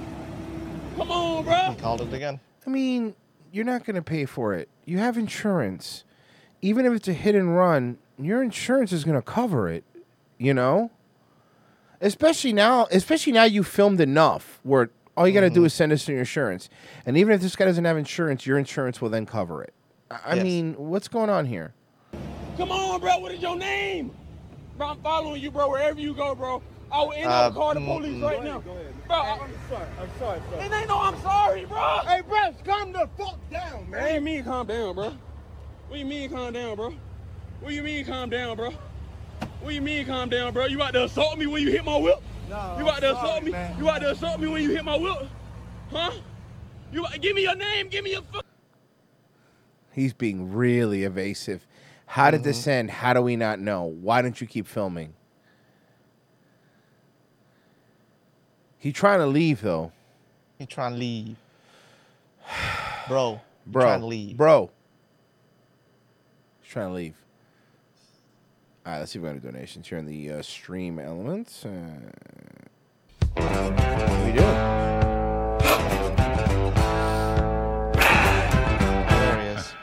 [0.98, 1.72] Come on, bro.
[1.72, 2.40] He Called it again.
[2.68, 3.16] I mean,
[3.52, 4.68] you're not going to pay for it.
[4.84, 6.04] You have insurance.
[6.62, 9.86] Even if it's a hit and run, your insurance is going to cover it,
[10.38, 10.92] you know?
[12.02, 15.92] Especially now, especially now you filmed enough where all you got to do is send
[15.92, 16.70] us to your insurance.
[17.06, 19.74] And even if this guy doesn't have insurance, your insurance will then cover it.
[20.10, 20.44] I, I Yes.
[20.44, 21.74] mean, what's going on here?
[22.58, 23.18] Come on, bro.
[23.20, 24.12] What is your name?
[24.78, 25.70] Bro, I'm following you, bro.
[25.70, 26.62] Wherever you go, bro.
[26.92, 28.24] I will end Uh, up calling the mm, police mm.
[28.24, 28.60] right now.
[28.60, 29.40] Bro, I, I'm
[29.70, 29.88] sorry.
[30.02, 30.60] I'm sorry, bro.
[30.60, 31.78] it ain't no I'm sorry, bro.
[32.06, 34.02] Hey, bro, calm the fuck down, man.
[34.02, 35.06] What do you mean calm down, bro?
[35.06, 35.18] What
[35.94, 36.94] do you mean calm down, bro?
[37.62, 38.72] What do you mean calm down, bro?
[38.72, 40.66] What do you mean calm down, bro?
[40.66, 42.22] You about to assault me when you hit my whip?
[42.52, 43.52] No, You about to I'm assault sorry, me?
[43.52, 43.78] man.
[43.78, 45.30] You about to assault me when you hit my whip?
[45.90, 46.12] Huh?
[46.92, 48.42] You give me your name, give me your fu-
[49.94, 51.66] He's being really evasive.
[52.06, 52.70] How did this mm-hmm.
[52.70, 52.92] end?
[52.92, 53.84] How do we not know?
[53.84, 55.14] Why don't you keep filming?
[58.78, 59.94] He trying to leave though.
[60.60, 61.38] He trying to leave.
[63.08, 63.40] Bro.
[63.66, 63.84] Bro.
[63.84, 64.36] Trying to leave.
[64.36, 64.72] Bro.
[66.62, 67.21] He's trying to leave.
[68.84, 71.64] All right, let's see if we got any donations here in the uh, stream elements.
[71.64, 71.70] Uh,
[73.36, 74.42] we do.
[79.08, 79.74] There he is.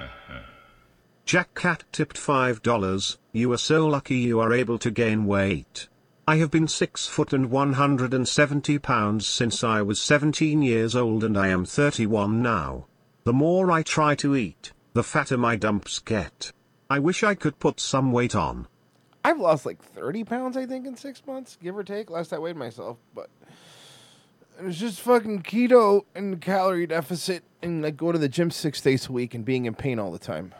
[1.24, 3.16] Jack Cat tipped $5.
[3.30, 5.86] You are so lucky you are able to gain weight.
[6.26, 11.38] I have been 6 foot and 170 pounds since I was 17 years old and
[11.38, 12.88] I am 31 now.
[13.22, 16.50] The more I try to eat, the fatter my dumps get.
[16.90, 18.66] I wish I could put some weight on.
[19.24, 22.10] I've lost like 30 pounds, I think, in six months, give or take.
[22.10, 23.28] Last I weighed myself, but
[24.60, 29.08] it's just fucking keto and calorie deficit and like go to the gym six days
[29.08, 30.54] a week and being in pain all the time.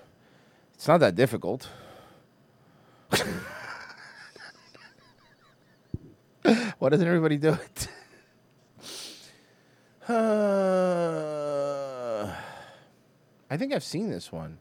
[0.75, 1.69] It's not that difficult.
[6.79, 7.89] Why doesn't everybody do it?
[10.09, 10.89] Uh,
[13.51, 14.57] I think I've seen this one.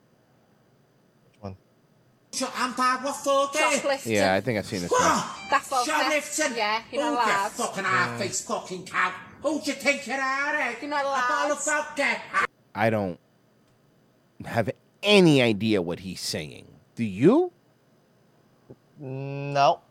[2.37, 4.11] Shoplifting.
[4.13, 5.01] Yeah, I think I've seen this one.
[5.49, 5.83] That's all.
[5.85, 6.55] Shoplifting.
[6.57, 7.51] Yeah, you're not Who you allowed.
[7.51, 9.13] fucking half-face fucking cow?
[9.43, 10.75] Who do you think you are, eh?
[10.81, 11.27] You're not A allowed.
[11.47, 12.21] ball of vodka.
[12.75, 13.19] I don't
[14.45, 14.69] have
[15.03, 16.67] any idea what he's saying.
[16.95, 17.51] Do you?
[18.99, 19.81] No.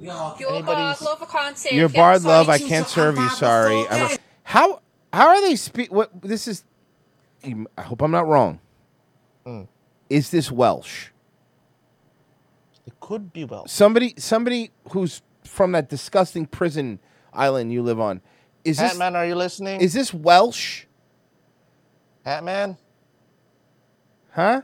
[0.00, 1.76] You're barred, love, I can't say.
[1.76, 2.34] You're barred, sorry.
[2.34, 2.48] love.
[2.48, 3.28] I can't serve you.
[3.30, 3.84] Sorry.
[3.90, 4.80] I'm how
[5.12, 5.92] how are they speak?
[5.92, 6.64] What this is?
[7.44, 8.60] I hope I'm not wrong.
[9.44, 9.62] Hmm.
[10.08, 11.08] Is this Welsh?
[13.02, 13.68] Could be Welsh.
[13.68, 17.00] Somebody somebody who's from that disgusting prison
[17.32, 18.20] island you live on.
[18.64, 19.80] Is this Hatman, are you listening?
[19.80, 20.84] is this Welsh?
[22.24, 22.78] Hatman?
[24.30, 24.62] Huh?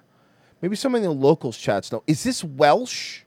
[0.63, 2.05] Maybe somebody in the locals chats know.
[2.07, 3.23] Is this Welsh?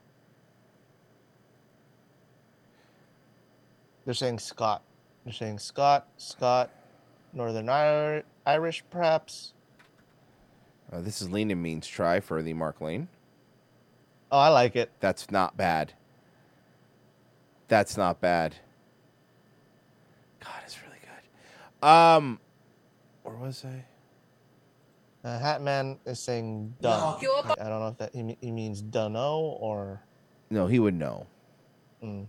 [4.06, 4.82] They're saying Scott.
[5.24, 6.70] They're saying Scott, Scott,
[7.34, 9.52] Northern Ir- Irish, perhaps.
[10.90, 13.08] Uh, this is Lena means try for the Mark Lane.
[14.32, 14.90] Oh, I like it.
[15.00, 15.92] That's not bad.
[17.68, 18.54] That's not bad.
[20.40, 21.86] God, it's really good.
[21.86, 22.40] Um,
[23.24, 23.84] where was I?
[25.28, 27.18] Uh, Hatman is saying done.
[27.20, 30.02] You're I don't know if that he, he means dunno or.
[30.50, 31.26] No, he would know.
[32.02, 32.26] Mm.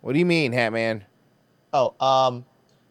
[0.00, 1.02] What do you mean, Hatman?
[1.72, 2.44] Oh, um,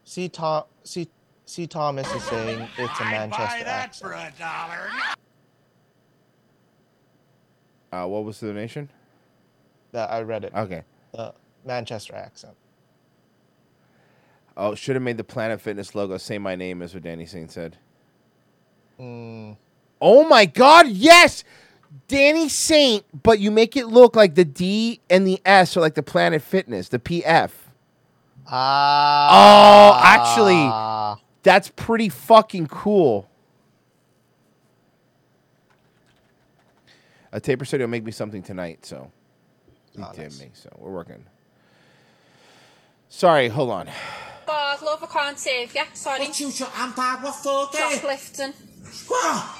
[0.04, 0.28] C.
[0.28, 1.08] Tom, C.
[1.46, 1.66] C.
[1.66, 4.14] Thomas is saying it's a Manchester accent.
[7.90, 8.06] For a dollar.
[8.06, 8.90] Uh, what was the donation?
[9.92, 10.54] That I read it.
[10.56, 10.84] Okay.
[11.14, 11.34] The
[11.66, 12.56] Manchester accent.
[14.56, 17.52] Oh, should have made the Planet Fitness logo say my name, is what Danny Saint
[17.52, 17.78] said.
[19.00, 19.56] Mm.
[20.02, 21.44] Oh my God, yes!
[22.08, 25.96] Danny Saint, but you make it look like the D and the S are like
[25.96, 27.52] the Planet Fitness, the PF.
[28.48, 29.30] Ah.
[29.32, 33.29] Oh, actually, that's pretty fucking cool.
[37.32, 39.12] A taper said he'll make me something tonight, so
[39.96, 40.40] he Oh, nice.
[40.40, 40.50] me.
[40.54, 41.26] So we're working.
[43.10, 43.90] Sorry, hold on.
[44.46, 45.84] Barred, love, I can't save you.
[45.94, 46.20] Sorry.
[46.20, 46.72] What you shot?
[46.76, 47.24] I'm bad.
[47.24, 47.70] What for?
[47.72, 48.54] Shoplifting.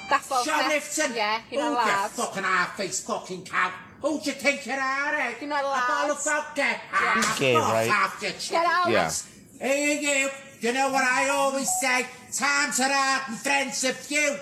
[0.10, 0.44] That's all.
[0.44, 1.16] Shoplifting?
[1.16, 3.72] Yeah, you're not Oh, you fucking half-faced fucking cow.
[4.02, 5.34] Who do you think you are, eh?
[5.42, 5.88] You're not A allowed.
[5.88, 6.76] ball of vodka.
[6.94, 7.90] Ah, gay, fuck right?
[7.92, 8.90] off, you Get out.
[8.90, 9.12] Yeah.
[9.60, 10.30] Hey, you.
[10.62, 12.06] You know what I always say?
[12.34, 14.38] Times are hard and friends are few.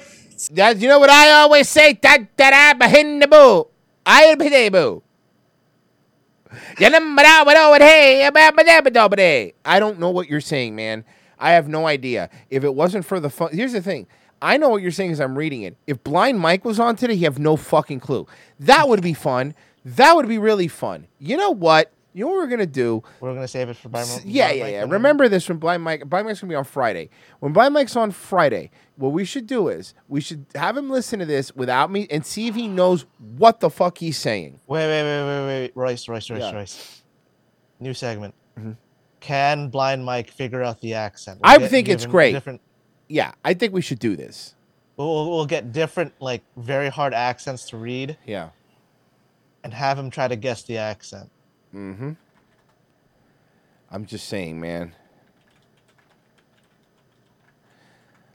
[0.51, 1.93] That, you know what I always say?
[2.01, 3.68] That that I'm a hin the boo.
[4.05, 5.03] I'll be the boo.
[9.65, 11.03] I don't know what you're saying, man.
[11.39, 12.30] I have no idea.
[12.49, 14.07] If it wasn't for the fun, here's the thing.
[14.41, 15.77] I know what you're saying as I'm reading it.
[15.88, 18.27] If Blind Mike was on today, he have no fucking clue.
[18.59, 19.55] That would be fun.
[19.84, 21.07] That would be really fun.
[21.19, 21.91] You know what?
[22.18, 23.03] You know what we're gonna do?
[23.19, 24.22] We're gonna save it for Blind Mike.
[24.26, 24.85] Yeah, yeah, yeah.
[24.88, 26.10] Remember this when Blind Mike.
[26.10, 27.11] Blind Mike's gonna be on Friday.
[27.41, 31.19] When Blind Mike's on Friday, what we should do is we should have him listen
[31.19, 33.06] to this without me and see if he knows
[33.38, 34.60] what the fuck he's saying.
[34.65, 36.56] Wait, wait, wait, wait, wait, Royce, Royce, Royce, Yeah.
[36.56, 37.03] Royce.
[37.80, 38.34] New segment.
[38.57, 38.72] Mm-hmm.
[39.19, 41.39] Can Blind Mike figure out the accent?
[41.44, 42.31] I get- think it's great.
[42.31, 42.61] Different.
[43.07, 44.56] Yeah, I think we should do this.
[44.95, 48.49] We'll, we'll, we'll get different, like very hard accents to read, Yeah.
[49.64, 51.30] and have him try to guess the accent.
[51.76, 52.11] Mm-hmm.
[53.89, 54.94] I'm just saying, man.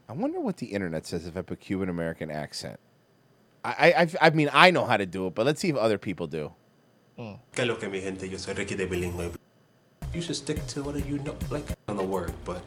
[0.09, 2.79] I wonder what the internet says if I put a Cuban American accent.
[3.65, 5.97] I, I, I, mean, I know how to do it, but let's see if other
[5.97, 6.51] people do.
[7.17, 7.39] Mm.
[7.55, 9.33] Que lo que mi gente, yo soy Ricky de Bilingüe.
[10.13, 12.61] You should stick to what you know, like on the word, but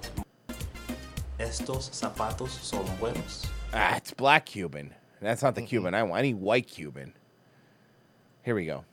[1.39, 3.47] estos zapatos son buenos.
[3.73, 4.95] Ah, it's black Cuban.
[5.21, 6.19] That's not the Cuban I want.
[6.19, 7.13] I need white Cuban.
[8.43, 8.85] Here we go.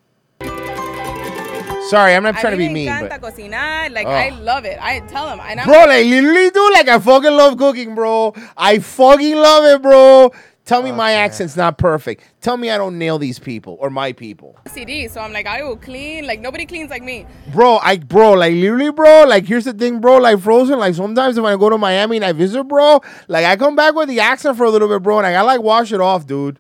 [1.90, 3.92] Sorry, I'm not trying to be mean, me encanta but cocinar.
[3.92, 4.12] Like, Oh.
[4.12, 4.78] I love it.
[4.82, 5.40] I tell them.
[5.42, 8.34] And I'm bro, like literally, dude, like I fucking love cooking, bro.
[8.58, 10.32] I fucking love it, bro.
[10.66, 12.24] Tell me my accent's not perfect.
[12.40, 15.62] Tell me I don't nail these people or my people, CD, so I'm like, I
[15.62, 16.26] will clean.
[16.26, 17.26] Like, nobody cleans like me.
[17.52, 17.80] bro.
[17.80, 19.26] I, bro, like literally, bro.
[19.26, 20.20] Like here's the thing, bro.
[20.20, 23.58] Like Frozen, like sometimes when I go to Miami and I visit, bro, like I
[23.58, 25.92] come back with the accent for a little bit, bro, and I gotta like wash
[25.92, 26.60] it off, dude.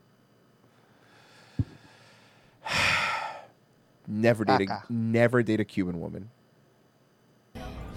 [4.08, 6.30] Never date a, never date a Cuban woman.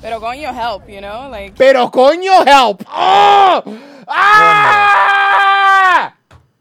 [0.03, 1.29] Pero coño, help, you know?
[1.31, 2.85] Like, Pero coño, help!
[2.87, 3.63] Oh!
[4.09, 5.57] Ah!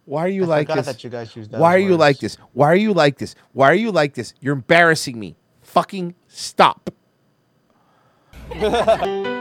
[0.06, 0.86] Why are you like this?
[0.86, 2.38] that you guys used that Why are as you like this?
[2.54, 3.36] Why are you like this?
[3.54, 4.34] Why are you like this?
[4.40, 5.36] You're embarrassing me.
[5.62, 6.92] Fucking stop.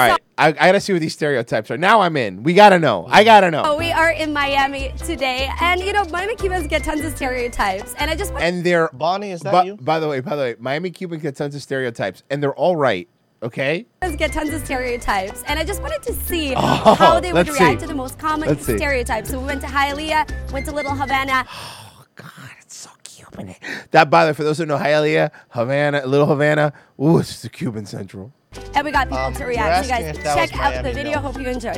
[0.00, 1.76] All right, I, I gotta see what these stereotypes are.
[1.78, 2.42] Now I'm in.
[2.42, 3.06] We gotta know.
[3.08, 3.62] I gotta know.
[3.64, 7.94] Oh, we are in Miami today, and you know, Miami Cubans get tons of stereotypes,
[7.98, 9.30] and I just And they're Bonnie.
[9.32, 9.76] Is that by, you?
[9.76, 12.76] by the way, by the way, Miami Cuban get tons of stereotypes, and they're all
[12.76, 13.08] right.
[13.42, 13.86] Okay.
[14.18, 17.80] get tons of stereotypes, and I just wanted to see Oh, how they would react
[17.80, 17.86] see.
[17.86, 18.76] to the most common Let's see.
[18.76, 19.30] stereotypes.
[19.30, 21.46] So we went to Hialeah, went to Little Havana.
[22.02, 23.54] Oh God, it's so Cuban.
[23.92, 27.44] that, by the way, for those who know Hialeah, Havana, Little Havana, ooh, it's just
[27.46, 28.30] a Cuban Central.
[28.74, 29.86] And we got people Um, to react.
[29.86, 31.12] So you guys if that was check out the video.
[31.14, 31.18] no?
[31.20, 31.74] Hope you enjoy.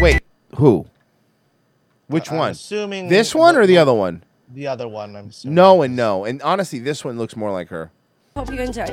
[0.00, 0.22] Wait,
[0.54, 0.86] who?
[2.08, 2.50] Which I'm one?
[2.52, 4.22] assuming this one or the other one?
[4.52, 5.16] The other one.
[5.16, 5.54] I'm assuming.
[5.56, 6.24] No and no.
[6.24, 7.90] And honestly, this one looks more like her.
[8.36, 8.86] Hope you enjoy.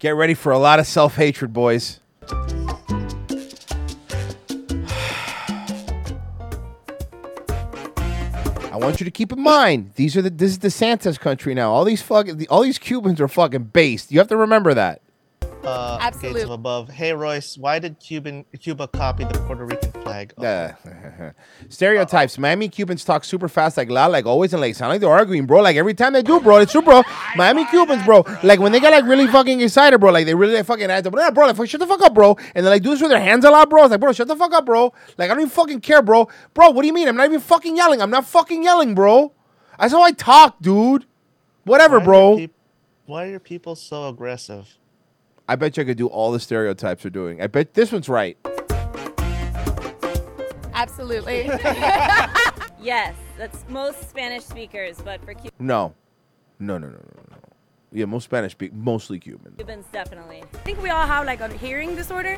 [0.00, 2.00] Get ready for a lot of self hatred, boys.
[8.84, 11.72] Want you to keep in mind these are the this is DeSantis country now.
[11.72, 14.12] All these fucking all these Cubans are fucking based.
[14.12, 15.02] You have to remember that.
[15.66, 16.90] Uh, Gates of above.
[16.90, 20.34] Hey Royce, why did Cuban Cuba copy the Puerto Rican flag?
[20.38, 20.72] Uh,
[21.70, 22.36] stereotypes.
[22.38, 25.46] Miami Cubans talk super fast, like loud, like always, and like sound like they're arguing,
[25.46, 25.62] bro.
[25.62, 26.58] Like every time they do, bro.
[26.58, 27.02] It's true, bro.
[27.36, 28.26] Miami Cubans, bro.
[28.42, 30.12] Like when they get like really fucking excited, bro.
[30.12, 31.30] Like they really like, fucking act up, bro.
[31.30, 32.36] Bro, like fuck, shut the fuck up, bro.
[32.54, 33.84] And they like do this with their hands a lot, bro.
[33.84, 34.92] It's like, bro, shut the fuck up, bro.
[35.16, 36.28] Like I don't even fucking care, bro.
[36.52, 37.08] Bro, what do you mean?
[37.08, 38.02] I'm not even fucking yelling.
[38.02, 39.32] I'm not fucking yelling, bro.
[39.78, 41.06] That's how I talk, dude.
[41.64, 42.28] Whatever, Why bro.
[42.30, 42.54] your peop-
[43.06, 44.76] why are your people so aggressive?
[45.48, 47.42] I bet you I could do all the stereotypes they're doing.
[47.42, 48.36] I bet this one's right.
[50.72, 51.50] absolutely.
[52.84, 55.94] Yes, that's most Spanish speakers, but for No,
[56.58, 57.36] no, no, no, no, no.
[57.92, 59.54] Yeah, most Spanish speak, mostly Cuban.
[59.56, 60.42] Cubans, definitely.
[60.52, 62.36] I think we all have like a hearing disorder.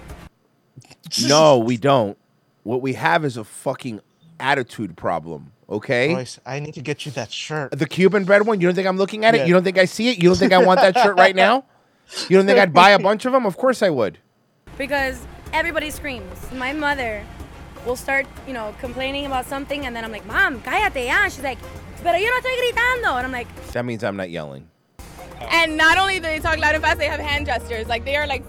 [1.27, 2.16] No, we don't.
[2.62, 4.01] What we have is a fucking
[4.39, 5.51] attitude problem.
[5.69, 6.15] Okay.
[6.15, 7.73] Royce, I need to get you that shirt.
[7.73, 8.61] The Cuban bread one.
[8.61, 9.39] You don't think I'm looking at it?
[9.39, 9.45] Yeah.
[9.47, 10.23] You don't think I see it?
[10.23, 11.65] You don't think I want that shirt right now?
[12.28, 13.47] You don't think I'd buy a bunch of them?
[13.47, 14.19] Of course I would.
[14.78, 16.51] because everybody screams.
[16.53, 17.24] My mother
[17.87, 21.24] will start, you know, complaining about something, and then I'm like, Mom, cállate ya.
[21.28, 21.59] She's like,
[22.03, 23.16] pero yo no estoy gritando.
[23.16, 24.69] And I'm like, That means I'm not yelling.
[25.41, 27.87] and not only do they talk loud and fast, they have hand gestures.
[27.87, 28.45] Like, they are like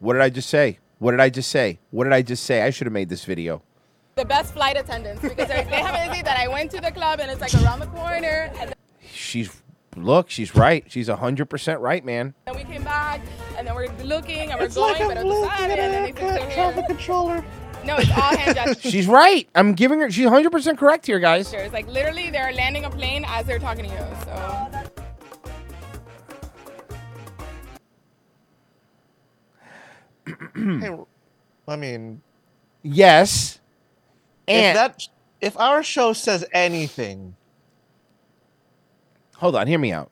[0.00, 0.78] What did I just say?
[0.98, 1.78] What did I just say?
[1.90, 2.62] What did I just say?
[2.62, 3.62] I should have made this video.
[4.16, 7.30] the best flight attendants because they haven't seen that I went to the club and
[7.30, 8.50] it's like around the corner.
[8.60, 8.74] And
[9.12, 9.50] She's
[9.96, 10.84] Look, she's right.
[10.88, 12.34] She's hundred percent right, man.
[12.46, 13.20] Then we came back,
[13.56, 16.02] and then we're looking, and we're It's going, like I'm but tú sabes, and then
[16.02, 16.82] they fix their hair.
[16.86, 17.44] controller.
[17.84, 18.90] No, it's all hand gestures.
[18.92, 19.48] She's right.
[19.54, 20.10] I'm giving her.
[20.10, 21.52] She's hundred percent correct here, guys.
[21.52, 24.06] It's like literally they're landing a plane as they're talking to you.
[24.24, 24.70] So
[30.54, 30.96] hey,
[31.68, 32.22] I mean,
[32.82, 33.60] Yes.
[34.46, 35.08] if And that
[35.40, 37.36] if our show says anything,
[39.36, 40.10] hold on, hear me out.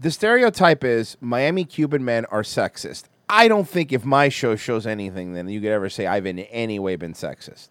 [0.00, 3.04] The stereotype is Miami Cuban men are sexist.
[3.28, 6.38] I don't think if my show shows anything, then you could ever say I've in
[6.38, 7.68] any way been sexist.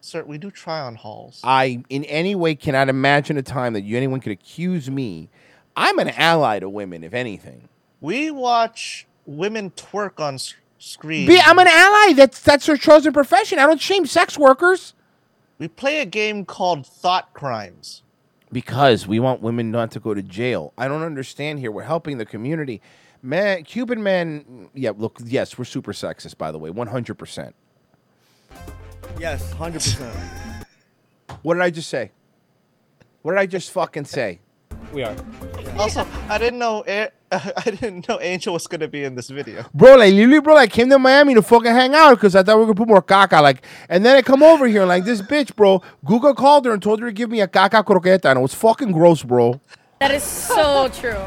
[0.00, 1.40] sir, we do try on halls.
[1.42, 5.30] I in any way cannot imagine a time that you, anyone could accuse me.
[5.76, 7.68] I'm an ally to women, if anything.
[8.00, 11.26] We watch women twerk on s- screen.
[11.26, 12.12] Be, I'm an ally.
[12.14, 13.58] That's that's their chosen profession.
[13.58, 14.92] I don't shame sex workers
[15.58, 18.02] we play a game called Thought Crimes.
[18.54, 20.72] Because we want women not to go to jail.
[20.78, 21.72] I don't understand here.
[21.72, 22.80] We're helping the community.
[23.20, 24.70] Man, Cuban men.
[24.74, 25.18] Yeah, look.
[25.24, 26.38] Yes, we're super sexist.
[26.38, 27.16] By the way, 100.
[27.16, 27.54] percent
[29.18, 30.16] Yes, hundred percent.
[31.42, 32.12] What did I just say?
[33.22, 34.40] What did I just fucking say?
[34.94, 35.14] We are.
[35.76, 39.64] Also, I didn't know A- I didn't know Angel was gonna be in this video.
[39.74, 42.54] Bro, like literally, bro, I came to Miami to fucking hang out because I thought
[42.58, 43.42] we were gonna put more caca.
[43.42, 45.82] Like, and then I come over here like this bitch, bro.
[46.04, 48.54] Google called her and told her to give me a caca croqueta, and it was
[48.54, 49.60] fucking gross, bro.
[49.98, 51.24] That is so true.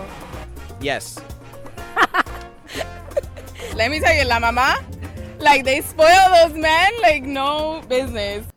[0.79, 1.19] Yes.
[3.75, 4.81] let me tell you, la mamá,
[5.39, 8.47] like they spoil those men like no business.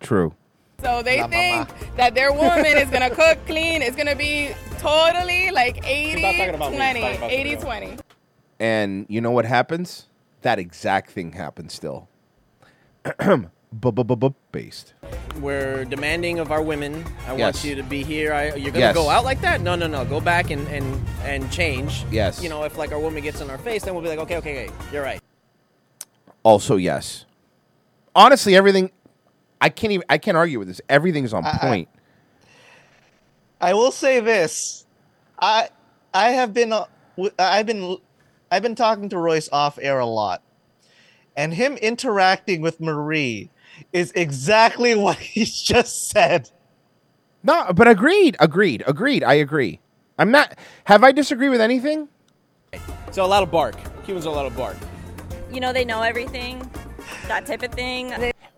[0.00, 0.34] True.
[0.82, 3.82] So they La think that their woman is gonna cook clean.
[3.82, 7.40] It's gonna be totally like 80, not talking about me, she's 20, talking about the
[7.40, 7.96] 80, 20.
[8.60, 10.06] And you know what happens?
[10.42, 12.08] That exact thing happens still.
[14.52, 14.94] Based.
[15.40, 17.04] We're demanding of our women.
[17.26, 17.40] I Yes.
[17.56, 18.32] want you to be here.
[18.32, 18.94] I, you're gonna Yes.
[18.94, 19.60] go out like that?
[19.60, 20.04] No, no, no.
[20.04, 22.04] Go back and and and change.
[22.10, 22.42] Yes.
[22.42, 24.36] You know, if like our woman gets in our face, then we'll be like, okay,
[24.36, 25.20] okay, okay, you're right.
[26.42, 27.26] Also, yes.
[28.14, 28.90] Honestly, everything.
[29.66, 30.04] I can't even.
[30.08, 30.80] I can't argue with this.
[30.88, 31.88] Everything's on I- I- point.
[33.60, 34.86] I will say this:
[35.40, 35.70] I
[36.14, 36.84] I have been uh,
[37.16, 37.96] w- I've been
[38.48, 40.40] I've been talking to Royce off air a lot,
[41.36, 43.50] and him interacting with Marie
[43.92, 46.48] is exactly what he just said.
[47.42, 48.36] No, but agreed.
[48.38, 48.84] Agreed.
[48.86, 49.24] Agreed.
[49.24, 49.80] I agree.
[50.16, 50.56] I'm not.
[50.84, 52.08] Have I disagreed with anything?
[53.10, 53.74] So a lot of bark.
[54.04, 54.76] Cubans are a lot of bark.
[55.52, 56.70] You know, they know everything,
[57.26, 58.12] that type of thing.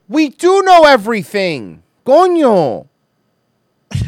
[0.09, 1.83] We do know everything.
[2.05, 2.89] Coño.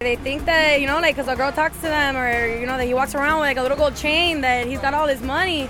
[0.00, 2.76] They think that, you know, like, because a girl talks to them or, you know,
[2.76, 5.22] that he walks around with like a little gold chain that he's got all his
[5.22, 5.68] money.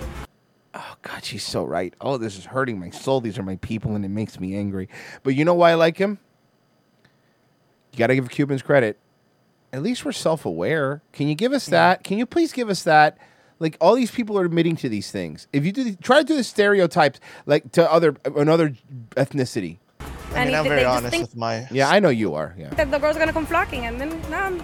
[0.74, 1.92] Oh, God, she's so right.
[2.00, 3.20] Oh, this is hurting my soul.
[3.20, 4.88] These are my people, and it makes me angry.
[5.22, 6.18] But you know why I like him?
[7.92, 8.98] You got to give Cubans credit.
[9.70, 11.02] At least we're self aware.
[11.12, 12.02] Can you give us that?
[12.02, 13.18] Can you please give us that?
[13.62, 15.46] Like all these people are admitting to these things.
[15.52, 18.74] If you do, the, try to do the stereotypes like to other another
[19.10, 19.78] ethnicity.
[20.00, 21.68] I And mean, he- I'm very honest think- with my.
[21.70, 22.56] Yeah, I know you are.
[22.58, 22.70] Yeah.
[22.70, 23.86] That the girls are going to come flocking.
[23.86, 24.58] And then, no,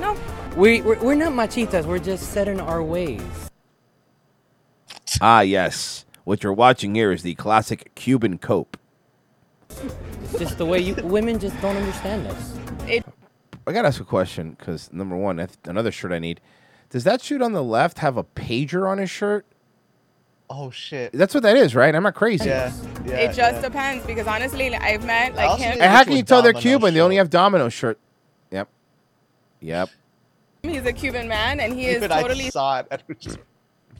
[0.00, 0.16] no.
[0.56, 1.84] We we're, we're not machitas.
[1.84, 3.22] We're just set in our ways.
[5.20, 6.04] Ah, yes.
[6.24, 8.76] What you're watching here is the classic Cuban cope.
[9.70, 12.56] It's just the way you women just don't understand us.
[12.86, 13.04] It,
[13.66, 16.40] I gotta ask a question because number one, that's another shirt I need.
[16.92, 19.46] Does that shoot on the left have a pager on his shirt?
[20.50, 21.10] Oh shit!
[21.14, 21.94] That's what that is, right?
[21.94, 22.50] I'm not crazy.
[22.50, 22.70] Yeah,
[23.06, 23.14] yeah.
[23.14, 25.78] it just depends because honestly, like, I've met like him.
[25.80, 26.92] And how can you tell they're Cuban?
[26.92, 27.98] They only have Domino shirt.
[28.50, 28.68] Yep.
[29.60, 29.88] Yep.
[30.62, 33.02] He's a Cuban man, and he is Even I totally saw it.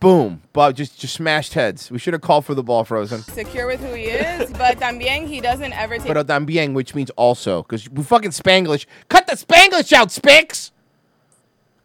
[0.00, 0.42] Boom.
[0.52, 1.90] But just just smashed heads.
[1.90, 3.22] We should have called for the ball frozen.
[3.22, 4.50] secure with who he is.
[4.50, 8.84] but también he doesn't ever take Pero también, which means also, because we fucking Spanglish.
[9.08, 10.72] Cut the Spanglish out, Spix.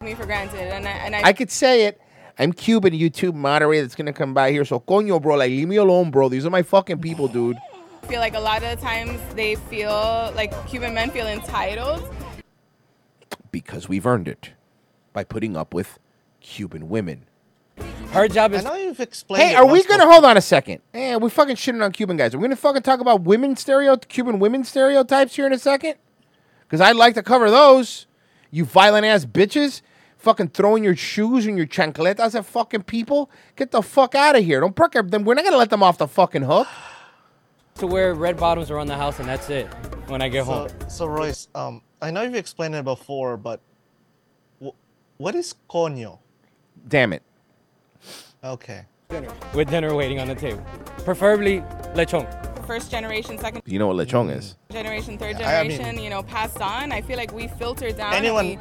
[0.02, 2.00] Me for granted, and I, and I, I could say it.
[2.40, 4.64] I'm Cuban YouTube moderator that's gonna come by here.
[4.64, 6.30] So coño, bro, like leave me alone, bro.
[6.30, 7.58] These are my fucking people, dude.
[8.04, 12.14] I feel like a lot of the times they feel like Cuban men feel entitled.
[13.52, 14.52] Because we've earned it
[15.14, 15.98] by putting up with
[16.40, 17.26] Cuban women.
[18.12, 18.58] Her job is.
[18.58, 18.66] I is.
[18.66, 19.44] know you've explained.
[19.44, 20.82] Hey, are we gonna hold on a second?
[20.94, 22.36] Eh, we fucking shitting on Cuban guys.
[22.36, 25.96] Are we gonna fucking talk about women stereo Cuban women stereotypes here in a second?
[26.62, 28.06] Because I'd like to cover those.
[28.52, 29.82] You violent ass bitches,
[30.28, 33.32] fucking throwing your shoes and your chancletas at fucking people.
[33.56, 34.60] Get the fuck out of here.
[34.60, 35.24] Don't perk them.
[35.24, 36.68] We're not gonna let them off the fucking hook.
[37.76, 39.68] To wear red bottoms around the house, and that's it.
[40.08, 40.68] When I get So, home.
[40.90, 43.62] so Royce, um, I know you've explained it before, but
[44.62, 44.76] wh-
[45.16, 46.20] what is coño?
[46.90, 47.24] Damn it.
[48.44, 48.82] Okay.
[49.54, 50.62] With dinner waiting on the table,
[51.06, 51.62] preferably
[51.96, 52.28] lechon.
[52.68, 54.58] First generation, second You know what lechon is?
[54.70, 56.92] generation, third I mean- generation, you know, passed on.
[56.92, 58.12] I feel like we filter down.
[58.14, 58.60] Anyone, we- A-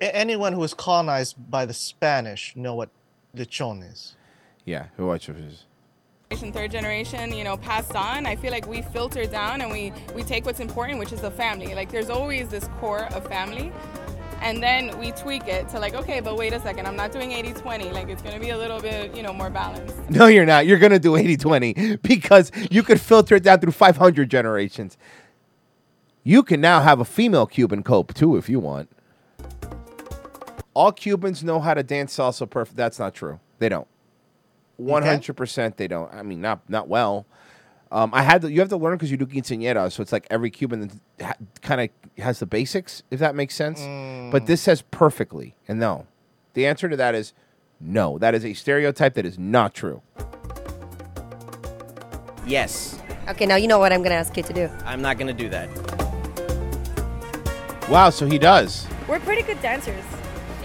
[0.00, 2.90] anyone who was colonized by the Spanish know what
[3.36, 4.16] lechon is.
[4.64, 5.64] Yeah, who watches?
[6.30, 8.26] generation, third generation, you know, passed on.
[8.26, 11.30] I feel like we filter down and we we take what's important, which is the
[11.30, 11.74] family.
[11.74, 13.72] Like there's always this core of family.
[14.40, 17.30] And then we tweak it to like, okay, but wait a second, I'm not doing
[17.30, 17.92] 80-20.
[17.92, 19.96] Like it's gonna be a little bit, you know, more balanced.
[20.10, 20.66] No, you're not.
[20.66, 24.96] You're gonna do 80-20 because you could filter it down through 500 generations.
[26.22, 28.90] You can now have a female Cuban cope too if you want.
[30.78, 32.76] All Cubans know how to dance salsa perfect.
[32.76, 33.40] That's not true.
[33.58, 33.88] They don't.
[34.76, 36.08] One hundred percent, they don't.
[36.14, 37.26] I mean, not not well.
[37.90, 40.28] Um, I had to, you have to learn because you do quinceañera, so it's like
[40.30, 40.88] every Cuban
[41.20, 43.80] ha- kind of has the basics, if that makes sense.
[44.30, 46.06] But this says perfectly, and no,
[46.54, 47.32] the answer to that is
[47.80, 48.16] no.
[48.18, 50.00] That is a stereotype that is not true.
[52.46, 53.00] Yes.
[53.26, 54.70] Okay, now you know what I'm gonna ask you to do.
[54.84, 55.68] I'm not gonna do that.
[57.88, 58.86] Wow, so he does.
[59.08, 60.04] We're pretty good dancers.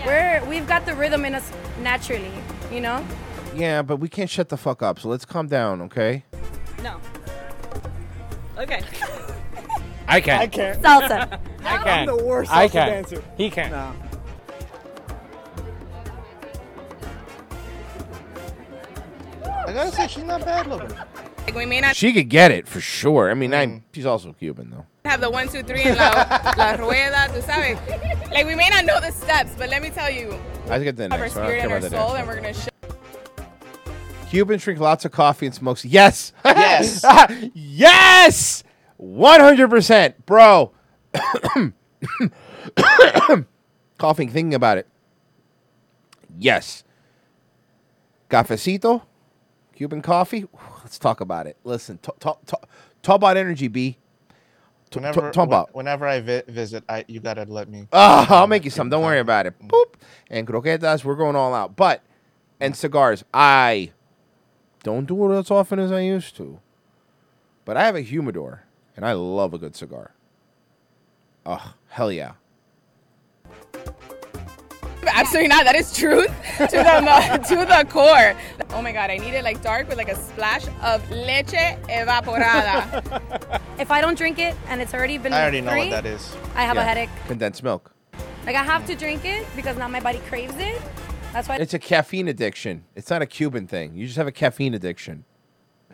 [0.06, 1.52] We're we've got the rhythm in us
[1.82, 2.32] naturally,
[2.72, 3.06] you know.
[3.56, 5.00] Yeah, but we can't shut the fuck up.
[5.00, 6.24] So let's calm down, okay?
[6.82, 7.00] No.
[8.58, 8.82] Okay.
[10.08, 10.42] I can.
[10.42, 10.82] I can't.
[10.82, 11.40] Salsa.
[11.64, 11.88] I can.
[11.88, 12.90] I'm the worst I salsa can.
[12.90, 13.24] dancer.
[13.38, 13.72] He can.
[13.72, 13.94] No.
[19.66, 20.96] I gotta say, she's not bad looking.
[21.46, 23.32] Like we may not She could get it for sure.
[23.32, 23.86] I mean, I'm, mm-hmm.
[23.94, 24.86] she's also Cuban though.
[25.14, 27.78] Have the one, two, three, and la, la rueda, tú sabes.
[28.32, 30.36] Like we may not know the steps, but let me tell you,
[30.70, 31.46] I get the have our next one.
[31.46, 32.70] I spirit and our soul, next and we're gonna show.
[34.32, 35.78] Cubans drink lots of coffee and smoke.
[35.78, 36.34] c- Yes.
[36.44, 37.06] Yes.
[37.54, 38.64] yes.
[38.98, 40.72] One hundred percent, bro.
[44.00, 44.88] Coughing, thinking about it.
[46.40, 46.84] Yes.
[48.32, 49.04] Cafecito,
[49.76, 50.46] Cuban coffee.
[50.84, 51.56] Let's talk about it.
[51.64, 52.68] Listen, talk, talk, talk,
[53.04, 53.98] talk about energy, B.
[54.94, 55.74] T- Whenever, talk, talk about.
[55.74, 57.88] when- whenever I vi- visit, I you gotta let me.
[57.92, 58.90] Ah, I'll make you some.
[58.90, 59.56] Don't worry about it.
[59.68, 59.96] Boop.
[60.30, 61.76] And croquetas, we're going all out.
[61.76, 62.02] But
[62.60, 63.92] and cigars, I
[64.84, 66.60] don't do it as often as I used to.
[67.66, 68.64] But I have a humidor,
[68.96, 70.12] and I love a good cigar.
[71.46, 72.34] Oh, hell yeah.
[75.08, 75.66] Absolutely not.
[75.66, 78.36] That is truth to the uh, to the core.
[78.72, 81.54] Oh my god, I need it like dark with like a splash of leche
[81.90, 83.62] evaporada.
[83.80, 86.36] If I don't drink it and it's already been I already know what that is.
[86.56, 86.84] I have Yeah.
[86.84, 87.10] a headache.
[87.28, 87.92] Condensed milk.
[88.46, 90.82] Like I have to drink it because now my body craves it.
[91.34, 92.84] That's why It's a caffeine addiction.
[92.96, 93.96] It's not a Cuban thing.
[93.96, 95.26] You just have a caffeine addiction.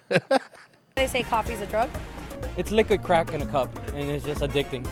[0.95, 1.89] they say coffee's a drug.
[2.57, 4.85] It's liquid crack in a cup, and it's just addicting.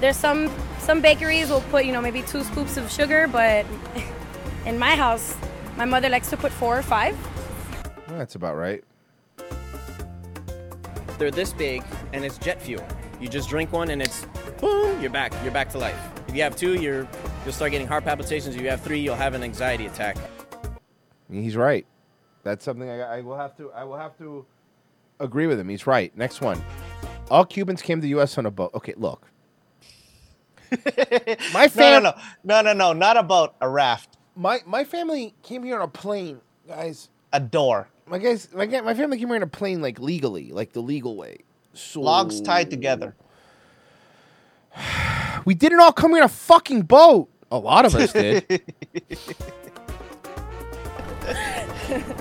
[0.00, 3.66] There's some some bakeries will put you know maybe two scoops of sugar, but
[4.66, 5.34] in my house,
[5.76, 7.16] my mother likes to put four or five.
[8.08, 8.84] Well, that's about right.
[11.18, 12.86] They're this big, and it's jet fuel.
[13.20, 14.24] You just drink one, and it's
[14.60, 15.00] boom.
[15.00, 15.32] You're back.
[15.42, 15.98] You're back to life.
[16.28, 17.08] If you have two, you're
[17.44, 18.54] you'll start getting heart palpitations.
[18.54, 20.16] If you have three, you'll have an anxiety attack.
[21.28, 21.86] He's right.
[22.44, 23.72] That's something I, I will have to.
[23.72, 24.46] I will have to
[25.18, 25.68] agree with him.
[25.68, 26.16] He's right.
[26.16, 26.62] Next one.
[27.30, 28.38] All Cubans came to the U.S.
[28.38, 28.70] on a boat.
[28.74, 29.28] Okay, look.
[31.52, 32.10] my No, fam- no,
[32.44, 34.16] no, no, no, no, not a boat, a raft.
[34.36, 37.08] My my family came here on a plane, guys.
[37.32, 37.88] A door.
[38.06, 41.16] My guys, my my family came here on a plane like legally, like the legal
[41.16, 41.38] way.
[41.74, 43.14] So Logs tied together.
[45.44, 47.30] We didn't all come here in a fucking boat.
[47.50, 48.44] A lot of us did.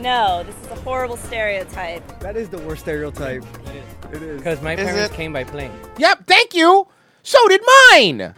[0.00, 2.20] No, this is a horrible stereotype.
[2.20, 3.44] That is the worst stereotype.
[3.66, 3.84] It is.
[4.16, 4.38] It is.
[4.38, 5.16] Because my Is parents it?
[5.16, 5.72] came by plane.
[5.98, 6.86] Yep, thank you.
[7.22, 7.60] So did
[7.92, 8.34] mine.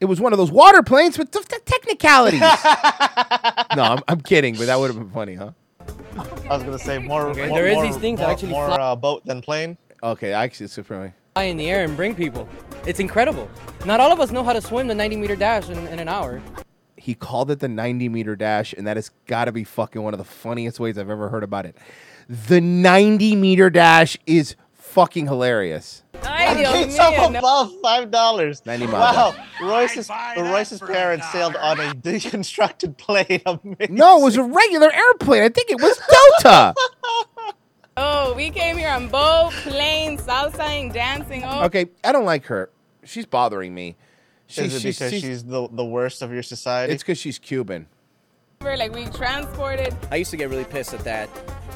[0.00, 2.40] It was one of those water planes with t- t- technicalities.
[3.76, 5.52] no, I'm, I'm kidding, but that would have been funny, huh?
[6.48, 7.26] I was gonna say more.
[7.28, 9.42] Okay, more there is more- these things that more, actually more fly- uh, boat than
[9.42, 9.76] plane.
[10.02, 11.12] Okay, actually, it's funny.
[11.34, 12.48] Fly in the air and bring people.
[12.86, 13.48] It's incredible.
[13.84, 16.08] Not all of us know how to swim the 90 meter dash in, in an
[16.08, 16.40] hour.
[16.96, 20.14] He called it the 90 meter dash, and that has got to be fucking one
[20.14, 21.76] of the funniest ways I've ever heard about it.
[22.28, 24.56] The 90 meter dash is
[24.90, 26.02] fucking hilarious.
[26.22, 27.38] Ay, Dios It's up mío, no.
[27.38, 28.64] above five dollars.
[28.66, 29.34] 90 Wow, miles.
[29.62, 33.40] Royce's Royce's parents sailed on a deconstructed plane.
[33.46, 33.94] Amazing.
[33.94, 35.42] No, it was a regular airplane.
[35.42, 35.98] I think it was
[36.42, 36.74] Delta.
[37.96, 41.42] Oh, we came here on boat, plane, salsaing, dancing.
[41.44, 42.70] Oh, okay, I don't like her.
[43.04, 43.96] She's bothering me.
[44.48, 46.94] Is it because she's, the, the worst of your society?
[46.94, 47.88] It's because she's Cuban.
[48.62, 49.96] Like we transported.
[50.10, 51.30] I used to get really pissed at that.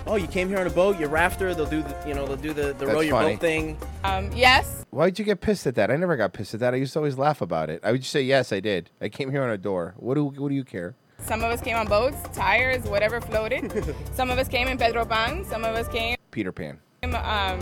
[0.07, 1.01] Oh, you came here on a boat.
[1.01, 1.55] You're rafter.
[1.55, 3.33] They'll do, the, you know, they'll do the, the row your funny.
[3.35, 3.79] boat thing.
[4.05, 4.85] Um, yes.
[4.91, 5.91] Why'd you get pissed at that?
[5.91, 6.75] I never got pissed at that.
[6.75, 7.81] I used to always laugh about it.
[7.83, 8.91] I would just say, yes, I did.
[9.01, 9.95] I came here on a door.
[9.97, 10.95] What do What do you care?
[11.21, 13.73] Some of us came on boats, tires, whatever floated.
[14.15, 15.43] some of us came in Pedro Pan.
[15.47, 16.17] Some of us came.
[16.33, 16.79] Peter Pan.
[17.03, 17.61] Um,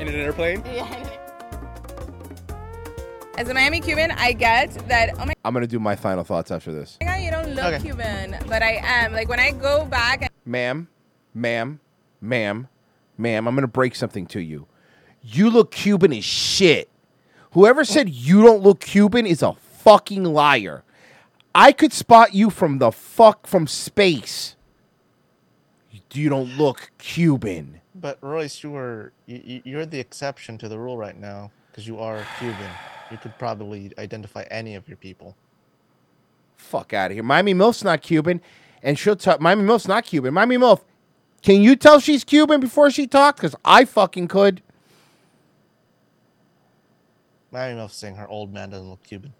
[0.00, 0.60] In an airplane?
[0.74, 1.13] yeah.
[3.36, 5.10] As a Miami Cuban, I get that.
[5.18, 6.96] Oh my I'm gonna do my final thoughts after this.
[7.00, 7.80] god, you don't look Okay.
[7.82, 9.12] Cuban, but I am.
[9.12, 10.88] Like when I go back and Ma'am,
[11.34, 11.80] ma'am,
[12.20, 12.68] ma'am,
[13.18, 14.66] ma'am, I'm gonna break something to you.
[15.22, 16.88] You look Cuban as shit.
[17.52, 20.84] Whoever said you don't look Cuban is a fucking liar.
[21.54, 24.54] I could spot you from the fuck from space.
[26.12, 27.80] You don't look Cuban.
[27.94, 31.88] But Royce, you were you, you- you're the exception to the rule right now because
[31.88, 32.70] you are Cuban.
[33.10, 35.34] You could probably identify any of your people.
[36.54, 37.24] Fuck out of here.
[37.24, 38.40] Miami Milf's not Cuban,
[38.80, 39.40] and she'll talk.
[39.40, 40.32] Miami Milf's not Cuban.
[40.32, 40.82] Miami Milf,
[41.42, 43.40] can you tell she's Cuban before she talks?
[43.40, 44.62] Because I fucking could.
[47.50, 49.32] Miami Milf's saying her old man doesn't look Cuban.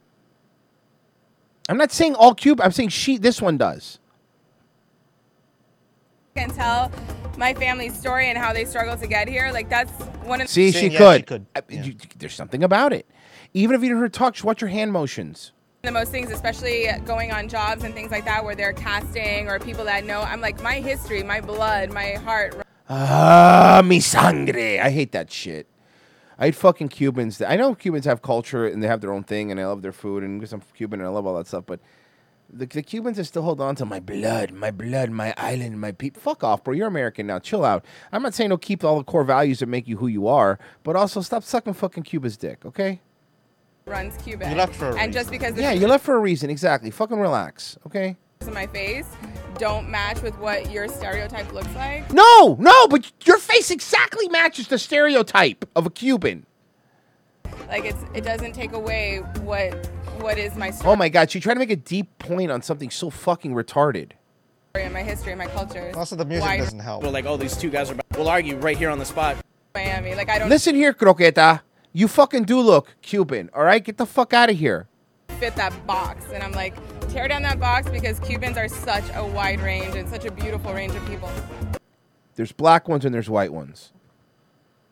[1.69, 2.65] I'm not saying all Cuban.
[2.65, 3.17] I'm saying she.
[3.17, 4.01] This one does.
[6.35, 6.91] Can tell
[7.39, 9.93] my family's story and how they struggled to get here, like that's
[10.25, 11.47] one of See, she could.
[11.55, 13.07] I- you- there's something about it.
[13.53, 15.53] Even if you didn't hear her talk, just watch her hand motions.
[15.83, 19.59] the most things, especially going on jobs and things like that, where they're casting or
[19.61, 20.23] people that know.
[20.23, 22.57] I'm like my history, my blood, my heart.
[22.89, 24.81] Ah, mi sangre.
[24.83, 25.67] I hate that shit.
[26.39, 27.43] I hate fucking Cubans.
[27.43, 29.93] I know Cubans have culture and they have their own thing, and I love their
[29.93, 31.81] food, and because I'm Cuban and I love all that stuff, but
[32.53, 35.93] the, the Cubans that still hold on to my blood, my blood, my island, my
[35.93, 36.21] people.
[36.21, 36.75] Fuck off, bro.
[36.75, 37.39] You're American now.
[37.39, 37.85] Chill out.
[38.13, 40.59] I'm not saying don't keep all the core values that make you who you are,
[40.83, 43.01] but also stop sucking fucking Cuba's dick, okay?
[43.87, 44.51] runs Cuban.
[44.51, 46.51] You left for a and just because Yeah, you left for a reason.
[46.51, 46.91] Exactly.
[46.91, 48.17] Fucking relax, okay?
[48.47, 49.07] in my face
[49.59, 52.13] don't match with what your stereotype looks like.
[52.13, 56.45] No, no, but your face exactly matches the stereotype of a Cuban.
[57.69, 59.73] Like it's it doesn't take away what
[60.19, 60.93] what is my story.
[60.93, 64.13] Oh my god, she tried to make a deep point on something so fucking retarded.
[64.71, 65.93] story and my history and my culture.
[65.97, 67.03] Also, the music Why doesn't help.
[67.03, 67.97] We're like, oh, these two guys are.
[68.17, 69.37] We'll argue right here on the spot.
[69.75, 70.15] Miami.
[70.15, 71.61] Like I don't Listen here, Croqueta.
[71.93, 73.83] You fucking do look Cuban, all right?
[73.83, 74.89] Get the fuck out of here.
[75.39, 76.25] fit that box.
[76.33, 76.75] And I'm like,
[77.09, 80.73] tear down that box because Cubans are such a wide range and such a beautiful
[80.73, 81.31] range of people.
[82.37, 83.93] There's black ones and there's white ones.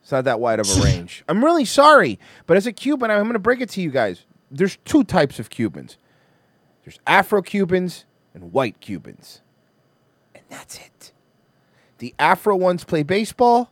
[0.02, 1.24] It's not that wide of a range.
[1.28, 4.24] I'm really sorry, but as a Cuban, I'm going to break it to you guys.
[4.50, 5.96] There's two types of Cubans.
[6.84, 8.04] There's Afro Cubans
[8.34, 9.40] and white Cubans.
[10.34, 11.12] And that's it.
[11.98, 13.70] The Afro ones play baseball,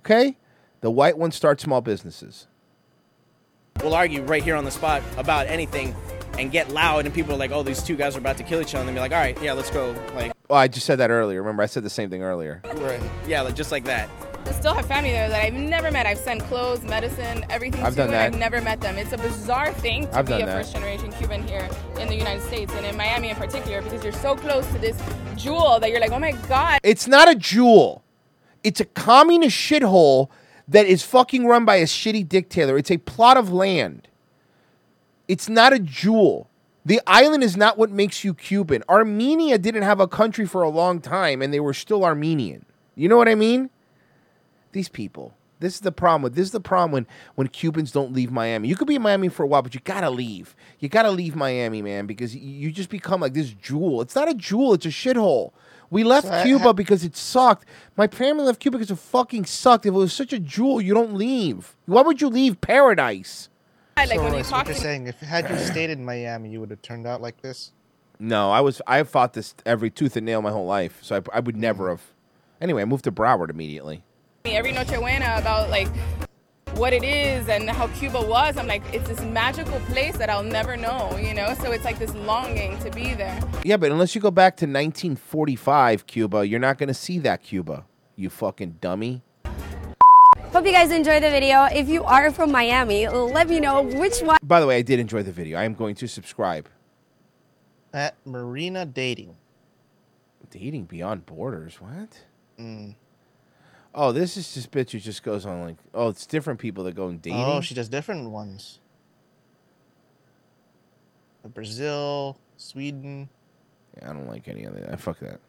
[0.00, 0.36] okay?
[0.82, 2.46] The white ones start small businesses.
[3.82, 5.96] We'll argue right here on the spot about anything
[6.38, 8.60] and get loud, and people are like, oh, these two guys are about to kill
[8.60, 8.80] each other.
[8.80, 9.94] And they'll be like, all right, yeah, let's go.
[10.14, 11.40] Like, Oh, I just said that earlier.
[11.40, 12.60] Remember, I said the same thing earlier.
[12.64, 13.00] right.
[13.26, 14.10] yeah, like, just like that.
[14.46, 16.06] I still have family there that I've never met.
[16.06, 18.32] I've sent clothes, medicine, everything I've to, done and that.
[18.32, 18.96] I've never met them.
[18.96, 20.62] It's a bizarre thing to I've be a that.
[20.62, 21.68] first generation Cuban here
[21.98, 25.00] in the United States and in Miami in particular because you're so close to this
[25.36, 26.80] jewel that you're like, oh my God.
[26.82, 28.02] It's not a jewel.
[28.64, 30.28] It's a communist shithole
[30.68, 32.76] that is fucking run by a shitty dictator.
[32.76, 34.08] It's a plot of land.
[35.28, 36.48] It's not a jewel.
[36.84, 38.82] The island is not what makes you Cuban.
[38.88, 42.64] Armenia didn't have a country for a long time and they were still Armenian.
[42.94, 43.70] You know what I mean?
[44.72, 45.34] These people.
[45.60, 48.68] This is the problem with this is the problem when when Cubans don't leave Miami.
[48.68, 50.56] You could be in Miami for a while, but you gotta leave.
[50.78, 54.00] You gotta leave Miami, man, because you just become like this jewel.
[54.00, 55.52] It's not a jewel, it's a shithole.
[55.90, 57.66] We left So I- Cuba because it sucked.
[57.96, 59.84] My family left Cuba because it fucking sucked.
[59.84, 61.76] If it was such a jewel, you don't leave.
[61.86, 63.48] Why would you leave paradise?
[63.96, 66.02] Like so, when you Royce, talk what you're to saying, if had you stayed in
[66.04, 67.72] Miami, you would have turned out like this.
[68.18, 71.36] No, I was I fought this every tooth and nail my whole life, so I,
[71.36, 71.90] I would never mm.
[71.90, 72.02] have.
[72.62, 74.02] Anyway, I moved to Broward immediately.
[74.44, 75.88] Me every Noche Buena about like
[76.74, 78.56] what it is and how Cuba was.
[78.56, 81.54] I'm like, it's this magical place that I'll never know, you know?
[81.60, 83.38] So it's like this longing to be there.
[83.64, 87.42] Yeah, but unless you go back to 1945 Cuba, you're not going to see that
[87.42, 87.84] Cuba.
[88.16, 89.22] You fucking dummy.
[90.52, 91.64] Hope you guys enjoyed the video.
[91.64, 94.38] If you are from Miami, let me know which one.
[94.42, 95.58] By the way, I did enjoy the video.
[95.58, 96.66] I am going to subscribe.
[97.92, 99.36] At Marina Dating.
[100.50, 101.80] Dating beyond borders.
[101.80, 102.24] What?
[102.58, 102.94] Mm.
[103.94, 106.94] Oh, this is just bitch who just goes on like, oh, it's different people that
[106.94, 107.40] go and dating.
[107.40, 108.78] Oh, she does different ones.
[111.54, 113.28] Brazil, Sweden.
[113.98, 114.92] Yeah, I don't like any of that.
[114.92, 115.40] I fuck that.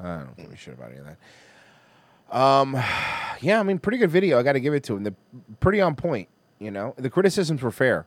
[0.00, 2.36] I don't give a shit about any of that.
[2.36, 2.74] Um,
[3.40, 4.38] yeah, I mean, pretty good video.
[4.38, 5.04] I got to give it to him.
[5.04, 5.14] The
[5.60, 6.28] pretty on point.
[6.58, 8.06] You know, the criticisms were fair.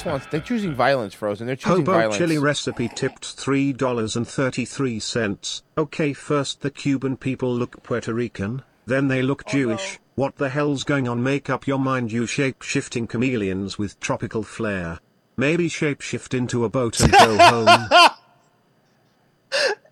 [0.00, 0.26] Just wants.
[0.26, 1.46] They're choosing violence, Frozen.
[1.46, 2.18] They're choosing Hobo violence.
[2.18, 5.62] chili recipe tipped $3.33.
[5.76, 9.98] Okay, first the Cuban people look Puerto Rican, then they look Jewish.
[10.14, 11.22] What the hell's going on?
[11.22, 14.98] Make up your mind, you shape shifting chameleons with tropical flair.
[15.36, 17.36] Maybe shapeshift into a boat and go
[17.66, 18.10] home.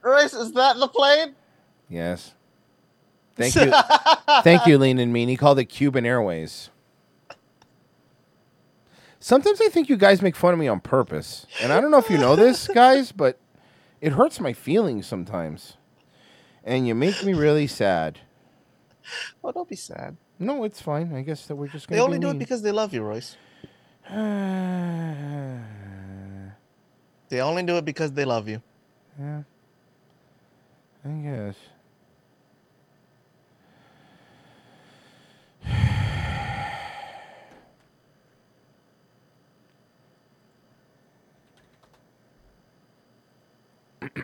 [0.02, 1.34] Royce, is that the plane?
[1.88, 2.34] Yes.
[3.36, 3.72] Thank you.
[4.42, 5.28] Thank you, Lean and Mean.
[5.28, 6.70] He called it Cuban Airways.
[9.20, 11.46] Sometimes I think you guys make fun of me on purpose.
[11.60, 13.38] And I don't know if you know this, guys, but
[14.00, 15.76] it hurts my feelings sometimes.
[16.64, 18.20] And you make me really sad.
[19.42, 20.16] Well, don't be sad.
[20.38, 21.14] No, it's fine.
[21.14, 22.38] I guess that we're just They going to only be do it mean.
[22.38, 23.36] because they love you, Royce.
[27.30, 28.62] They only do it because they love you.
[29.20, 29.42] Yeah.
[31.04, 31.56] I guess.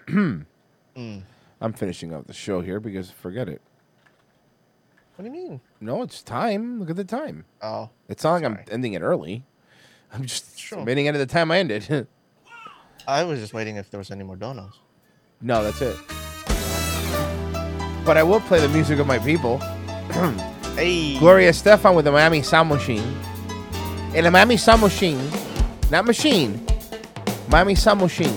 [0.97, 3.61] I'm finishing up the show here because forget it.
[5.17, 5.61] What do you mean?
[5.81, 6.81] No, it's time.
[6.81, 7.45] Look at the time.
[7.63, 7.91] Oh.
[8.09, 9.45] It's not like I'm ending it early.
[10.13, 10.79] I'm just Sure.
[10.79, 12.07] submitting it at the time I ended.
[13.09, 14.79] I was just waiting if there was any more donuts.
[15.41, 15.97] no, that's it.
[18.05, 19.59] But I will play the music of my people.
[20.77, 21.19] hey.
[21.19, 23.17] Gloria Estefan with the Miami Sound Machine.
[24.15, 25.19] And the Miami Sound Machine,
[25.91, 26.65] not machine,
[27.49, 28.35] Miami Sound Machine.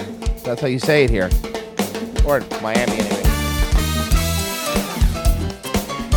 [0.47, 1.29] That's how you say it here.
[2.25, 3.23] Or Miami, anyway.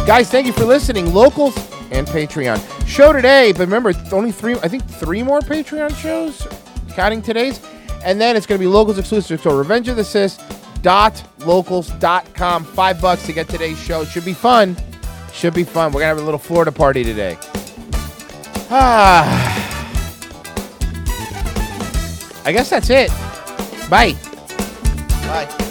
[0.06, 1.12] Guys, thank you for listening.
[1.12, 1.56] Locals
[1.90, 2.86] and Patreon.
[2.86, 6.46] Show today, but remember, only three, I think three more Patreon shows,
[6.90, 7.60] counting today's.
[8.04, 9.40] And then it's going to be locals exclusive.
[9.42, 10.38] So Revenge of the Cis
[10.80, 12.64] dot locals.com.
[12.64, 14.04] Five bucks to get today's show.
[14.04, 14.76] Should be fun.
[15.32, 15.92] Should be fun.
[15.92, 17.36] We're going to have a little Florida party today.
[18.70, 19.56] Ah.
[22.46, 23.10] I guess that's it.
[23.90, 24.14] Bye.
[25.26, 25.69] Bye.